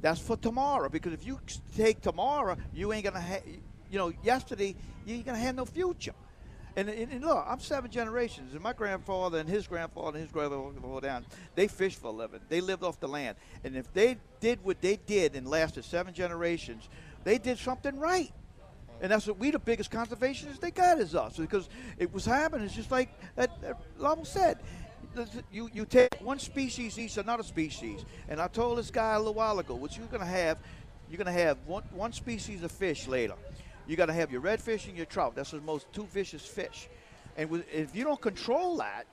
That's 0.00 0.20
for 0.20 0.38
tomorrow 0.38 0.88
because 0.88 1.12
if 1.12 1.26
you 1.26 1.38
take 1.76 2.00
tomorrow, 2.00 2.56
you 2.72 2.94
ain't 2.94 3.04
gonna 3.04 3.20
have. 3.20 3.42
You 3.90 3.98
know, 3.98 4.10
yesterday 4.24 4.74
you 5.04 5.16
ain't 5.16 5.26
gonna 5.26 5.36
have 5.36 5.54
no 5.54 5.66
future. 5.66 6.14
And, 6.74 6.88
and, 6.88 7.12
and 7.12 7.22
look, 7.22 7.44
I'm 7.46 7.60
seven 7.60 7.90
generations, 7.90 8.54
and 8.54 8.62
my 8.62 8.72
grandfather 8.72 9.36
and 9.36 9.46
his 9.46 9.66
grandfather 9.66 10.16
and 10.16 10.22
his 10.22 10.32
grandfather 10.32 11.00
down, 11.02 11.26
they 11.56 11.68
fished 11.68 12.00
for 12.00 12.06
a 12.06 12.10
living. 12.10 12.40
They 12.48 12.62
lived 12.62 12.84
off 12.84 13.00
the 13.00 13.08
land. 13.08 13.36
And 13.64 13.76
if 13.76 13.92
they 13.92 14.16
did 14.40 14.64
what 14.64 14.80
they 14.80 14.96
did 14.96 15.36
and 15.36 15.46
lasted 15.46 15.84
seven 15.84 16.14
generations, 16.14 16.88
they 17.24 17.36
did 17.36 17.58
something 17.58 17.98
right. 17.98 18.32
And 19.00 19.10
that's 19.10 19.26
what 19.26 19.38
we, 19.38 19.50
the 19.50 19.58
biggest 19.58 19.90
conservationists 19.90 20.60
they 20.60 20.70
got 20.70 20.98
is 20.98 21.14
us. 21.14 21.36
Because 21.36 21.68
it 21.98 22.12
was 22.12 22.24
happening. 22.24 22.66
It's 22.66 22.74
just 22.74 22.90
like 22.90 23.10
that, 23.36 23.60
that 23.62 23.80
Lamo 23.96 24.24
said. 24.24 24.58
You, 25.50 25.70
you 25.72 25.84
take 25.84 26.14
one 26.20 26.38
species 26.38 26.98
eats 26.98 27.16
another 27.16 27.42
species. 27.42 28.04
And 28.28 28.40
I 28.40 28.48
told 28.48 28.78
this 28.78 28.90
guy 28.90 29.14
a 29.14 29.18
little 29.18 29.34
while 29.34 29.58
ago, 29.58 29.74
what 29.74 29.96
you're 29.96 30.06
going 30.06 30.20
to 30.20 30.26
have, 30.26 30.58
you're 31.08 31.18
going 31.18 31.34
to 31.34 31.40
have 31.40 31.58
one, 31.66 31.82
one 31.92 32.12
species 32.12 32.62
of 32.62 32.70
fish 32.70 33.08
later. 33.08 33.34
You 33.86 33.96
got 33.96 34.06
to 34.06 34.12
have 34.12 34.30
your 34.30 34.42
redfish 34.42 34.86
and 34.86 34.96
your 34.96 35.06
trout. 35.06 35.34
That's 35.34 35.52
the 35.52 35.60
most 35.60 35.92
two 35.92 36.06
vicious 36.06 36.44
fish. 36.44 36.88
And 37.36 37.48
with, 37.48 37.72
if 37.72 37.94
you 37.94 38.04
don't 38.04 38.20
control 38.20 38.76
that, 38.78 39.06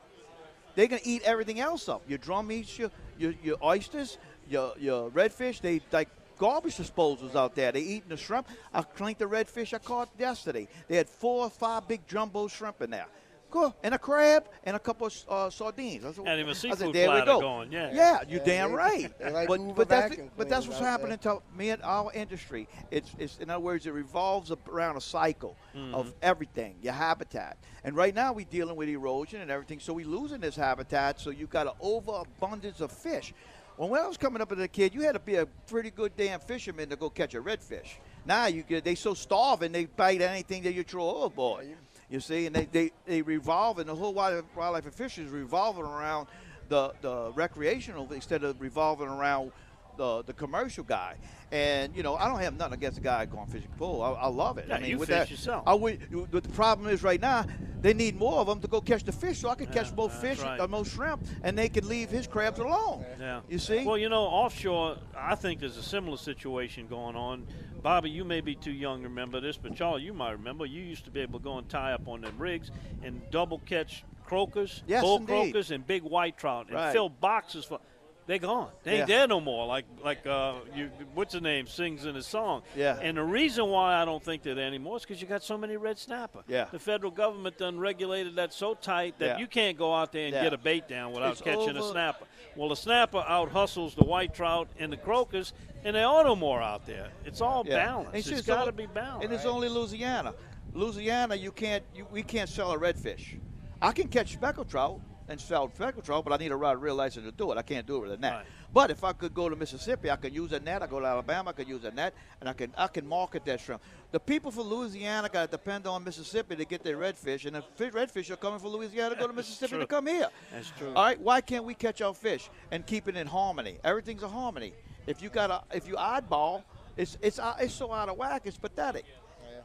they're 0.76 0.88
gonna 0.88 1.02
eat 1.04 1.22
everything 1.24 1.60
else 1.60 1.88
up. 1.88 2.02
Your 2.08 2.18
drum 2.18 2.52
eats 2.52 2.78
your 2.78 2.92
your, 3.18 3.34
your 3.44 3.58
oysters, 3.64 4.18
your 4.50 4.74
your 4.78 5.10
redfish. 5.12 5.62
They 5.62 5.82
like 5.92 6.10
garbage 6.38 6.78
disposals 6.78 7.36
out 7.36 7.56
there. 7.56 7.72
They're 7.72 7.82
eating 7.82 8.10
the 8.10 8.18
shrimp. 8.18 8.48
I 8.74 8.82
cleaned 8.82 9.20
the 9.20 9.26
redfish 9.26 9.74
I 9.74 9.78
caught 9.80 10.10
yesterday. 10.18 10.68
They 10.88 10.98
had 10.98 11.10
four 11.10 11.44
or 11.46 11.50
five 11.50 11.88
big 11.88 12.08
jumbo 12.08 12.48
shrimp 12.48 12.82
in 12.82 12.90
there. 12.92 13.08
Cool. 13.52 13.74
And 13.84 13.94
a 13.96 14.00
crab 14.00 14.50
and 14.66 14.76
a 14.76 14.80
couple 14.80 15.08
of 15.08 15.14
uh, 15.30 15.50
sardines. 15.50 16.04
I 16.04 16.12
said, 16.12 16.26
And 16.28 16.40
even 16.42 16.50
I 16.50 16.54
said, 16.54 16.78
seafood 16.78 16.94
there 16.96 17.08
we 17.10 17.16
platter 17.22 17.26
go. 17.32 17.40
going, 17.40 17.72
yeah. 17.72 17.92
Yeah, 17.94 18.20
you're 18.28 18.40
Yeah, 18.40 18.46
damn 18.46 18.72
they- 18.72 18.76
right. 18.76 19.20
they 19.20 19.32
like 19.32 19.48
but 19.48 19.76
but 19.76 19.88
that's 19.88 20.16
but 20.36 20.50
that's 20.50 20.68
what's 20.68 20.80
happening 20.80 21.18
there. 21.22 21.36
to 21.36 21.42
me 21.56 21.70
and 21.70 21.82
our 21.84 22.12
industry. 22.14 22.68
It's, 22.92 23.10
it's 23.18 23.38
in 23.38 23.50
other 23.50 23.64
words, 23.64 23.86
it 23.86 23.92
revolves 23.94 24.52
around 24.68 24.98
a 24.98 25.02
cycle 25.02 25.56
Mm-hmm. 25.76 25.94
of 25.94 26.14
everything, 26.22 26.76
your 26.82 26.94
habitat. 26.94 27.58
And 27.84 27.96
right 27.96 28.16
now 28.16 28.34
we're 28.34 28.46
dealing 28.50 28.76
with 28.78 28.90
erosion 28.90 29.42
and 29.42 29.52
everything, 29.52 29.80
so 29.80 29.94
we're 29.94 30.08
losing 30.08 30.40
this 30.42 30.56
habitat. 30.56 31.20
So 31.22 31.30
you've 31.30 31.50
got 31.50 31.68
an 31.68 31.74
overabundance 31.82 32.82
of 32.82 32.92
fish. 32.92 33.34
When 33.78 34.00
I 34.00 34.08
was 34.08 34.16
coming 34.16 34.42
up 34.42 34.52
as 34.54 34.60
a 34.60 34.70
kid, 34.70 34.94
you 34.94 35.02
had 35.02 35.14
to 35.14 35.20
be 35.20 35.36
a 35.36 35.46
pretty 35.46 35.92
good 35.92 36.16
damn 36.16 36.40
fisherman 36.40 36.90
to 36.90 36.96
go 36.96 37.10
catch 37.10 37.36
a 37.36 37.42
redfish. 37.42 37.96
Now 38.26 38.46
you 38.46 38.64
get 38.64 38.86
they 38.86 38.96
so 38.96 39.14
starving 39.14 39.74
they 39.74 39.86
bite 39.86 40.22
anything 40.22 40.64
that 40.64 40.74
you 40.74 40.84
throw 40.84 41.10
overboard. 41.10 41.66
Oh, 41.70 41.76
you 42.10 42.20
see, 42.22 42.46
and 42.46 42.56
they, 42.56 42.66
they, 42.66 42.92
they 43.06 43.22
revolve, 43.22 43.80
and 43.80 43.90
the 43.90 43.96
whole 43.96 44.14
wildlife, 44.14 44.46
wildlife 44.56 44.86
and 44.86 44.94
fishing 44.94 45.26
is 45.26 45.32
revolving 45.32 45.84
around 45.84 46.28
the, 46.70 46.94
the 47.02 47.32
recreational 47.34 48.12
instead 48.14 48.44
of 48.44 48.62
revolving 48.62 49.08
around 49.08 49.52
the, 49.98 50.24
the 50.24 50.34
commercial 50.34 50.84
guy. 50.84 51.16
And, 51.52 51.96
you 51.96 52.04
know, 52.04 52.16
I 52.16 52.28
don't 52.28 52.40
have 52.40 52.58
nothing 52.58 52.74
against 52.74 52.96
the 52.98 53.04
guy 53.04 53.26
going 53.26 53.48
fishing 53.48 53.70
pool. 53.78 54.02
I, 54.02 54.12
I 54.12 54.28
love 54.28 54.58
it. 54.58 54.66
Yeah, 54.68 54.76
I 54.76 54.80
mean, 54.80 54.90
you 54.90 54.98
with 54.98 55.10
fish 55.10 55.18
that, 55.18 55.32
yourself. 55.32 55.64
I 55.68 55.74
would, 55.74 56.30
but 56.32 56.44
the 56.44 56.50
problem 56.50 56.90
is 56.90 57.04
right 57.04 57.22
now, 57.22 57.46
they 57.82 57.94
need 57.94 58.18
more 58.18 58.40
of 58.40 58.48
them 58.48 58.60
to 58.62 58.68
go 58.68 58.82
catch 58.82 59.04
the 59.04 59.12
fish 59.12 59.40
so 59.40 59.50
I 59.50 59.56
can 59.56 59.68
catch 59.68 59.90
Yeah, 59.90 59.96
more 59.96 60.10
that's 60.10 60.20
fish, 60.22 60.42
right. 60.42 60.60
uh, 60.60 60.68
more 60.68 60.84
shrimp, 60.86 61.24
and 61.44 61.58
they 61.58 61.70
can 61.70 61.88
leave 61.88 62.10
his 62.10 62.26
crabs 62.28 62.60
alone. 62.60 63.06
Yeah. 63.20 63.42
You 63.48 63.60
see? 63.60 63.86
Well, 63.86 63.98
you 63.98 64.10
know, 64.10 64.24
offshore, 64.24 64.98
I 65.16 65.36
think 65.36 65.60
there's 65.60 65.78
a 65.78 65.84
similar 65.84 66.18
situation 66.18 66.88
going 66.88 67.16
on. 67.16 67.46
Bobby, 67.84 68.10
you 68.10 68.26
may 68.26 68.42
be 68.42 68.56
too 68.56 68.72
young 68.72 69.04
to 69.04 69.08
remember 69.10 69.40
this, 69.40 69.58
but 69.58 69.76
Charlie, 69.76 70.02
you 70.02 70.14
might 70.14 70.32
remember. 70.32 70.66
You 70.66 70.82
used 70.82 71.06
to 71.06 71.12
be 71.12 71.20
able 71.20 71.40
to 71.40 71.44
go 71.44 71.60
and 71.60 71.70
tie 71.70 71.94
up 71.94 72.08
on 72.08 72.22
them 72.22 72.36
rigs 72.40 72.72
and 73.04 73.22
double 73.30 73.60
catch 73.60 74.04
croakers, 74.26 74.82
Yes, 74.88 75.04
bull 75.04 75.18
indeed. 75.18 75.28
croakers, 75.54 75.70
and 75.70 75.86
big 75.86 76.02
white 76.02 76.36
trout, 76.36 76.66
and 76.68 76.76
Right. 76.76 76.92
fill 76.92 77.10
boxes 77.10 77.64
for. 77.66 77.80
They're 78.28 78.40
gone. 78.40 78.70
They 78.84 78.92
ain't 79.00 79.00
Yeah. 79.10 79.18
there 79.20 79.28
no 79.28 79.40
more. 79.40 79.68
Like 79.68 79.86
like 80.04 80.26
uh, 80.26 80.56
you, 80.76 80.90
what's 81.14 81.34
the 81.34 81.42
name 81.42 81.68
sings 81.68 82.06
in 82.06 82.16
his 82.16 82.26
song. 82.26 82.64
Yeah. 82.76 82.98
And 83.00 83.18
the 83.18 83.24
reason 83.24 83.68
why 83.68 84.02
I 84.02 84.06
don't 84.06 84.24
think 84.24 84.42
they're 84.42 84.56
there 84.56 84.66
anymore 84.66 84.98
is 84.98 85.04
because 85.04 85.22
you 85.22 85.28
got 85.28 85.44
so 85.44 85.58
many 85.58 85.78
red 85.78 86.00
snapper. 86.00 86.44
Yeah. 86.48 86.66
The 86.72 86.80
federal 86.80 87.12
government 87.12 87.60
done 87.60 87.78
regulated 87.80 88.36
that 88.38 88.52
so 88.52 88.74
tight 88.74 89.20
that 89.20 89.26
Yeah. 89.26 89.38
you 89.38 89.46
can't 89.48 89.78
go 89.78 89.94
out 89.94 90.12
there 90.12 90.26
and 90.26 90.34
Yeah. 90.34 90.44
get 90.44 90.54
a 90.54 90.58
bait 90.58 90.88
down 90.88 91.12
without 91.14 91.34
It's 91.34 91.42
catching 91.42 91.78
a 91.78 91.84
snapper. 91.84 92.26
Well, 92.56 92.70
the 92.70 92.76
snapper 92.76 93.24
out 93.28 93.50
hustles 93.52 93.94
the 93.94 94.06
white 94.06 94.34
trout 94.34 94.70
and 94.80 94.92
the 94.92 94.98
croakers, 94.98 95.54
and 95.84 95.96
there 95.96 96.08
are 96.08 96.24
no 96.24 96.36
more 96.36 96.62
out 96.62 96.88
there. 96.88 97.10
It's 97.26 97.42
all 97.42 97.64
Yeah. 97.68 97.86
balanced. 97.86 98.10
And 98.10 98.18
it's 98.20 98.28
it's 98.30 98.48
got 98.48 98.56
to 98.66 98.72
only- 98.72 98.72
be 98.72 98.86
balanced. 98.88 99.26
And 99.26 99.34
it's 99.34 99.46
only 99.46 99.70
Louisiana. 99.70 100.34
Louisiana, 100.74 101.36
you 101.36 101.52
can't, 101.52 101.84
you, 101.94 102.08
we 102.12 102.24
can't 102.24 102.50
sell 102.50 102.72
a 102.72 102.78
redfish. 102.80 103.40
I 103.82 103.92
can 103.92 104.08
catch 104.08 104.34
speckled 104.34 104.70
trout 104.70 105.00
and 105.28 105.40
sell 105.40 105.70
speckled 105.74 106.06
trout, 106.06 106.24
but 106.24 106.34
I 106.34 106.38
need 106.38 106.52
a 106.52 106.56
real 106.56 106.96
license 106.96 107.26
to 107.26 107.32
do 107.32 107.52
it. 107.52 107.58
I 107.58 107.62
can't 107.62 107.86
do 107.86 107.98
it 107.98 108.00
with 108.02 108.12
a 108.12 108.18
net. 108.18 108.34
Right. 108.34 108.46
But 108.74 108.92
if 108.92 109.04
I 109.04 109.14
could 109.14 109.34
go 109.34 109.50
to 109.50 109.56
Mississippi, 109.56 110.12
I 110.12 110.18
could 110.18 110.34
use 110.34 110.52
a 110.52 110.60
net. 110.60 110.84
I 110.84 110.88
go 110.88 111.00
to 111.00 111.06
Alabama, 111.06 111.52
I 111.52 111.54
could 111.54 111.68
use 111.68 111.84
a 111.86 111.92
net, 111.92 112.14
and 112.40 112.50
I 112.50 112.54
can 112.54 112.74
I 112.78 112.88
can 112.88 113.08
market 113.08 113.46
that 113.46 113.62
shrimp. 113.62 113.82
The 114.12 114.20
people 114.20 114.52
from 114.52 114.64
Louisiana 114.64 115.30
got 115.30 115.46
to 115.46 115.52
depend 115.52 115.88
on 115.88 116.04
Mississippi 116.04 116.56
to 116.56 116.66
get 116.66 116.84
their 116.84 116.98
redfish, 116.98 117.46
and 117.46 117.56
the 117.56 117.62
fi- 117.62 117.90
redfish 117.90 118.30
are 118.30 118.36
coming 118.36 118.60
from 118.60 118.70
Louisiana 118.70 119.16
to 119.16 119.22
go 119.22 119.28
to 119.28 119.34
Mississippi 119.34 119.78
to 119.78 119.88
come 119.88 120.08
here. 120.08 120.30
That's 120.52 120.72
true. 120.78 120.94
All 120.96 121.04
right, 121.06 121.20
why 121.20 121.42
can't 121.42 121.64
we 121.64 121.74
catch 121.74 122.02
our 122.02 122.14
fish 122.14 122.50
and 122.72 122.86
keep 122.86 123.08
it 123.08 123.16
in 123.16 123.28
harmony? 123.28 123.78
Everything's 123.84 124.24
a 124.24 124.28
harmony. 124.28 124.74
If 125.08 125.22
you 125.22 125.30
got 125.30 125.52
a, 125.52 125.76
if 125.76 125.88
you 125.88 125.96
oddball, 125.96 126.64
it's 126.98 127.18
it's 127.22 127.40
uh, 127.40 127.56
it's 127.60 127.74
so 127.74 127.92
out 127.92 128.10
of 128.10 128.18
whack. 128.18 128.44
It's 128.46 128.58
pathetic. 128.58 129.06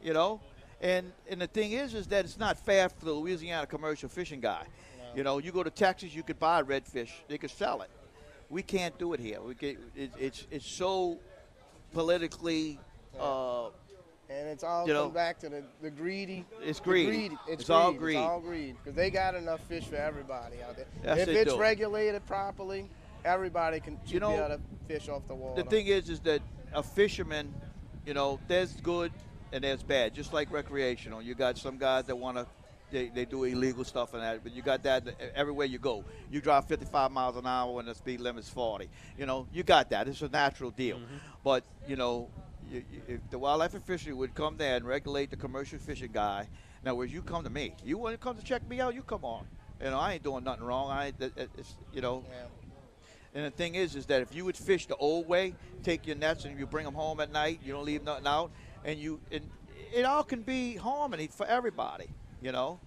You 0.01 0.13
know, 0.13 0.41
and 0.81 1.11
and 1.29 1.41
the 1.41 1.47
thing 1.47 1.73
is, 1.73 1.93
is 1.93 2.07
that 2.07 2.25
it's 2.25 2.39
not 2.39 2.57
fair 2.57 2.89
for 2.89 3.05
the 3.05 3.11
Louisiana 3.11 3.67
commercial 3.67 4.09
fishing 4.09 4.39
guy. 4.39 4.65
You 5.15 5.23
know, 5.23 5.39
you 5.39 5.51
go 5.51 5.63
to 5.63 5.69
Texas, 5.69 6.13
you 6.15 6.23
could 6.23 6.39
buy 6.39 6.63
redfish, 6.63 7.09
they 7.27 7.37
could 7.37 7.51
sell 7.51 7.81
it. 7.81 7.89
We 8.49 8.61
can't 8.63 8.97
do 8.97 9.13
it 9.13 9.19
here. 9.19 9.41
We 9.41 9.55
get 9.55 9.77
it, 9.95 10.11
it's 10.17 10.45
it's 10.51 10.65
so 10.67 11.19
politically. 11.93 12.79
Uh, 13.19 13.67
And 14.29 14.47
it's 14.47 14.63
all 14.63 14.87
You 14.87 14.93
know, 14.93 15.03
come 15.05 15.13
back 15.13 15.39
to 15.39 15.49
the, 15.49 15.63
the 15.81 15.89
greedy. 15.91 16.45
it's 16.63 16.79
the 16.79 16.85
greedy. 16.85 17.07
greed. 17.27 17.31
It's, 17.49 17.61
It's 17.61 17.69
all 17.69 17.91
greed. 17.91 17.99
greed. 17.99 18.15
It's 18.17 18.23
all 18.23 18.39
greed 18.39 18.75
because 18.77 18.95
they 18.95 19.09
got 19.09 19.35
enough 19.35 19.59
fish 19.67 19.83
for 19.85 19.95
everybody 19.97 20.61
out 20.63 20.77
there. 20.77 20.85
Yes, 21.03 21.27
if 21.27 21.29
it's 21.29 21.53
regulated 21.55 22.25
properly, 22.25 22.89
everybody 23.25 23.79
can 23.81 23.99
You 24.07 24.19
know, 24.21 24.29
be 24.31 24.35
able 24.37 24.47
to 24.49 24.61
fish 24.87 25.09
off 25.09 25.27
the 25.27 25.35
water. 25.35 25.61
the 25.63 25.69
thing 25.69 25.87
is, 25.87 26.09
is 26.09 26.21
that 26.21 26.41
a 26.73 26.81
fisherman, 26.81 27.53
you 28.05 28.13
know, 28.13 28.39
there's 28.47 28.73
good 28.75 29.11
and 29.51 29.63
there's 29.65 29.83
bad. 29.83 30.13
Just 30.13 30.31
like 30.31 30.49
recreational, 30.51 31.21
you 31.21 31.35
got 31.35 31.57
some 31.57 31.77
guys 31.77 32.05
that 32.05 32.17
want 32.17 32.37
to. 32.37 32.45
They, 32.91 33.07
they 33.07 33.25
do 33.25 33.43
illegal 33.45 33.83
stuff 33.83 34.13
and 34.13 34.21
that, 34.21 34.43
but 34.43 34.53
you 34.53 34.61
got 34.61 34.83
that 34.83 35.03
everywhere 35.33 35.65
you 35.65 35.79
go. 35.79 36.03
You 36.29 36.41
drive 36.41 36.67
55 36.67 37.11
miles 37.11 37.37
an 37.37 37.45
hour 37.45 37.73
when 37.73 37.85
the 37.85 37.95
speed 37.95 38.19
limit's 38.19 38.49
40. 38.49 38.89
You 39.17 39.25
know, 39.25 39.47
you 39.53 39.63
got 39.63 39.89
that. 39.91 40.07
It's 40.07 40.21
a 40.21 40.27
natural 40.27 40.71
deal. 40.71 40.97
Mm-hmm. 40.97 41.15
But 41.43 41.63
you 41.87 41.95
know, 41.95 42.29
you, 42.69 42.83
you, 42.91 43.01
if 43.07 43.29
the 43.29 43.39
wildlife 43.39 43.73
and 43.73 43.83
fishery 43.83 44.13
would 44.13 44.33
come 44.35 44.57
there 44.57 44.75
and 44.75 44.85
regulate 44.85 45.29
the 45.29 45.37
commercial 45.37 45.79
fishing 45.79 46.11
guy. 46.11 46.47
Now, 46.83 46.95
whereas 46.95 47.13
you 47.13 47.21
come 47.21 47.43
to 47.43 47.49
me, 47.49 47.75
you 47.85 47.97
want 47.97 48.13
to 48.13 48.17
come 48.17 48.35
to 48.37 48.43
check 48.43 48.67
me 48.67 48.79
out, 48.81 48.95
you 48.95 49.03
come 49.03 49.23
on. 49.23 49.45
You 49.79 49.91
know, 49.91 49.99
I 49.99 50.13
ain't 50.13 50.23
doing 50.23 50.43
nothing 50.43 50.63
wrong. 50.63 50.89
I, 50.89 51.13
it's, 51.19 51.75
you 51.93 52.01
know, 52.01 52.23
Yeah. 52.27 52.45
and 53.35 53.45
the 53.45 53.51
thing 53.51 53.75
is, 53.75 53.95
is 53.95 54.05
that 54.07 54.21
if 54.21 54.33
you 54.33 54.45
would 54.45 54.57
fish 54.57 54.87
the 54.87 54.95
old 54.95 55.27
way, 55.27 55.53
take 55.83 56.07
your 56.07 56.15
nets 56.15 56.45
and 56.45 56.57
you 56.57 56.65
bring 56.65 56.85
them 56.85 56.93
home 56.95 57.19
at 57.19 57.31
night, 57.31 57.59
you 57.63 57.71
don't 57.71 57.85
leave 57.85 58.03
nothing 58.03 58.27
out, 58.27 58.51
and 58.83 58.99
you, 58.99 59.19
and 59.31 59.47
it 59.93 60.05
all 60.05 60.23
can 60.23 60.41
be 60.41 60.75
harmony 60.75 61.27
for 61.27 61.45
everybody, 61.45 62.07
you 62.41 62.51
know. 62.51 62.79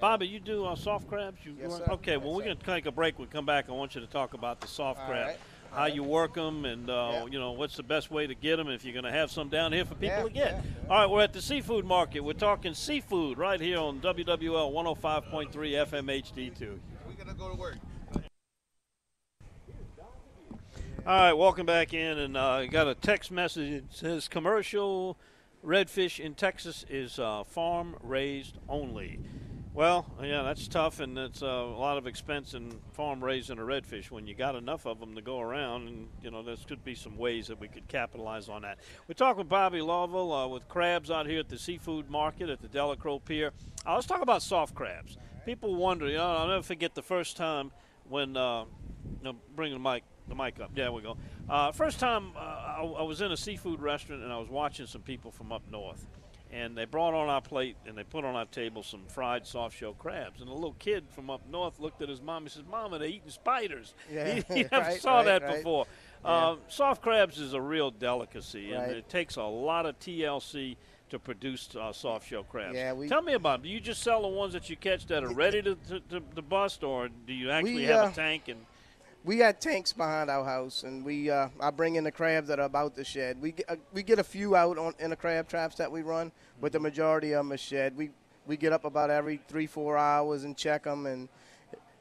Bobby, 0.00 0.26
you 0.26 0.40
do 0.40 0.64
uh, 0.64 0.74
soft 0.74 1.06
crabs? 1.08 1.38
You, 1.44 1.54
Yes, 1.60 1.76
sir. 1.76 1.84
Okay, 1.90 2.16
well, 2.16 2.34
we're 2.34 2.44
going 2.44 2.56
to 2.56 2.64
take 2.64 2.86
a 2.86 2.90
break. 2.92 3.18
We 3.18 3.26
come 3.26 3.46
back. 3.46 3.68
I 3.68 3.72
want 3.72 3.94
you 3.94 4.00
to 4.00 4.06
talk 4.06 4.34
about 4.34 4.60
the 4.60 4.66
soft 4.66 5.00
All 5.00 5.06
crab, 5.06 5.26
right. 5.28 5.38
how 5.72 5.86
you 5.86 6.02
work 6.02 6.34
them, 6.34 6.64
and 6.64 6.90
uh, 6.90 7.10
Yeah. 7.12 7.26
you 7.26 7.38
know 7.38 7.52
what's 7.52 7.76
the 7.76 7.82
best 7.84 8.10
way 8.10 8.26
to 8.26 8.34
get 8.34 8.56
them. 8.56 8.68
If 8.68 8.84
you're 8.84 8.94
going 8.94 9.04
to 9.04 9.12
have 9.12 9.30
some 9.30 9.48
down 9.48 9.72
here 9.72 9.84
for 9.84 9.94
people 9.94 10.08
Yeah, 10.16 10.22
to 10.24 10.30
get. 10.30 10.52
yeah, 10.54 10.60
All 10.90 10.96
right, 10.98 11.06
we're 11.10 11.22
at 11.22 11.32
the 11.32 11.42
seafood 11.42 11.84
market. 11.84 12.20
We're 12.20 12.32
talking 12.32 12.74
seafood 12.74 13.38
right 13.38 13.60
here 13.60 13.78
on 13.78 14.00
WWL 14.00 14.72
105.3 14.72 15.50
FM 15.52 16.08
HD2. 16.10 16.78
We're 17.06 17.24
gonna 17.24 17.34
go 17.38 17.50
to 17.50 17.56
work. 17.56 17.76
All 21.04 21.18
right, 21.20 21.32
welcome 21.32 21.66
back 21.66 21.94
in, 21.94 22.18
and 22.18 22.36
uh, 22.36 22.64
got 22.66 22.86
a 22.88 22.94
text 22.94 23.30
message. 23.32 23.72
It 23.72 23.84
says 23.90 24.28
commercial 24.28 25.18
redfish 25.64 26.18
in 26.18 26.34
Texas 26.34 26.84
is 26.88 27.18
uh, 27.18 27.44
farm 27.44 27.96
raised 28.02 28.58
only. 28.68 29.20
Well, 29.74 30.04
yeah, 30.22 30.42
that's 30.42 30.68
tough, 30.68 31.00
and 31.00 31.16
it's 31.16 31.42
uh, 31.42 31.46
a 31.46 31.78
lot 31.78 31.96
of 31.96 32.06
expense 32.06 32.52
in 32.52 32.78
farm 32.92 33.24
raising 33.24 33.58
a 33.58 33.62
redfish 33.62 34.10
when 34.10 34.26
you 34.26 34.34
got 34.34 34.54
enough 34.54 34.84
of 34.84 35.00
them 35.00 35.14
to 35.14 35.22
go 35.22 35.40
around. 35.40 35.88
And 35.88 36.08
you 36.22 36.30
know, 36.30 36.42
there 36.42 36.56
could 36.68 36.84
be 36.84 36.94
some 36.94 37.16
ways 37.16 37.46
that 37.46 37.58
we 37.58 37.68
could 37.68 37.88
capitalize 37.88 38.50
on 38.50 38.62
that. 38.62 38.80
We're 39.08 39.14
talking 39.14 39.38
with 39.38 39.48
Bobby 39.48 39.80
Lovell 39.80 40.30
uh, 40.30 40.46
with 40.46 40.68
crabs 40.68 41.10
out 41.10 41.26
here 41.26 41.40
at 41.40 41.48
the 41.48 41.58
seafood 41.58 42.10
market 42.10 42.50
at 42.50 42.60
the 42.60 42.68
Delacroix 42.68 43.20
Pier. 43.20 43.52
Uh, 43.86 43.94
let's 43.94 44.06
talk 44.06 44.20
about 44.20 44.42
soft 44.42 44.74
crabs. 44.74 45.16
People 45.46 45.74
wonder, 45.74 46.06
you 46.06 46.18
know, 46.18 46.36
I'll 46.36 46.48
never 46.48 46.62
forget 46.62 46.94
the 46.94 47.02
first 47.02 47.38
time 47.38 47.72
when, 48.08 48.36
uh, 48.36 48.66
no, 49.22 49.36
bring 49.56 49.72
the 49.72 49.78
mic, 49.78 50.04
the 50.28 50.34
mic 50.34 50.60
up. 50.60 50.72
Yeah, 50.74 50.90
we 50.90 51.00
go. 51.00 51.16
Uh, 51.48 51.72
first 51.72 51.98
time 52.00 52.32
uh, 52.36 52.40
I, 52.40 52.94
I 52.98 53.02
was 53.02 53.20
in 53.20 53.32
a 53.32 53.36
seafood 53.36 53.80
restaurant 53.80 54.22
and 54.22 54.32
I 54.32 54.38
was 54.38 54.48
watching 54.48 54.86
some 54.86 55.02
people 55.02 55.30
from 55.30 55.52
up 55.52 55.62
north 55.70 56.06
and 56.52 56.76
they 56.76 56.84
brought 56.84 57.14
on 57.14 57.28
our 57.28 57.40
plate 57.40 57.76
and 57.86 57.96
they 57.96 58.04
put 58.04 58.24
on 58.24 58.36
our 58.36 58.44
table 58.44 58.82
some 58.82 59.00
fried 59.08 59.46
soft 59.46 59.76
shell 59.76 59.94
crabs. 59.94 60.40
And 60.40 60.50
a 60.50 60.52
little 60.52 60.76
kid 60.78 61.04
from 61.10 61.30
up 61.30 61.40
north 61.50 61.80
looked 61.80 62.02
at 62.02 62.08
his 62.08 62.20
mom 62.20 62.42
and 62.44 62.52
says, 62.52 62.64
"Mama, 62.70 62.98
they're 62.98 63.08
eating 63.08 63.30
spiders." 63.30 63.94
Yeah, 64.12 64.34
he, 64.34 64.54
he 64.54 64.62
never 64.70 64.84
right, 64.84 65.00
saw 65.00 65.16
right, 65.16 65.24
that 65.24 65.42
right. 65.42 65.56
before. 65.56 65.86
Yeah. 66.24 66.48
Um, 66.48 66.58
soft 66.68 67.02
crabs 67.02 67.38
is 67.38 67.54
a 67.54 67.60
real 67.60 67.90
delicacy, 67.90 68.72
and 68.72 68.92
it 68.92 69.08
takes 69.08 69.36
a 69.36 69.42
lot 69.42 69.86
of 69.86 69.98
TLC 69.98 70.76
to 71.08 71.18
produce 71.18 71.74
uh, 71.74 71.92
soft 71.92 72.28
shell 72.28 72.42
crabs. 72.42 72.74
Yeah, 72.74 72.92
we- 72.92 73.08
Tell 73.08 73.22
me 73.22 73.32
about 73.32 73.58
them. 73.58 73.62
Do 73.64 73.68
you 73.70 73.80
just 73.80 74.02
sell 74.02 74.22
the 74.22 74.28
ones 74.28 74.52
that 74.52 74.68
you 74.70 74.76
catch 74.76 75.06
that 75.06 75.24
are 75.24 75.32
ready 75.32 75.62
to, 75.62 75.74
to, 75.88 76.00
to, 76.00 76.20
to 76.36 76.42
bust, 76.42 76.84
or 76.84 77.08
do 77.26 77.32
you 77.32 77.50
actually 77.50 77.74
We, 77.76 77.82
have 77.84 78.06
uh, 78.06 78.08
a 78.08 78.12
tank 78.12 78.48
and 78.48 78.64
we 79.24 79.36
got 79.36 79.60
tanks 79.60 79.92
behind 79.92 80.30
our 80.30 80.44
house, 80.44 80.82
and 80.82 81.04
we 81.04 81.30
uh, 81.30 81.48
I 81.60 81.70
bring 81.70 81.96
in 81.96 82.04
the 82.04 82.12
crabs 82.12 82.48
that 82.48 82.58
are 82.58 82.66
about 82.66 82.94
to 82.96 83.04
shed. 83.04 83.40
We 83.40 83.52
get, 83.52 83.70
uh, 83.70 83.76
we 83.92 84.02
get 84.02 84.18
a 84.18 84.24
few 84.24 84.56
out 84.56 84.78
on 84.78 84.94
in 84.98 85.10
the 85.10 85.16
crab 85.16 85.48
traps 85.48 85.76
that 85.76 85.90
we 85.90 86.02
run, 86.02 86.32
but 86.60 86.72
the 86.72 86.80
majority 86.80 87.32
of 87.32 87.44
them 87.44 87.52
are 87.52 87.56
shed. 87.56 87.96
We 87.96 88.10
we 88.46 88.56
get 88.56 88.72
up 88.72 88.84
about 88.84 89.10
every 89.10 89.40
three 89.48 89.66
four 89.66 89.96
hours 89.96 90.44
and 90.44 90.56
check 90.56 90.84
them 90.84 91.06
and 91.06 91.28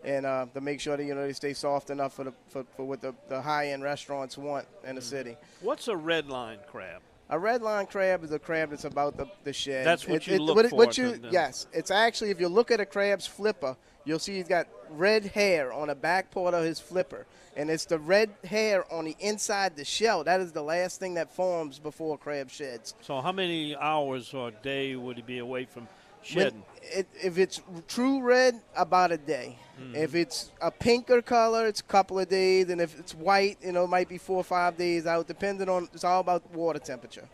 and 0.03 0.25
uh, 0.25 0.47
to 0.53 0.61
make 0.61 0.79
sure 0.79 0.97
that 0.97 1.03
you 1.03 1.13
know 1.13 1.25
they 1.25 1.33
stay 1.33 1.53
soft 1.53 1.89
enough 1.89 2.13
for 2.13 2.23
the 2.23 2.33
for, 2.49 2.65
for 2.75 2.85
what 2.85 3.01
the, 3.01 3.13
the 3.29 3.41
high 3.41 3.69
end 3.69 3.83
restaurants 3.83 4.37
want 4.37 4.65
in 4.83 4.95
the 4.95 5.01
city. 5.01 5.37
what's 5.61 5.87
a 5.87 5.95
red 5.95 6.27
line 6.27 6.59
crab? 6.67 7.01
A 7.31 7.39
red 7.39 7.61
line 7.61 7.85
crab 7.85 8.25
is 8.25 8.31
a 8.33 8.39
crab 8.39 8.71
that's 8.71 8.83
about 8.83 9.15
the, 9.15 9.25
the 9.45 9.53
shed. 9.53 9.85
That's 9.85 10.05
what 10.05 10.27
you 10.27 10.37
look 10.37 10.57
what, 10.57 10.69
for 10.69 10.75
What 10.75 10.97
you, 10.97 11.17
yes, 11.31 11.65
it's 11.71 11.89
actually 11.89 12.29
if 12.29 12.41
you 12.41 12.49
look 12.49 12.71
at 12.71 12.81
a 12.81 12.85
crab's 12.85 13.25
flipper, 13.25 13.77
you'll 14.03 14.19
see 14.19 14.35
he's 14.35 14.49
got 14.49 14.67
red 14.89 15.25
hair 15.27 15.71
on 15.71 15.87
the 15.87 15.95
back 15.95 16.29
part 16.29 16.53
of 16.53 16.65
his 16.65 16.81
flipper, 16.81 17.25
and 17.55 17.69
it's 17.69 17.85
the 17.85 17.99
red 17.99 18.31
hair 18.43 18.83
on 18.91 19.05
the 19.05 19.15
inside 19.21 19.77
the 19.77 19.85
shell. 19.85 20.25
That 20.25 20.41
is 20.41 20.51
the 20.51 20.61
last 20.61 20.99
thing 20.99 21.13
that 21.13 21.33
forms 21.33 21.79
before 21.79 22.15
a 22.15 22.17
crab 22.17 22.49
sheds. 22.49 22.95
So 22.99 23.21
how 23.21 23.31
many 23.31 23.77
hours 23.77 24.33
or 24.33 24.51
day 24.51 24.97
would 24.97 25.15
he 25.15 25.21
be 25.21 25.37
away 25.37 25.63
from 25.63 25.87
shedding? 26.21 26.63
it, 26.83 27.07
if 27.23 27.37
it's 27.37 27.61
true 27.87 28.21
red, 28.21 28.61
about 28.75 29.11
a 29.11 29.17
day. 29.17 29.57
Mm-hmm. 29.79 29.95
If 29.95 30.15
it's 30.15 30.51
a 30.61 30.69
pinker 30.71 31.21
color, 31.21 31.65
it's 31.67 31.79
a 31.79 31.83
couple 31.83 32.19
of 32.19 32.29
days, 32.29 32.69
and 32.69 32.79
if 32.79 32.97
it's 32.99 33.15
white, 33.15 33.57
you 33.63 33.71
know, 33.71 33.85
it 33.85 33.89
might 33.89 34.09
be 34.09 34.17
four 34.17 34.37
or 34.37 34.43
five 34.43 34.77
days 34.77 35.07
out, 35.07 35.27
depending 35.27 35.69
on. 35.69 35.89
It's 35.93 36.03
all 36.03 36.19
about 36.19 36.49
water 36.53 36.79
temperature. 36.79 37.27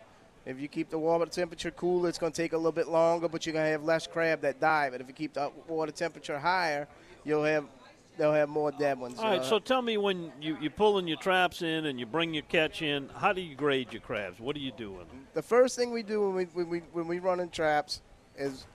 If 0.46 0.58
you 0.58 0.66
keep 0.68 0.88
the 0.88 0.98
water 0.98 1.26
temperature 1.26 1.70
cool, 1.70 2.06
it's 2.06 2.16
going 2.16 2.32
to 2.32 2.42
take 2.42 2.54
a 2.54 2.56
little 2.56 2.72
bit 2.72 2.88
longer, 2.88 3.28
but 3.28 3.44
you're 3.44 3.52
going 3.52 3.66
to 3.66 3.70
have 3.70 3.84
less 3.84 4.06
crab 4.06 4.40
that 4.40 4.60
die. 4.60 4.88
But 4.90 5.02
if 5.02 5.06
you 5.06 5.12
keep 5.12 5.34
the 5.34 5.50
water 5.66 5.92
temperature 5.92 6.38
higher, 6.38 6.88
you'll 7.24 7.44
have 7.44 7.66
they'll 8.16 8.32
have 8.32 8.48
more 8.48 8.72
dead 8.72 8.98
ones. 8.98 9.18
All 9.18 9.26
right, 9.26 9.40
Uh, 9.40 9.44
so 9.44 9.58
tell 9.58 9.82
me 9.82 9.96
when 9.98 10.32
you, 10.40 10.56
you're 10.60 10.70
pulling 10.70 11.06
your 11.06 11.18
traps 11.18 11.62
in 11.62 11.86
and 11.86 12.00
you 12.00 12.06
bring 12.06 12.34
your 12.34 12.42
catch 12.44 12.82
in, 12.82 13.08
how 13.14 13.32
do 13.32 13.40
you 13.40 13.54
grade 13.54 13.92
your 13.92 14.00
crabs? 14.00 14.40
What 14.40 14.56
are 14.56 14.60
you 14.60 14.72
doing? 14.72 15.06
the 15.34 15.42
first 15.42 15.76
thing 15.76 15.92
we 15.92 16.02
do 16.02 16.22
when 16.22 16.34
we 16.34 16.44
when 16.46 16.68
we 16.68 16.78
when 16.92 17.06
we 17.06 17.18
run 17.18 17.40
in 17.40 17.50
traps 17.50 18.00
is 18.36 18.66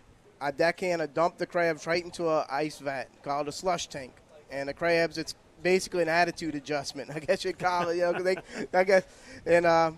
I 0.44 0.52
deckhand 0.52 1.02
or 1.02 1.08
dump 1.08 1.38
the 1.38 1.46
crabs 1.46 1.88
right 1.88 2.04
into 2.04 2.28
a 2.28 2.46
ice 2.50 2.80
vat 2.80 3.06
called 3.24 3.48
a 3.48 3.52
slush 3.52 3.88
tank, 3.88 4.12
and 4.52 4.68
the 4.68 4.74
crabs 4.74 5.18
it's 5.18 5.36
basically 5.62 6.02
an 6.04 6.10
attitude 6.10 6.56
adjustment. 6.56 7.10
I 7.16 7.20
guess 7.20 7.46
you'd 7.46 7.58
call 7.60 7.89
it, 7.89 7.96
you 7.96 8.02
know, 8.02 8.14
'cause 8.14 8.24
they 8.24 8.38
I 8.74 8.84
guess 8.84 9.04
and 9.46 9.66
uh, 9.66 9.91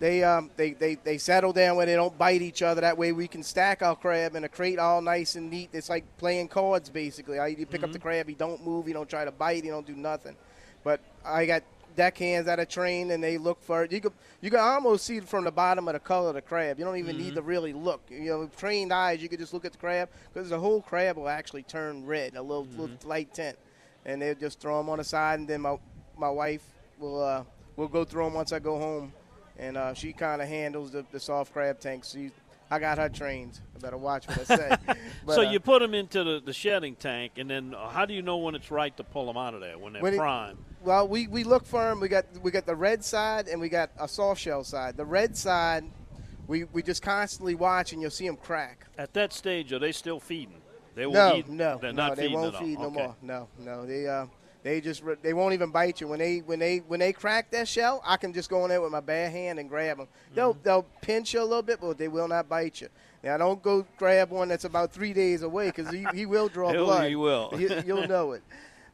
they 0.00 0.24
um 0.24 0.50
they, 0.56 0.72
they 0.72 0.96
they 0.96 1.16
settle 1.18 1.52
down 1.52 1.76
where 1.76 1.86
they 1.86 1.94
don't 1.94 2.18
bite 2.18 2.42
each 2.42 2.62
other. 2.62 2.80
That 2.80 2.98
way 2.98 3.12
we 3.12 3.28
can 3.28 3.44
stack 3.44 3.82
our 3.82 3.94
crab 3.94 4.34
in 4.34 4.42
a 4.42 4.48
crate 4.48 4.80
all 4.80 5.00
nice 5.00 5.36
and 5.36 5.48
neat. 5.48 5.70
It's 5.72 5.88
like 5.88 6.04
playing 6.18 6.48
cards 6.48 6.90
basically. 6.90 7.38
I- 7.38 7.46
You 7.48 7.64
pick 7.64 7.84
up 7.84 7.92
the 7.92 7.98
crab, 8.00 8.28
he 8.28 8.34
don't 8.34 8.64
move, 8.66 8.86
he 8.86 8.92
don't 8.92 9.08
try 9.08 9.24
to 9.24 9.30
bite, 9.30 9.62
he 9.62 9.70
don't 9.70 9.86
do 9.86 9.94
nothing. 9.94 10.34
But 10.82 11.00
I 11.24 11.46
got 11.46 11.62
deckhands 11.96 12.46
that 12.46 12.58
are 12.58 12.64
trained 12.64 13.10
and 13.12 13.22
they 13.22 13.38
look 13.38 13.62
for 13.62 13.84
it. 13.84 13.92
You 13.92 14.00
could 14.00 14.12
you 14.40 14.50
can 14.50 14.60
almost 14.60 15.04
see 15.06 15.16
it 15.18 15.28
from 15.28 15.44
the 15.44 15.50
bottom 15.52 15.88
of 15.88 15.94
the 15.94 16.00
color 16.00 16.28
of 16.28 16.34
the 16.34 16.42
crab. 16.42 16.78
You 16.78 16.84
don't 16.84 16.96
even 16.96 17.16
need 17.16 17.34
to 17.34 17.42
really 17.42 17.72
look. 17.72 18.02
You 18.10 18.24
know, 18.24 18.50
trained 18.56 18.92
eyes, 18.92 19.22
you 19.22 19.28
could 19.28 19.38
just 19.38 19.52
look 19.54 19.64
at 19.64 19.72
the 19.72 19.78
crab 19.78 20.08
because 20.32 20.50
the 20.50 20.58
whole 20.58 20.82
crab 20.82 21.16
will 21.16 21.28
actually 21.28 21.62
turn 21.62 22.04
red, 22.06 22.34
a 22.36 22.42
little, 22.42 22.66
little 22.76 22.96
light 23.04 23.32
tint, 23.34 23.56
and 24.04 24.20
they'll 24.20 24.34
just 24.34 24.60
throw 24.60 24.78
them 24.78 24.88
on 24.88 24.98
the 24.98 25.04
side, 25.04 25.38
and 25.40 25.48
then 25.48 25.60
my 25.60 25.76
my 26.16 26.30
wife 26.30 26.64
will 26.98 27.22
uh, 27.22 27.44
will 27.76 27.88
go 27.88 28.04
through 28.04 28.24
them 28.24 28.34
once 28.34 28.52
I 28.52 28.58
go 28.58 28.78
home, 28.78 29.12
and 29.58 29.76
uh, 29.76 29.94
she 29.94 30.12
kind 30.12 30.42
of 30.42 30.48
handles 30.48 30.90
the, 30.92 31.04
the 31.12 31.20
soft 31.20 31.52
crab 31.52 31.80
tanks. 31.80 32.12
She, 32.12 32.30
I 32.70 32.78
got 32.78 32.98
her 32.98 33.08
trained. 33.08 33.60
I 33.76 33.78
better 33.78 33.96
watch 33.98 34.26
what 34.26 34.38
I 34.50 34.56
say. 34.56 34.76
But, 35.26 35.36
so 35.36 35.46
uh, 35.46 35.50
you 35.50 35.58
put 35.60 35.80
them 35.80 35.94
into 35.94 36.22
the, 36.22 36.42
the 36.44 36.52
shedding 36.52 36.96
tank, 36.96 37.32
and 37.36 37.48
then 37.48 37.74
uh, 37.74 37.88
how 37.88 38.04
do 38.04 38.12
you 38.12 38.20
know 38.20 38.36
when 38.38 38.54
it's 38.54 38.70
right 38.70 38.94
to 38.98 39.04
pull 39.04 39.26
them 39.26 39.36
out 39.38 39.54
of 39.54 39.60
there 39.60 39.78
when 39.78 39.94
they're 39.94 40.02
When 40.02 40.14
it- 40.14 40.18
prime? 40.18 40.58
Well, 40.84 41.08
we, 41.08 41.26
we 41.26 41.44
look 41.44 41.64
for 41.64 41.82
them. 41.88 42.00
We 42.00 42.08
got 42.08 42.26
we 42.42 42.50
got 42.50 42.66
the 42.66 42.76
red 42.76 43.02
side 43.04 43.48
and 43.48 43.60
we 43.60 43.68
got 43.68 43.90
a 43.98 44.06
soft 44.06 44.40
shell 44.40 44.64
side. 44.64 44.96
The 44.96 45.04
red 45.04 45.36
side, 45.36 45.84
we, 46.46 46.64
we 46.64 46.82
just 46.82 47.02
constantly 47.02 47.54
watch 47.54 47.92
and 47.92 48.02
you'll 48.02 48.10
see 48.10 48.26
them 48.26 48.36
crack. 48.36 48.86
At 48.98 49.14
that 49.14 49.32
stage, 49.32 49.72
are 49.72 49.78
they 49.78 49.92
still 49.92 50.20
feeding? 50.20 50.60
They 50.94 51.06
will 51.06 51.14
No, 51.14 51.36
eat. 51.38 51.48
no, 51.48 51.78
they're 51.80 51.92
no, 51.92 52.08
not 52.08 52.16
they 52.16 52.28
won't 52.28 52.54
feed 52.56 52.78
no 52.78 52.86
Okay. 52.86 53.02
more. 53.02 53.16
No, 53.22 53.48
no, 53.58 53.86
they 53.86 54.06
uh 54.06 54.26
they 54.62 54.80
just 54.80 55.02
they 55.22 55.32
won't 55.32 55.54
even 55.54 55.70
bite 55.70 56.00
you 56.00 56.08
when 56.08 56.18
they 56.18 56.38
when 56.38 56.58
they 56.58 56.78
when 56.78 57.00
they 57.00 57.12
crack 57.12 57.50
that 57.50 57.66
shell. 57.66 58.02
I 58.04 58.16
can 58.18 58.32
just 58.32 58.50
go 58.50 58.62
in 58.64 58.68
there 58.68 58.80
with 58.82 58.92
my 58.92 59.00
bare 59.00 59.30
hand 59.30 59.58
and 59.58 59.68
grab 59.68 59.96
them. 59.96 60.08
They'll 60.34 60.52
Mm-hmm. 60.52 60.62
they'll 60.62 60.86
pinch 61.00 61.32
you 61.34 61.40
a 61.40 61.44
little 61.44 61.62
bit, 61.62 61.80
but 61.80 61.96
they 61.98 62.08
will 62.08 62.28
not 62.28 62.48
bite 62.48 62.80
you. 62.82 62.88
Now 63.22 63.38
don't 63.38 63.62
go 63.62 63.86
grab 63.96 64.30
one 64.30 64.48
that's 64.48 64.64
about 64.64 64.92
three 64.92 65.14
days 65.14 65.42
away 65.42 65.68
because 65.68 65.90
he, 65.90 66.04
he 66.14 66.26
will 66.26 66.48
draw 66.48 66.72
blood. 66.84 67.08
he 67.08 67.16
will. 67.16 67.54
You, 67.56 67.82
you'll 67.86 68.06
know 68.08 68.32
it. 68.32 68.42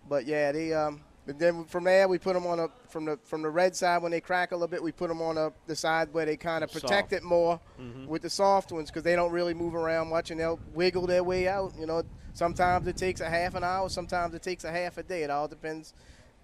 But 0.08 0.24
yeah, 0.26 0.52
they 0.52 0.72
um. 0.72 1.00
And 1.30 1.38
then 1.38 1.64
from 1.64 1.84
there, 1.84 2.08
we 2.08 2.18
put 2.18 2.34
them 2.34 2.44
on 2.44 2.58
a 2.58 2.68
from 2.88 3.04
the 3.04 3.16
from 3.22 3.42
the 3.42 3.48
red 3.48 3.76
side 3.76 4.02
when 4.02 4.10
they 4.10 4.20
crack 4.20 4.50
a 4.50 4.56
little 4.56 4.66
bit. 4.66 4.82
We 4.82 4.90
put 4.90 5.08
them 5.08 5.22
on 5.22 5.38
a, 5.38 5.52
the 5.68 5.76
side 5.76 6.12
where 6.12 6.26
they 6.26 6.36
kind 6.36 6.64
of 6.64 6.72
protect 6.72 7.10
Soft. 7.10 7.12
it 7.12 7.22
more 7.22 7.60
Mm-hmm. 7.80 8.06
with 8.08 8.22
the 8.22 8.30
soft 8.30 8.72
ones 8.72 8.90
because 8.90 9.04
they 9.04 9.14
don't 9.16 9.30
really 9.30 9.54
move 9.54 9.74
around 9.76 10.08
much 10.10 10.30
and 10.32 10.40
they'll 10.40 10.58
wiggle 10.74 11.06
their 11.06 11.22
way 11.22 11.46
out. 11.46 11.72
You 11.78 11.86
know, 11.86 12.02
sometimes 12.34 12.88
it 12.88 12.96
takes 12.96 13.20
a 13.20 13.30
half 13.30 13.54
an 13.54 13.62
hour, 13.62 13.88
sometimes 13.88 14.34
it 14.34 14.42
takes 14.42 14.64
a 14.64 14.72
half 14.72 14.98
a 14.98 15.04
day. 15.04 15.22
It 15.22 15.30
all 15.30 15.46
depends. 15.46 15.94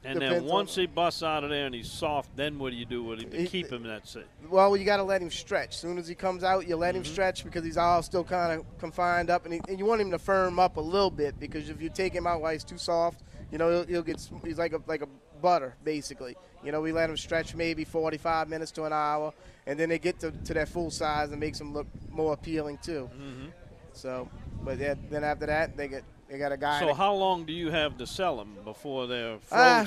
And 0.05 0.21
then 0.21 0.29
depends 0.29 0.49
on- 0.51 0.57
once 0.57 0.75
he 0.77 0.87
busts 0.87 1.25
out 1.25 1.43
of 1.43 1.51
there 1.51 1.67
and 1.67 1.75
he's 1.75 1.91
soft, 1.91 2.37
then 2.37 2.61
what 2.61 2.71
do 2.71 2.77
you 2.77 2.85
do 2.87 3.03
with 3.03 3.21
him 3.23 3.31
to 3.31 3.39
He- 3.39 3.49
keep 3.49 3.73
him? 3.73 3.83
That's 3.83 4.15
it. 4.15 4.29
Well, 4.49 4.77
you 4.77 4.85
got 4.85 4.99
to 4.99 5.03
let 5.03 5.21
him 5.21 5.31
stretch. 5.33 5.71
As 5.71 5.81
soon 5.81 5.99
as 5.99 6.07
he 6.07 6.15
comes 6.15 6.45
out, 6.45 6.69
you 6.69 6.77
let 6.77 6.95
Mm-hmm. 6.95 6.99
him 6.99 7.13
stretch 7.13 7.43
because 7.43 7.65
he's 7.65 7.77
all 7.77 8.03
still 8.03 8.23
kind 8.23 8.53
of 8.61 8.65
confined 8.79 9.31
up, 9.31 9.45
and, 9.47 9.55
he, 9.55 9.61
and 9.69 9.81
you 9.81 9.85
want 9.85 10.01
him 10.01 10.13
to 10.13 10.19
firm 10.19 10.61
up 10.61 10.77
a 10.77 10.81
little 10.81 11.11
bit 11.11 11.41
because 11.41 11.69
if 11.71 11.83
you 11.83 11.89
take 11.91 12.13
him 12.15 12.25
out 12.27 12.41
while 12.41 12.53
he's 12.53 12.63
too 12.63 12.79
soft, 12.79 13.23
you 13.51 13.59
know 13.59 13.71
he'll, 13.71 13.87
he'll 13.87 14.03
get 14.03 14.29
he's 14.45 14.59
like 14.59 14.73
a 14.73 14.81
like 14.87 15.03
a 15.03 15.09
butter 15.41 15.75
basically. 15.85 16.37
You 16.65 16.73
know, 16.73 16.81
we 16.81 16.93
let 16.93 17.09
him 17.09 17.17
stretch 17.17 17.55
maybe 17.55 17.85
45 17.85 18.49
minutes 18.49 18.73
to 18.73 18.85
an 18.85 18.93
hour, 18.93 19.33
and 19.67 19.79
then 19.79 19.89
they 19.89 19.99
get 19.99 20.19
to, 20.21 20.33
to 20.33 20.55
their 20.55 20.67
full 20.67 20.91
size 20.91 21.31
and 21.31 21.39
makes 21.39 21.59
them 21.59 21.73
look 21.73 21.87
more 22.11 22.33
appealing 22.33 22.79
too. 22.79 23.09
Mm-hmm. 23.15 23.47
So, 23.93 24.29
but 24.63 24.79
then, 24.79 25.07
then 25.09 25.23
after 25.23 25.47
that, 25.47 25.77
they 25.77 25.89
get 25.89 26.03
they 26.29 26.39
got 26.39 26.53
a 26.53 26.57
guy. 26.57 26.81
So 26.81 26.93
how 26.93 27.15
long 27.15 27.45
do 27.45 27.53
you 27.53 27.71
have 27.71 27.97
to 27.99 28.07
sell 28.07 28.37
them 28.37 28.57
before 28.65 29.07
they're 29.07 29.39
Uh, 29.51 29.87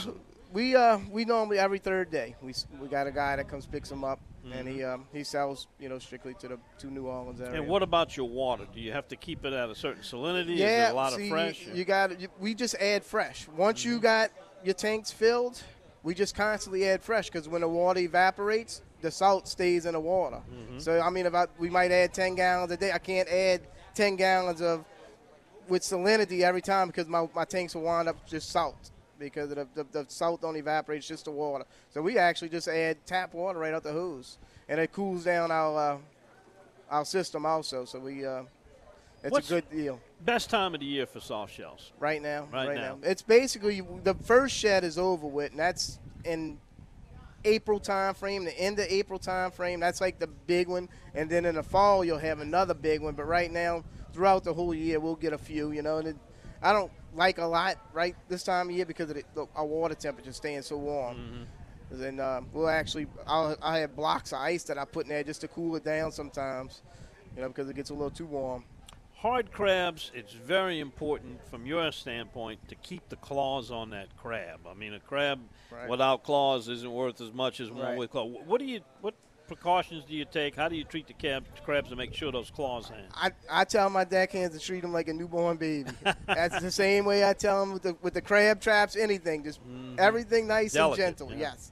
we 0.52 0.76
uh 0.76 1.00
we 1.12 1.26
normally 1.26 1.60
every 1.60 1.80
third 1.80 2.10
day 2.10 2.36
we 2.42 2.54
we 2.82 2.88
got 2.88 3.08
a 3.08 3.12
guy 3.12 3.36
that 3.36 3.48
comes 3.48 3.66
picks 3.66 3.90
them 3.90 4.04
up 4.04 4.20
and 4.52 4.68
he 4.68 4.84
um 4.84 5.06
he 5.14 5.24
sells 5.24 5.68
you 5.80 5.90
know 5.90 6.00
strictly 6.00 6.34
to 6.36 6.48
the 6.48 6.58
to 6.80 6.88
New 6.88 7.08
Orleans 7.08 7.42
area. 7.42 7.60
and 7.60 7.70
what 7.70 7.84
about 7.84 8.16
your 8.16 8.30
water? 8.30 8.66
Do 8.74 8.80
you 8.80 8.92
have 8.92 9.08
to 9.10 9.16
keep 9.16 9.46
it 9.46 9.54
at 9.54 9.70
a 9.70 9.76
certain 9.76 10.04
salinity? 10.04 10.54
Is 10.54 10.60
Yeah, 10.60 10.92
a 10.92 10.94
lot 10.94 11.14
see, 11.14 11.24
of 11.24 11.30
fresh? 11.30 11.68
You 11.74 11.86
got 11.86 12.12
we 12.40 12.54
just 12.54 12.76
add 12.76 13.04
fresh. 13.04 13.48
Once 13.56 13.84
you 13.84 14.00
got 14.00 14.32
your 14.64 14.74
tanks 14.74 15.12
filled, 15.12 15.62
we 16.04 16.14
just 16.14 16.36
constantly 16.36 16.88
add 16.88 17.02
fresh 17.02 17.28
because 17.30 17.48
when 17.48 17.62
the 17.62 17.68
water 17.68 18.00
evaporates, 18.00 18.82
the 19.02 19.12
salt 19.12 19.48
stays 19.48 19.86
in 19.86 19.94
the 19.94 20.00
water. 20.00 20.42
So 20.78 21.00
I 21.00 21.10
mean, 21.10 21.26
if 21.26 21.34
I, 21.34 21.48
we 21.58 21.70
might 21.70 21.92
add 21.92 22.14
10 22.14 22.36
gallons 22.36 22.72
a 22.72 22.78
day, 22.78 22.92
I 22.92 23.00
can't 23.00 23.28
add 23.30 23.62
10 23.96 24.16
gallons 24.16 24.62
of 24.62 24.86
with 25.68 25.84
salinity 25.84 26.42
every 26.42 26.62
time 26.62 26.88
because 26.88 27.08
my, 27.08 27.28
my 27.36 27.46
tanks 27.46 27.76
will 27.76 27.84
wind 27.84 28.08
up 28.10 28.26
just 28.28 28.50
salt 28.50 28.92
because 29.20 29.50
the, 29.50 29.68
the, 29.76 29.86
the 29.92 30.06
salt 30.08 30.42
don't 30.42 30.56
evaporate, 30.56 31.00
it's 31.00 31.08
just 31.08 31.26
the 31.26 31.32
water. 31.32 31.66
So 31.92 32.02
we 32.02 32.18
actually 32.18 32.50
just 32.50 32.68
add 32.68 33.06
tap 33.06 33.34
water 33.34 33.60
right 33.60 33.74
out 33.74 33.84
the 33.84 33.92
hose, 33.92 34.38
and 34.68 34.80
it 34.80 34.92
cools 34.92 35.24
down 35.26 35.52
our 35.52 35.94
uh, 35.94 35.98
our 36.90 37.06
system 37.06 37.46
also. 37.46 37.86
So 37.86 38.00
we 38.00 38.26
uh, 38.26 38.44
it's 39.24 39.32
What's- 39.32 39.52
a 39.52 39.56
good 39.56 39.70
deal 39.70 40.00
Best 40.26 40.50
time 40.50 40.74
of 40.74 40.82
the 40.82 40.86
year 40.86 41.06
for 41.06 41.20
soft 41.22 41.54
shells. 41.54 41.94
right 42.00 42.22
now. 42.22 42.48
Right 42.52 42.76
now. 42.76 42.98
It's 43.04 43.22
basically 43.22 43.82
the 44.04 44.14
first 44.16 44.54
shed 44.56 44.84
is 44.84 44.98
over 44.98 45.28
with, 45.28 45.52
and 45.52 45.60
that's 45.60 45.98
in 46.26 46.60
April 47.46 47.80
time 47.80 48.14
frame, 48.14 48.44
the 48.44 48.60
end 48.60 48.80
of 48.80 48.86
April 48.90 49.18
time 49.18 49.52
frame. 49.52 49.80
That's 49.80 50.02
like 50.02 50.20
the 50.20 50.28
big 50.28 50.68
one, 50.68 50.90
and 51.16 51.30
then 51.30 51.46
in 51.46 51.56
the 51.56 51.64
fall 51.64 52.04
you'll 52.04 52.18
have 52.18 52.40
another 52.42 52.74
big 52.74 53.02
one. 53.02 53.14
But 53.16 53.28
right 53.28 53.50
now, 53.50 53.86
throughout 54.12 54.44
the 54.44 54.54
whole 54.54 54.74
year 54.74 55.00
we'll 55.00 55.16
get 55.16 55.32
a 55.32 55.38
few. 55.38 55.72
You 55.72 55.84
know, 55.84 56.00
and 56.00 56.10
it, 56.10 56.18
I 56.62 56.74
don't 56.74 56.92
like 57.14 57.38
a 57.38 57.46
lot 57.46 57.78
right 57.94 58.16
this 58.28 58.44
time 58.44 58.70
of 58.70 58.76
year 58.76 58.86
because 58.86 59.10
of 59.10 59.16
the, 59.16 59.24
the, 59.36 59.48
our 59.56 59.66
water 59.66 59.96
temperature 59.96 60.34
staying 60.34 60.62
so 60.62 60.78
warm. 60.78 61.18
Mm-hmm. 61.18 62.04
And 62.04 62.20
uh, 62.20 62.42
we'll 62.54 62.70
actually, 62.70 63.08
I'll, 63.26 63.58
I 63.64 63.80
have 63.80 63.96
blocks 63.96 64.32
of 64.32 64.40
ice 64.40 64.64
that 64.64 64.78
I 64.78 64.86
put 64.86 65.06
in 65.06 65.10
there 65.10 65.24
just 65.24 65.42
to 65.42 65.48
cool 65.48 65.76
it 65.76 65.84
down 65.84 66.12
sometimes, 66.12 66.84
you 67.36 67.42
know, 67.42 67.48
because 67.48 67.68
it 67.68 67.76
gets 67.76 67.90
a 67.90 67.94
little 67.94 68.12
too 68.12 68.28
warm. 68.28 68.64
Hard 69.16 69.52
crabs, 69.52 70.12
it's 70.14 70.32
very 70.32 70.80
important 70.80 71.44
from 71.50 71.66
your 71.66 71.92
standpoint 71.92 72.60
to 72.70 72.76
keep 72.76 73.10
the 73.10 73.18
claws 73.18 73.70
on 73.70 73.90
that 73.90 74.16
crab. 74.16 74.62
I 74.70 74.74
mean, 74.74 74.94
a 74.94 75.00
crab 75.00 75.40
Right. 75.72 75.90
without 75.90 76.24
claws 76.24 76.70
isn't 76.70 76.92
worth 76.92 77.20
as 77.22 77.34
much 77.34 77.60
as 77.60 77.70
one 77.70 77.82
Right. 77.82 77.98
with 77.98 78.12
claws. 78.12 78.34
What 78.46 78.60
do 78.60 78.66
you, 78.66 78.80
what 79.02 79.16
precautions 79.50 80.06
do 80.06 80.14
you 80.14 80.26
take? 80.26 80.56
How 80.56 80.70
do 80.70 80.76
you 80.76 80.84
treat 80.84 81.08
the 81.08 81.14
crab, 81.14 81.44
crabs 81.66 81.90
to 81.90 81.96
make 81.96 82.14
sure 82.14 82.32
those 82.32 82.52
claws 82.52 82.88
hang? 82.88 83.04
I, 83.14 83.32
I 83.50 83.66
tell 83.66 83.90
my 83.90 84.06
deckhands 84.06 84.58
to 84.58 84.64
treat 84.64 84.82
them 84.82 84.94
like 84.94 85.08
a 85.08 85.14
newborn 85.14 85.58
baby. 85.58 85.90
That's 86.28 86.62
the 86.62 86.72
same 86.72 87.04
way 87.04 87.28
I 87.28 87.34
tell 87.34 87.60
them 87.60 87.74
with 87.74 87.82
the 87.82 87.98
with 88.02 88.14
the 88.14 88.22
crab 88.22 88.62
traps, 88.62 88.96
anything, 88.96 89.44
just 89.44 89.60
mm-hmm. 89.62 89.96
everything 89.98 90.48
nice 90.48 90.74
Delicate, 90.74 91.04
and 91.04 91.18
gentle. 91.18 91.32
yeah. 91.32 91.40
Yes, 91.40 91.72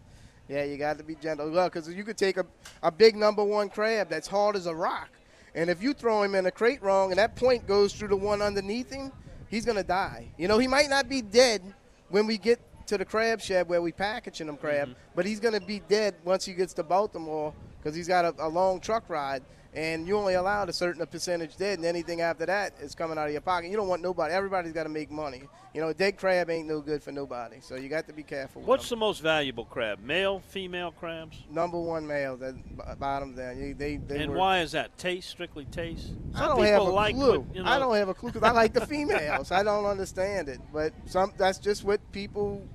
yeah, 0.50 0.64
you 0.64 0.78
got 0.78 0.98
to 0.98 1.04
be 1.04 1.16
gentle. 1.16 1.48
Look, 1.48 1.74
because 1.74 1.88
you 1.88 2.04
could 2.04 2.18
take 2.18 2.38
a, 2.38 2.46
a 2.82 2.92
big 2.92 3.16
number 3.16 3.44
one 3.44 3.70
crab 3.70 4.10
that's 4.10 4.28
hard 4.28 4.56
as 4.56 4.66
a 4.66 4.74
rock, 4.74 5.10
and 5.54 5.70
if 5.70 5.82
you 5.82 5.94
throw 5.94 6.24
him 6.24 6.34
in 6.34 6.48
a 6.48 6.52
crate 6.52 6.82
wrong 6.82 7.12
and 7.12 7.20
that 7.20 7.36
point 7.36 7.68
goes 7.68 7.94
through 7.94 8.10
the 8.10 8.18
one 8.18 8.42
underneath 8.42 8.92
him, 8.92 9.12
he's 9.50 9.66
gonna 9.66 9.84
die. 9.84 10.28
You 10.38 10.48
know, 10.48 10.58
he 10.58 10.68
might 10.68 10.90
not 10.90 11.08
be 11.08 11.22
dead 11.22 11.62
when 12.10 12.26
we 12.26 12.40
get 12.40 12.60
to 12.88 12.98
the 12.98 13.06
crab 13.06 13.42
shed 13.42 13.70
where 13.70 13.82
we're 13.82 13.94
packaging 13.94 14.48
them 14.48 14.58
crab, 14.58 14.90
mm-hmm. 14.90 15.00
but 15.16 15.26
he's 15.26 15.40
gonna 15.40 15.62
be 15.62 15.82
dead 15.88 16.16
once 16.24 16.46
he 16.46 16.54
gets 16.54 16.74
to 16.74 16.84
Baltimore 16.84 17.54
because 17.80 17.96
he's 17.96 18.08
got 18.08 18.26
a, 18.26 18.34
a 18.40 18.50
long 18.50 18.80
truck 18.80 19.10
ride. 19.10 19.44
And 19.74 20.08
you 20.08 20.18
only 20.18 20.34
allowed 20.34 20.70
a 20.70 20.74
certain 20.74 21.06
percentage 21.06 21.56
dead, 21.56 21.78
and 21.78 21.86
anything 21.86 22.22
after 22.22 22.48
that 22.48 22.74
is 22.82 22.96
coming 22.96 23.16
out 23.16 23.28
of 23.28 23.32
your 23.32 23.42
pocket. 23.42 23.70
You 23.70 23.78
don't 23.78 23.88
want 23.88 24.02
nobody. 24.02 24.34
Everybody's 24.34 24.72
got 24.72 24.84
to 24.84 24.90
make 24.90 25.12
money. 25.12 25.44
You 25.76 25.82
know, 25.82 25.90
a 25.90 25.94
dead 25.94 26.18
crab 26.18 26.50
ain't 26.50 26.68
no 26.68 26.82
good 26.82 27.04
for 27.04 27.12
nobody. 27.12 27.58
So 27.60 27.76
you 27.76 27.88
got 27.88 28.08
to 28.08 28.14
be 28.14 28.24
careful. 28.24 28.62
with 28.62 28.70
What's 28.70 28.90
the 28.90 28.96
most 28.96 29.22
valuable 29.22 29.66
crab? 29.66 30.00
Male, 30.00 30.40
female 30.40 30.92
crabs? 30.92 31.44
number 31.52 31.80
one 31.80 32.08
male 32.08 32.38
that 32.38 32.56
bottom 32.98 33.36
down? 33.36 33.60
They, 33.60 33.74
they, 33.74 33.98
they 33.98 34.24
and 34.24 34.32
work- 34.32 34.40
why 34.40 34.62
is 34.62 34.72
that? 34.72 34.98
Taste, 34.98 35.30
strictly 35.30 35.66
taste? 35.66 36.12
I 36.34 36.48
don't 36.48 36.56
people 36.56 36.64
have 36.64 36.82
a 36.82 36.84
like 36.86 37.16
clue. 37.16 37.42
what, 37.42 37.56
you 37.56 37.62
know, 37.62 37.70
I 37.70 37.78
don't 37.78 37.96
have 37.96 38.10
a 38.10 38.16
clue 38.16 38.32
because 38.32 38.50
I 38.50 38.54
like 38.54 38.74
the 38.74 38.86
females. 38.88 39.52
I 39.52 39.62
don't 39.62 39.86
understand 39.86 40.50
it, 40.50 40.60
but 40.74 40.94
some 41.06 41.34
that's 41.38 41.60
just 41.60 41.84
what 41.84 42.00
people. 42.12 42.68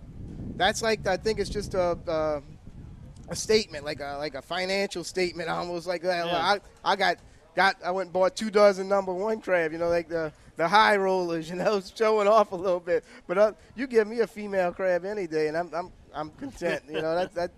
That's 0.57 0.83
like 0.83 1.07
I 1.07 1.17
think 1.17 1.39
it's 1.39 1.51
just 1.51 1.75
a. 1.75 1.99
Uh, 2.07 2.41
a 3.29 3.37
statement, 3.37 3.85
like 3.85 4.01
a 4.01 4.17
like 4.19 4.35
a 4.35 4.43
financial 4.43 5.05
statement, 5.05 5.49
almost 5.49 5.87
like 5.87 6.03
that. 6.03 6.27
Yeah. 6.27 6.37
I, 6.37 6.61
I 6.85 6.97
got 6.97 7.17
got 7.55 7.77
I 7.85 7.91
went 7.91 8.09
and 8.09 8.13
bought 8.13 8.37
two 8.37 8.51
dozen 8.51 8.89
number 8.89 9.13
one 9.13 9.41
crab, 9.41 9.73
you 9.73 9.79
know, 9.79 9.89
like 9.89 10.09
the 10.09 10.33
the 10.57 10.69
high 10.69 10.97
rollers, 10.97 11.49
you 11.51 11.57
know, 11.57 11.81
showing 11.81 12.29
off 12.29 12.53
a 12.53 12.57
little 12.57 12.81
bit. 12.81 13.05
But 13.27 13.39
uh, 13.39 13.53
you 13.75 13.87
give 13.87 14.07
me 14.07 14.21
a 14.21 14.27
female 14.27 14.73
crab 14.73 15.05
any 15.05 15.27
day, 15.27 15.49
and 15.49 15.57
I'm 15.57 15.71
I'm 15.75 15.91
I'm 16.15 16.31
content. 16.31 16.83
You 16.89 17.01
know, 17.01 17.15
that 17.15 17.35
that 17.35 17.51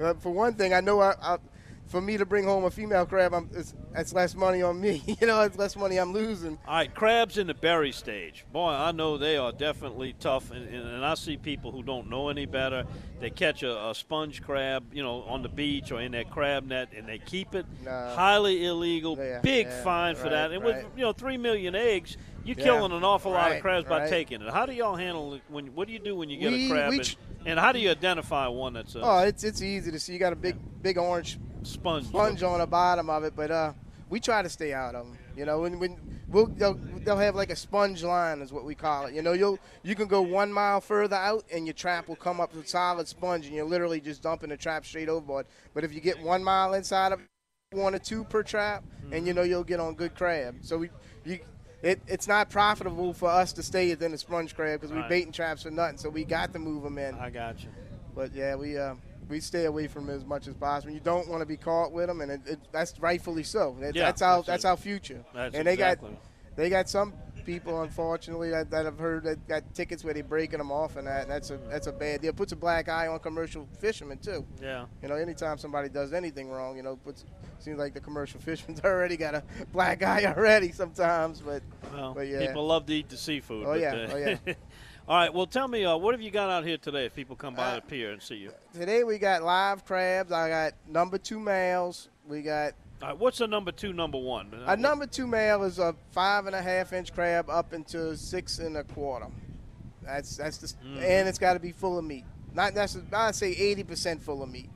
uh, 0.00 0.14
for 0.14 0.30
one 0.30 0.54
thing, 0.54 0.74
I 0.74 0.80
know 0.80 1.00
I, 1.00 1.14
I 1.22 1.38
for 1.86 2.00
me 2.00 2.16
to 2.16 2.24
bring 2.24 2.44
home 2.44 2.64
a 2.64 2.70
female 2.70 3.04
crab, 3.04 3.34
I'm, 3.34 3.50
it's, 3.52 3.74
that's 3.92 4.12
less 4.14 4.34
money 4.34 4.62
on 4.62 4.80
me. 4.80 5.02
you 5.20 5.26
know, 5.26 5.42
it's 5.42 5.58
less 5.58 5.76
money 5.76 5.98
I'm 5.98 6.12
losing. 6.12 6.58
All 6.66 6.76
right, 6.76 6.94
crabs 6.94 7.36
in 7.38 7.46
the 7.46 7.54
berry 7.54 7.92
stage. 7.92 8.46
Boy, 8.52 8.70
I 8.70 8.92
know 8.92 9.18
they 9.18 9.36
are 9.36 9.52
definitely 9.52 10.14
tough, 10.18 10.50
and, 10.50 10.66
and, 10.66 10.88
and 10.88 11.04
I 11.04 11.14
see 11.14 11.36
people 11.36 11.70
who 11.70 11.82
don't 11.82 12.08
know 12.08 12.28
any 12.28 12.46
better. 12.46 12.84
They 13.20 13.30
catch 13.30 13.62
a, 13.62 13.90
a 13.90 13.94
sponge 13.94 14.42
crab, 14.42 14.84
you 14.94 15.02
know, 15.02 15.22
on 15.22 15.42
the 15.42 15.48
beach 15.48 15.92
or 15.92 16.00
in 16.00 16.12
their 16.12 16.24
crab 16.24 16.66
net, 16.66 16.88
and 16.96 17.06
they 17.06 17.18
keep 17.18 17.54
it. 17.54 17.66
No. 17.84 17.90
Highly 18.16 18.64
illegal. 18.64 19.16
Yeah, 19.18 19.40
Big 19.40 19.66
yeah, 19.66 19.82
fine 19.84 20.14
for 20.14 20.24
right, 20.24 20.30
that. 20.30 20.52
And 20.52 20.64
right. 20.64 20.76
with 20.84 20.86
you 20.96 21.02
know 21.02 21.12
three 21.12 21.36
million 21.36 21.74
eggs, 21.74 22.16
you're 22.44 22.56
Yeah, 22.56 22.64
killing 22.64 22.92
an 22.92 23.04
awful 23.04 23.32
lot 23.32 23.48
of 23.48 23.52
right, 23.54 23.62
crabs 23.62 23.86
by 23.88 24.08
taking 24.08 24.40
it. 24.42 24.52
How 24.52 24.66
do 24.66 24.72
y'all 24.72 24.96
handle 24.96 25.34
it? 25.34 25.42
When 25.48 25.66
what 25.74 25.86
do 25.86 25.92
you 25.92 25.98
do 25.98 26.16
when 26.16 26.30
you 26.30 26.38
get 26.38 26.52
We- 26.52 26.66
a 26.66 26.70
crab? 26.70 26.92
and, 26.94 27.04
tr- 27.04 27.16
and 27.44 27.58
how 27.60 27.72
do 27.72 27.78
you 27.80 27.90
identify 27.90 28.46
one 28.48 28.72
that's 28.72 28.94
a 28.94 29.00
Oh, 29.02 29.18
it's 29.18 29.44
it's 29.44 29.60
easy 29.62 29.90
to 29.92 30.00
see. 30.00 30.12
You 30.14 30.18
got 30.18 30.32
a 30.32 30.36
big 30.36 30.56
big 30.82 30.96
orange 30.98 31.38
sponge? 31.64 32.06
sponge 32.08 32.42
on 32.42 32.58
the 32.60 32.66
bottom 32.66 33.08
of 33.10 33.24
it, 33.24 33.34
but 33.36 33.50
uh, 33.50 33.72
we 34.08 34.20
try 34.20 34.42
to 34.42 34.48
stay 34.48 34.72
out 34.72 34.94
of 34.94 35.06
them. 35.06 35.18
You 35.36 35.46
know, 35.46 35.60
when 35.60 35.78
when 35.78 35.98
we'll, 36.28 36.46
they'll, 36.46 36.78
they'll 37.04 37.18
have 37.18 37.34
like 37.34 37.50
a 37.50 37.56
sponge 37.56 38.02
line 38.02 38.40
is 38.40 38.52
what 38.52 38.64
we 38.64 38.74
call 38.74 39.06
it. 39.06 39.14
You 39.14 39.22
know, 39.22 39.32
you'll 39.32 39.58
you 39.82 39.94
can 39.94 40.08
go 40.08 40.22
one 40.22 40.52
mile 40.52 40.80
further 40.80 41.16
out 41.16 41.44
and 41.52 41.66
your 41.66 41.74
trap 41.74 42.08
will 42.08 42.16
come 42.16 42.40
up 42.40 42.54
with 42.54 42.68
solid 42.68 43.08
sponge, 43.08 43.46
and 43.46 43.54
you're 43.54 43.64
literally 43.64 44.00
just 44.00 44.22
dumping 44.22 44.50
the 44.50 44.56
trap 44.56 44.84
straight 44.84 45.08
overboard. 45.08 45.46
But 45.74 45.84
if 45.84 45.92
you 45.92 46.00
get 46.00 46.20
one 46.20 46.42
mile 46.44 46.74
inside 46.74 47.12
of 47.12 47.20
it, 47.20 47.26
one 47.76 47.94
or 47.94 47.98
two 47.98 48.24
per 48.24 48.42
trap, 48.42 48.84
and 49.10 49.26
you 49.26 49.32
know 49.32 49.42
you'll 49.42 49.64
get 49.64 49.80
on 49.80 49.94
good 49.94 50.14
crab. 50.14 50.56
So 50.62 50.78
we 50.78 50.90
you. 51.24 51.38
It, 51.82 52.00
it's 52.06 52.28
not 52.28 52.48
profitable 52.48 53.12
for 53.12 53.28
us 53.28 53.52
to 53.54 53.62
stay 53.64 53.90
within 53.90 54.12
the 54.12 54.18
sponge 54.18 54.54
crab 54.54 54.78
because 54.80 54.92
we 54.94 55.00
Right. 55.00 55.08
baiting 55.08 55.32
traps 55.32 55.64
for 55.64 55.70
nothing. 55.72 55.98
So 55.98 56.10
we 56.10 56.24
got 56.24 56.52
to 56.52 56.60
move 56.60 56.84
them 56.84 56.96
in. 56.96 57.16
I 57.16 57.28
got 57.28 57.60
you. 57.60 57.70
But 58.14 58.32
yeah, 58.32 58.54
we 58.54 58.78
uh, 58.78 58.94
we 59.32 59.40
stay 59.40 59.64
away 59.64 59.88
from 59.88 60.10
it 60.10 60.12
as 60.12 60.24
much 60.24 60.46
as 60.46 60.54
possible. 60.54 60.92
You 60.92 61.00
don't 61.00 61.26
want 61.26 61.40
to 61.40 61.46
be 61.46 61.56
caught 61.56 61.90
with 61.90 62.06
them, 62.06 62.20
and 62.20 62.30
it, 62.30 62.40
it, 62.46 62.58
that's 62.70 63.00
rightfully 63.00 63.42
so. 63.42 63.74
That, 63.80 63.94
Yeah, 63.94 64.04
that's 64.04 64.20
our 64.22 64.36
that's 64.36 64.46
that's, 64.46 64.64
our 64.66 64.76
future. 64.76 65.24
That's 65.34 65.56
and 65.56 65.66
they 65.66 65.72
exactly. 65.72 66.10
got 66.10 66.56
they 66.56 66.68
got 66.68 66.88
some 66.88 67.14
people, 67.44 67.82
unfortunately, 67.82 68.50
that, 68.50 68.70
that 68.70 68.84
have 68.84 68.98
heard 68.98 69.24
that 69.24 69.46
got 69.48 69.74
tickets 69.74 70.04
where 70.04 70.14
they're 70.14 70.22
breaking 70.24 70.58
them 70.58 70.70
off, 70.72 70.96
and 70.96 71.06
that 71.06 71.28
that's 71.28 71.50
a 71.50 71.58
that's 71.68 71.86
a 71.86 71.92
bad 71.92 72.22
deal. 72.22 72.32
Puts 72.32 72.52
a 72.52 72.56
black 72.56 72.88
eye 72.88 73.06
on 73.06 73.18
commercial 73.20 73.68
fishermen 73.78 74.18
too. 74.18 74.44
Yeah. 74.60 74.86
You 75.02 75.08
know, 75.08 75.14
anytime 75.14 75.58
somebody 75.58 75.88
does 75.88 76.12
anything 76.12 76.48
wrong, 76.50 76.76
you 76.76 76.82
know, 76.82 76.96
puts 76.96 77.24
seems 77.58 77.78
like 77.78 77.94
the 77.94 78.00
commercial 78.00 78.40
fishermen's 78.48 78.80
already 78.80 79.16
got 79.16 79.34
a 79.34 79.42
black 79.72 80.02
eye 80.02 80.24
already 80.26 80.72
sometimes. 80.72 81.40
But 81.40 81.62
Well, 81.92 82.14
But 82.14 82.28
yeah. 82.28 82.46
people 82.46 82.66
love 82.66 82.86
to 82.86 82.92
eat 82.94 83.08
the 83.08 83.16
seafood. 83.16 83.66
Oh, 83.66 83.74
yeah. 83.74 83.92
uh, 83.94 84.08
Oh, 84.12 84.16
yeah. 84.16 84.36
All 85.08 85.16
right. 85.16 85.34
Well, 85.34 85.46
tell 85.46 85.66
me, 85.66 85.84
uh, 85.84 85.96
what 85.96 86.14
have 86.14 86.20
you 86.22 86.30
got 86.30 86.48
out 86.48 86.64
here 86.64 86.76
today? 86.76 87.06
If 87.06 87.14
people 87.14 87.34
come 87.34 87.54
by 87.54 87.72
Uh, 87.72 87.74
the 87.76 87.80
pier 87.82 88.12
and 88.12 88.22
see 88.22 88.36
you. 88.36 88.52
today 88.72 89.02
we 89.04 89.18
got 89.18 89.42
live 89.42 89.84
crabs. 89.84 90.30
I 90.32 90.48
got 90.48 90.74
number 90.88 91.18
two 91.18 91.40
males. 91.40 92.08
We 92.26 92.40
got 92.42 92.72
right, 93.08 93.18
what's 93.18 93.40
a 93.40 93.46
number 93.46 93.72
two, 93.72 93.92
number 93.92 94.18
one? 94.18 94.52
A 94.66 94.76
number 94.76 95.06
two 95.06 95.26
male 95.26 95.64
is 95.64 95.78
a 95.78 95.94
five 96.10 96.46
and 96.46 96.54
a 96.54 96.62
half 96.62 96.92
inch 96.92 97.12
crab 97.12 97.50
up 97.50 97.72
into 97.72 98.16
six 98.16 98.58
and 98.58 98.76
a 98.76 98.84
quarter. 98.84 99.26
That's 100.02 100.36
that's 100.36 100.58
the 100.58 100.66
mm. 100.66 100.96
and 100.96 101.28
it's 101.28 101.38
got 101.38 101.54
to 101.54 101.60
be 101.60 101.72
full 101.72 101.98
of 101.98 102.04
meat. 102.04 102.24
Not 102.54 102.74
necessarily. 102.74 103.12
I'd 103.12 103.34
say 103.34 103.52
eighty 103.52 103.84
percent 103.84 104.22
full 104.22 104.42
of 104.42 104.50
meat. 104.50 104.70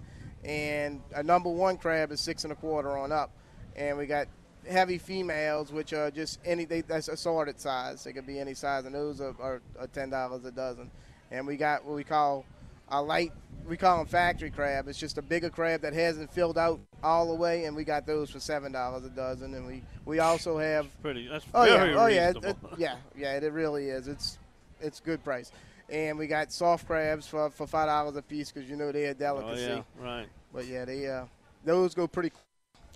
And 0.45 1.03
a 1.15 1.23
number 1.23 1.51
one 1.51 1.77
crab 1.77 2.13
is 2.13 2.21
six 2.21 2.45
and 2.45 2.53
a 2.53 2.57
quarter 2.57 2.97
on 2.97 3.11
up. 3.11 3.31
And 3.75 3.99
we 3.99 4.07
got 4.07 4.29
heavy 4.69 4.99
females, 4.99 5.73
which 5.73 5.93
are 5.93 6.11
just 6.11 6.39
any 6.45 6.65
they, 6.65 6.83
that's 6.83 7.09
assorted 7.09 7.61
size. 7.61 8.05
They 8.05 8.13
could 8.13 8.27
be 8.27 8.39
any 8.39 8.55
size, 8.55 8.85
and 8.85 8.95
those 8.95 9.21
are, 9.21 9.35
are, 9.41 9.63
are 9.79 9.87
ten 9.89 10.11
dollars 10.11 10.45
a 10.45 10.53
dozen. 10.53 10.91
And 11.31 11.47
we 11.47 11.57
got 11.57 11.85
what 11.85 11.97
we 11.97 12.05
call 12.05 12.45
a 12.89 13.03
light. 13.03 13.33
We 13.69 13.77
call 13.77 13.99
them 13.99 14.07
factory 14.07 14.51
crab. 14.51 14.87
It's 14.87 14.99
just 14.99 15.19
a 15.19 15.23
bigger 15.23 15.51
crab 15.51 15.81
that 15.81 15.93
hasn't 15.93 16.33
filled 16.33 16.57
out 16.57 16.79
all 17.03 17.27
the 17.29 17.35
way, 17.35 17.65
and 17.65 17.75
we 17.75 17.83
got 17.83 18.07
those 18.07 18.31
for 18.31 18.39
seven 18.39 18.71
dollars 18.73 19.05
a 19.05 19.11
dozen. 19.11 19.55
And 19.55 19.67
we 19.67 19.83
we 20.05 20.21
also 20.21 20.57
have 20.59 20.87
Pretty. 21.03 21.27
That's 21.27 21.45
Oh 21.53 21.65
very 21.65 21.91
yeah, 21.93 22.01
oh 22.03 22.07
yeah, 22.07 22.31
it, 22.31 22.45
it- 22.45 22.57
yeah, 22.79 22.97
yeah. 23.17 23.37
It 23.37 23.53
really 23.53 23.89
is. 23.89 24.07
It's 24.07 24.39
it's 24.81 25.01
good 25.01 25.23
price. 25.25 25.51
And 25.89 26.19
we 26.19 26.27
got 26.27 26.53
soft 26.53 26.87
crabs 26.87 27.27
for 27.27 27.51
for 27.51 27.67
five 27.67 27.87
dollars 27.89 28.17
a 28.17 28.23
piece 28.23 28.53
because 28.53 28.69
you 28.71 28.77
know 28.77 28.93
they're 28.93 29.09
a 29.09 29.11
oh 29.11 29.15
delicacy. 29.15 29.63
yeah, 29.63 29.83
right. 29.99 30.27
But 30.53 30.67
yeah, 30.67 30.85
they 30.85 31.09
uh 31.09 31.25
those 31.65 31.95
go 31.95 32.07
pretty. 32.07 32.31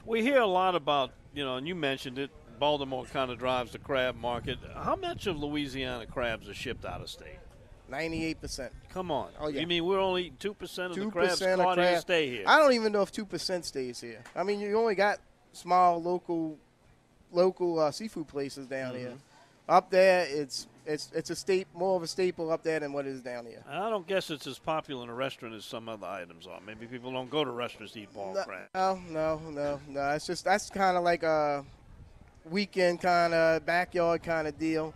We 0.06 0.22
hear 0.22 0.40
a 0.40 0.46
lot 0.46 0.74
about 0.76 1.10
you 1.34 1.44
know, 1.44 1.56
and 1.56 1.66
you 1.66 1.74
mentioned 1.74 2.18
it. 2.18 2.30
Baltimore 2.60 3.06
kind 3.06 3.30
of 3.30 3.38
drives 3.38 3.72
the 3.72 3.78
crab 3.78 4.16
market. 4.16 4.58
How 4.74 4.94
much 4.94 5.26
of 5.26 5.38
Louisiana 5.42 6.04
crabs 6.06 6.46
are 6.46 6.52
shipped 6.54 6.84
out 6.84 7.00
of 7.00 7.08
state? 7.08 7.38
Ninety-eight 7.90 8.40
percent. 8.40 8.72
Come 8.92 9.10
on. 9.10 9.30
Oh, 9.40 9.48
yeah. 9.48 9.60
You 9.60 9.66
mean 9.66 9.84
we're 9.84 9.98
only 10.00 10.22
eating 10.26 10.36
two 10.38 10.54
percent 10.54 10.90
of 10.90 10.96
the 10.96 11.02
Two 11.02 11.10
crabs 11.10 11.40
of 11.42 11.58
caught 11.58 11.78
here 11.78 11.86
crab. 11.88 12.00
stay 12.00 12.28
here? 12.28 12.44
I 12.46 12.58
don't 12.58 12.72
even 12.72 12.92
know 12.92 13.02
if 13.02 13.10
two 13.12 13.24
percent 13.26 13.64
stays 13.64 14.00
here. 14.00 14.22
I 14.36 14.42
mean, 14.42 14.60
you 14.60 14.76
only 14.78 14.94
got 14.94 15.18
small 15.52 16.00
local 16.02 16.56
local 17.32 17.78
uh, 17.78 17.90
seafood 17.90 18.28
places 18.28 18.66
down 18.66 18.94
here. 18.94 19.08
Mm-hmm. 19.08 19.16
Up 19.68 19.90
there, 19.90 20.26
it's 20.28 20.66
it's 20.84 21.10
it's 21.14 21.30
a 21.30 21.36
state 21.36 21.66
more 21.74 21.96
of 21.96 22.02
a 22.02 22.06
staple 22.08 22.50
up 22.50 22.62
there 22.64 22.80
than 22.80 22.92
what 22.92 23.06
it 23.06 23.10
is 23.10 23.20
down 23.22 23.46
here. 23.46 23.62
I 23.68 23.88
don't 23.90 24.06
guess 24.06 24.30
it's 24.30 24.46
as 24.46 24.58
popular 24.58 25.04
in 25.04 25.08
a 25.10 25.14
restaurant 25.14 25.54
as 25.54 25.64
some 25.64 25.88
other 25.88 26.06
items 26.06 26.46
are. 26.48 26.60
Maybe 26.66 26.86
people 26.86 27.12
don't 27.12 27.30
go 27.30 27.44
to 27.44 27.50
restaurants 27.50 27.92
to 27.94 28.00
eat 28.00 28.12
ball 28.12 28.34
No, 28.34 28.42
crab. 28.42 28.68
no, 28.74 29.00
no, 29.10 29.40
no, 29.50 29.80
no. 29.88 30.10
It's 30.10 30.26
just 30.26 30.44
that's 30.44 30.70
kind 30.70 30.96
of 30.96 31.04
like 31.04 31.22
a 31.22 31.64
weekend 32.46 33.00
kind 33.00 33.32
of 33.34 33.64
backyard 33.64 34.22
kind 34.24 34.48
of 34.48 34.58
deal. 34.58 34.92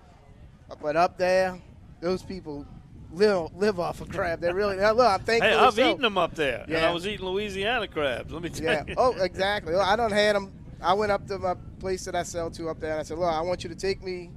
But 0.82 0.96
up 0.96 1.18
there, 1.18 1.60
those 2.00 2.22
people 2.24 2.66
live 3.14 3.54
live 3.54 3.78
off 3.80 4.00
of 4.00 4.08
crab. 4.08 4.40
They 4.40 4.52
really 4.52 4.76
now, 4.76 4.92
look. 4.92 5.06
I'm 5.06 5.20
thankful. 5.20 5.50
Hey, 5.50 5.56
I've 5.56 5.74
so. 5.74 5.90
eaten 5.90 6.02
them 6.02 6.18
up 6.18 6.34
there, 6.34 6.62
and 6.62 6.72
Yeah. 6.72 6.88
I 6.88 6.92
was 6.92 7.06
eating 7.06 7.26
Louisiana 7.26 7.88
crabs. 7.88 8.32
Let 8.32 8.42
me 8.42 8.48
tell 8.50 8.64
Yeah. 8.72 8.84
you. 8.86 8.94
Oh, 8.96 9.12
exactly. 9.20 9.74
I 9.74 9.96
don't 9.96 10.12
had 10.12 10.36
them. 10.36 10.52
I 10.80 10.92
went 10.94 11.12
up 11.12 11.26
to 11.28 11.38
my 11.38 11.54
place 11.78 12.04
that 12.04 12.14
I 12.14 12.22
sell 12.24 12.50
to 12.50 12.68
up 12.68 12.80
there, 12.80 12.92
and 12.92 13.00
I 13.00 13.02
said, 13.04 13.18
"Look, 13.18 13.32
I 13.32 13.40
want 13.40 13.64
you 13.64 13.70
to 13.70 13.76
take 13.76 14.02
me." 14.02 14.30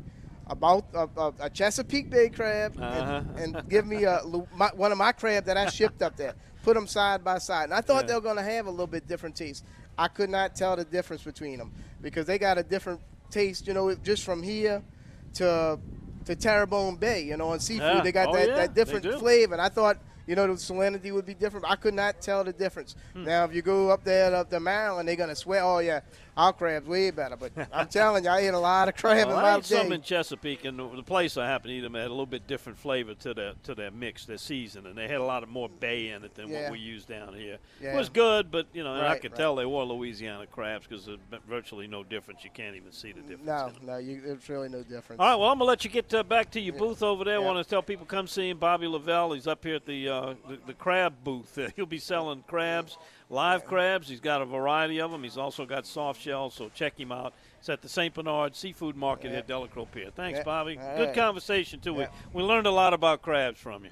About 0.50 0.86
a, 0.94 1.10
a, 1.18 1.34
a 1.42 1.50
Chesapeake 1.50 2.10
Bay 2.10 2.30
crab 2.30 2.76
and, 2.76 2.84
Uh-huh. 2.86 3.22
and 3.36 3.70
give 3.70 3.86
me 3.86 4.06
a, 4.06 4.22
my, 4.56 4.70
one 4.74 4.94
of 4.94 4.98
my 4.98 5.12
crab 5.12 5.44
that 5.44 5.58
I 5.58 5.68
shipped 5.70 6.02
up 6.02 6.16
there. 6.16 6.36
Put 6.64 6.76
them 6.76 6.88
side 6.88 7.22
by 7.22 7.38
side, 7.40 7.66
and 7.66 7.74
I 7.74 7.82
thought 7.82 8.04
Yeah. 8.04 8.08
they 8.08 8.14
were 8.14 8.22
going 8.22 8.38
to 8.38 8.44
have 8.44 8.66
a 8.66 8.70
little 8.72 8.88
bit 8.88 9.10
different 9.10 9.36
taste. 9.36 9.66
I 9.98 10.08
could 10.08 10.30
not 10.30 10.56
tell 10.56 10.78
the 10.78 10.86
difference 10.86 11.22
between 11.22 11.58
them 11.58 11.74
because 12.02 12.28
they 12.28 12.38
got 12.38 12.58
a 12.58 12.64
different 12.64 13.02
taste, 13.30 13.68
you 13.68 13.74
know, 13.74 13.94
just 13.96 14.24
from 14.24 14.42
here 14.42 14.82
to 15.34 15.78
to 16.28 16.36
Terrebonne 16.36 16.98
Bay, 16.98 17.24
you 17.24 17.36
know, 17.38 17.50
on 17.50 17.60
seafood. 17.60 17.96
Yeah. 17.96 18.02
They 18.02 18.12
got 18.12 18.30
Oh, 18.30 18.34
that, 18.34 18.48
yeah, 18.48 18.56
that 18.56 18.74
different 18.74 19.06
flavor. 19.20 19.54
And 19.54 19.62
I 19.62 19.70
thought, 19.70 19.98
you 20.28 20.36
know, 20.36 20.46
the 20.46 20.54
salinity 20.54 21.14
would 21.14 21.26
be 21.26 21.34
different. 21.34 21.66
I 21.68 21.76
could 21.78 21.94
not 21.94 22.22
tell 22.22 22.44
the 22.44 22.52
difference. 22.54 22.96
Hmm. 23.14 23.24
Now, 23.24 23.46
if 23.46 23.56
you 23.56 23.62
go 23.62 23.90
up 23.90 24.04
there 24.04 24.36
up 24.36 24.50
to 24.50 24.60
Maryland, 24.60 25.08
they're 25.08 25.16
going 25.16 25.30
to 25.30 25.36
swear, 25.36 25.64
oh, 25.64 25.80
yeah, 25.80 26.02
our 26.38 26.54
crab's 26.54 26.88
way 26.88 27.12
better. 27.12 27.36
But 27.36 27.52
I'm 27.74 27.88
telling 27.88 28.24
you, 28.24 28.30
I 28.30 28.40
ate 28.40 28.54
a 28.54 28.60
lot 28.60 28.88
of 28.88 28.96
crab 28.96 29.28
Well, 29.28 29.40
in 29.40 29.46
I 29.46 29.52
my 29.52 29.58
ate 29.58 29.66
some 29.66 29.92
in 29.92 30.02
Chesapeake, 30.02 30.64
and 30.66 30.78
the, 30.80 30.88
the 30.96 31.04
place 31.04 31.36
I 31.36 31.48
happened 31.48 31.72
to 31.72 31.76
eat 31.76 31.82
them 31.82 31.96
had 31.96 32.06
a 32.06 32.10
little 32.10 32.26
bit 32.26 32.48
different 32.48 32.78
flavor 32.78 33.14
to 33.16 33.34
their 33.34 33.54
to 33.64 33.76
their 33.76 33.92
mix, 33.92 34.26
their 34.26 34.38
season, 34.38 34.86
and 34.86 34.98
they 34.98 35.08
had 35.08 35.18
a 35.18 35.24
lot 35.24 35.44
of 35.44 35.50
more 35.50 35.68
bay 35.68 36.10
in 36.10 36.24
it 36.24 36.36
than 36.36 36.50
Yeah. 36.50 36.64
what 36.64 36.74
we 36.74 36.80
use 36.80 37.04
down 37.06 37.34
here. 37.34 37.58
It 37.82 37.96
was 37.96 38.10
good, 38.10 38.52
but 38.52 38.68
you 38.74 38.84
know, 38.84 38.94
and 38.96 39.06
I 39.06 39.18
could 39.18 39.32
right. 39.32 39.38
tell 39.38 39.56
they 39.56 39.66
were 39.66 39.84
Louisiana 39.84 40.46
crabs 40.48 40.88
because 40.88 41.06
there's 41.06 41.20
virtually 41.50 41.88
no 41.88 42.04
difference. 42.04 42.44
You 42.44 42.52
can't 42.54 42.76
even 42.76 42.92
see 42.92 43.12
the 43.12 43.22
difference. 43.22 43.46
No, 43.46 43.72
no, 43.82 43.98
you, 43.98 44.22
there's 44.22 44.48
really 44.50 44.70
no 44.70 44.84
difference. 44.84 45.20
All 45.20 45.28
right, 45.28 45.36
well, 45.36 45.50
I'm 45.50 45.58
gonna 45.58 45.68
let 45.68 45.84
you 45.84 45.90
get 45.90 46.14
uh, 46.14 46.24
back 46.24 46.52
to 46.52 46.60
your 46.60 46.76
booth 46.76 47.02
over 47.02 47.24
there. 47.24 47.36
I 47.36 47.40
want 47.40 47.58
to 47.64 47.70
tell 47.70 47.82
people 47.82 48.06
come 48.06 48.28
see 48.28 48.50
him, 48.50 48.58
Bobby 48.58 48.88
Lavelle. 48.88 49.34
He's 49.34 49.48
up 49.48 49.64
here 49.64 49.76
at 49.76 49.86
the 49.86 50.08
uh, 50.10 50.34
the, 50.48 50.60
the 50.68 50.74
crab 50.74 51.16
booth. 51.24 51.58
He'll 51.76 51.86
be 51.86 51.98
selling 52.00 52.44
crabs, 52.48 52.98
live 53.30 53.66
crabs. 53.66 54.08
He's 54.08 54.20
got 54.20 54.42
a 54.42 54.46
variety 54.46 55.00
of 55.02 55.12
them. 55.12 55.24
He's 55.24 55.38
also 55.38 55.66
got 55.66 55.86
soft 55.86 56.22
shells, 56.22 56.54
so 56.54 56.70
check 56.74 57.00
him 57.00 57.12
out. 57.12 57.34
It's 57.60 57.70
at 57.70 57.82
the 57.82 57.90
St. 57.90 58.14
Bernard 58.14 58.56
Seafood 58.56 58.96
Market 58.96 59.32
Yeah. 59.32 59.40
at 59.40 59.48
Delacroix 59.48 59.86
Pier. 59.86 60.10
Thanks, 60.16 60.38
Yeah. 60.40 60.44
Bobby. 60.44 60.78
All 60.80 60.98
Good 60.98 61.06
right. 61.08 61.16
conversation 61.16 61.80
too. 61.80 61.96
Yeah. 61.96 62.08
We 62.34 62.42
we 62.42 62.48
learned 62.48 62.68
a 62.68 62.72
lot 62.72 62.94
about 62.94 63.22
crabs 63.22 63.60
from 63.60 63.84
you. 63.86 63.92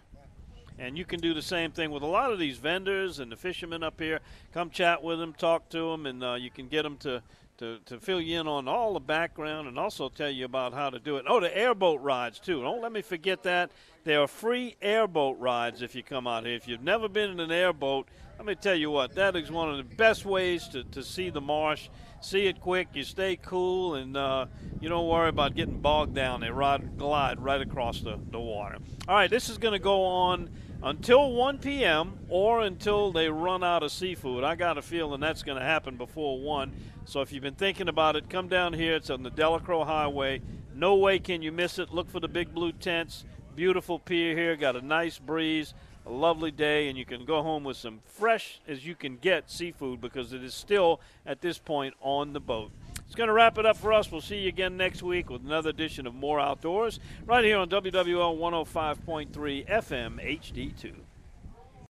And 0.78 0.98
you 0.98 1.06
can 1.06 1.22
do 1.22 1.34
the 1.34 1.42
same 1.42 1.72
thing 1.72 1.90
with 1.92 2.04
a 2.04 2.08
lot 2.08 2.34
of 2.34 2.40
these 2.40 2.58
vendors 2.58 3.20
and 3.20 3.32
the 3.32 3.38
fishermen 3.38 3.82
up 3.82 3.98
here. 4.00 4.20
Come 4.54 4.70
chat 4.70 5.02
with 5.02 5.20
them, 5.20 5.32
talk 5.34 5.70
to 5.70 5.92
them, 5.92 6.06
and 6.06 6.22
uh, 6.22 6.34
you 6.34 6.50
can 6.52 6.68
get 6.68 6.84
them 6.84 6.98
to, 6.98 7.24
to, 7.58 7.80
to 7.86 8.00
fill 8.00 8.22
you 8.22 8.40
in 8.40 8.48
on 8.48 8.68
all 8.68 8.94
the 8.94 9.00
background 9.00 9.68
and 9.68 9.80
also 9.80 10.10
tell 10.10 10.30
you 10.30 10.46
about 10.46 10.74
how 10.74 10.90
to 10.90 11.00
do 11.00 11.18
it. 11.18 11.26
Oh, 11.28 11.40
the 11.40 11.56
airboat 11.56 12.02
rides, 12.02 12.40
too. 12.40 12.62
Don't 12.62 12.82
let 12.82 12.92
me 12.92 13.02
forget 13.02 13.44
that. 13.44 13.72
There 14.04 14.22
are 14.22 14.28
free 14.28 14.76
airboat 14.82 15.40
rides 15.40 15.82
if 15.82 15.96
you 15.96 16.04
come 16.04 16.28
out 16.28 16.46
here. 16.46 16.56
If 16.56 16.68
you've 16.68 16.84
never 16.84 17.08
been 17.08 17.32
in 17.32 17.40
an 17.40 17.52
airboat, 17.52 18.08
let 18.38 18.46
me 18.46 18.56
tell 18.56 18.76
you 18.76 18.92
what, 18.92 19.16
that 19.16 19.36
is 19.36 19.50
one 19.50 19.70
of 19.70 19.78
the 19.78 19.96
best 19.96 20.26
ways 20.26 20.68
to, 20.70 20.84
to 20.84 21.02
see 21.04 21.30
the 21.30 21.42
marsh. 21.42 21.90
See 22.22 22.48
it 22.48 22.60
quick, 22.60 22.90
you 22.94 23.04
stay 23.04 23.38
cool, 23.38 23.96
and 23.96 24.18
uh, 24.18 24.48
you 24.82 24.90
don't 24.90 25.08
worry 25.08 25.30
about 25.30 25.56
getting 25.56 25.80
bogged 25.80 26.16
down. 26.16 26.42
They 26.42 26.50
ride, 26.50 26.98
glide 26.98 27.40
right 27.40 27.62
across 27.62 28.02
the, 28.02 28.20
the 28.32 28.40
water. 28.40 28.78
All 29.08 29.16
right, 29.16 29.30
this 29.30 29.50
is 29.50 29.58
going 29.58 29.74
to 29.74 29.80
go 29.80 30.04
on 30.04 30.50
until 30.86 31.32
1 31.32 31.58
p.m. 31.58 32.14
or 32.30 32.62
until 32.62 33.12
they 33.12 33.28
run 33.28 33.64
out 33.64 33.82
of 33.82 33.92
seafood. 33.92 34.44
I 34.44 34.54
got 34.54 34.78
a 34.78 34.84
feeling 34.84 35.20
that's 35.20 35.42
going 35.42 35.58
to 35.58 35.66
happen 35.66 35.98
before 35.98 36.40
1. 36.40 36.72
So 37.06 37.22
if 37.22 37.34
you've 37.34 37.42
been 37.42 37.56
thinking 37.56 37.90
about 37.90 38.16
it, 38.16 38.30
come 38.30 38.48
down 38.48 38.72
here. 38.74 38.96
It's 38.96 39.10
on 39.10 39.24
the 39.24 39.32
Delacroix 39.32 39.84
Highway. 39.84 40.44
No 40.76 40.96
way 40.96 41.18
can 41.18 41.42
you 41.42 41.52
miss 41.52 41.80
it. 41.80 41.92
Look 41.92 42.08
for 42.08 42.20
the 42.20 42.28
big 42.28 42.54
blue 42.54 42.72
tents. 42.72 43.26
Beautiful 43.56 43.98
pier 43.98 44.38
here. 44.38 44.56
Got 44.56 44.76
a 44.76 44.82
nice 44.86 45.18
breeze. 45.18 45.74
A 46.06 46.12
lovely 46.12 46.52
day, 46.52 46.88
and 46.88 46.96
you 46.96 47.04
can 47.04 47.26
go 47.26 47.42
home 47.42 47.64
with 47.64 47.78
some 47.78 48.02
fresh 48.06 48.60
as 48.68 48.86
you 48.86 48.94
can 48.94 49.18
get 49.18 49.50
seafood 49.50 50.00
because 50.00 50.34
it 50.34 50.44
is 50.44 50.54
still 50.54 51.02
at 51.26 51.42
this 51.42 51.58
point 51.58 51.96
on 52.00 52.34
the 52.34 52.40
boat. 52.40 52.70
It's 53.06 53.16
going 53.16 53.28
to 53.28 53.34
wrap 53.34 53.58
it 53.58 53.66
up 53.66 53.78
for 53.78 53.94
us. 53.94 54.12
We'll 54.12 54.22
see 54.22 54.40
you 54.40 54.50
again 54.50 54.78
next 54.78 55.04
week 55.04 55.30
with 55.30 55.46
another 55.46 55.70
edition 55.70 56.08
of 56.08 56.16
More 56.16 56.40
Outdoors 56.40 57.00
right 57.26 57.44
here 57.44 57.58
on 57.58 57.70
WWL 57.70 58.38
105.3 58.38 59.68
FM 59.68 60.42
HD2. 60.44 60.94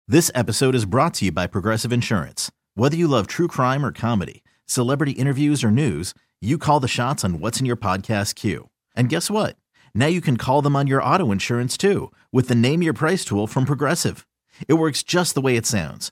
This 0.07 0.32
episode 0.36 0.76
is 0.76 0.86
brought 0.86 1.14
to 1.16 1.26
you 1.26 1.32
by 1.32 1.47
Progressive 1.47 1.93
Insurance. 1.93 2.51
Whether 2.76 2.97
you 2.97 3.07
love 3.07 3.28
true 3.28 3.47
crime 3.47 3.86
or 3.86 3.91
comedy, 3.91 4.43
celebrity 4.66 5.11
interviews 5.14 5.64
or 5.64 5.72
news, 5.72 6.14
you 6.41 6.57
call 6.57 6.80
the 6.80 6.88
shots 6.88 7.24
on 7.24 7.39
what's 7.39 7.59
in 7.59 7.66
your 7.66 7.78
podcast 7.78 8.36
queue. 8.36 8.70
And 8.95 9.07
guess 9.07 9.30
what? 9.32 9.55
Now 9.95 10.07
you 10.07 10.20
can 10.20 10.36
call 10.38 10.61
them 10.61 10.76
on 10.76 10.88
your 10.88 11.01
auto 11.01 11.32
insurance 11.32 11.78
too 11.78 12.11
with 12.32 12.47
the 12.47 12.55
Name 12.55 12.82
Your 12.82 12.93
Price 12.93 13.24
tool 13.24 13.47
from 13.47 13.66
Progressive. 13.66 14.26
It 14.68 14.74
works 14.74 15.03
just 15.03 15.36
the 15.36 15.41
way 15.41 15.55
it 15.55 15.66
sounds. 15.66 16.11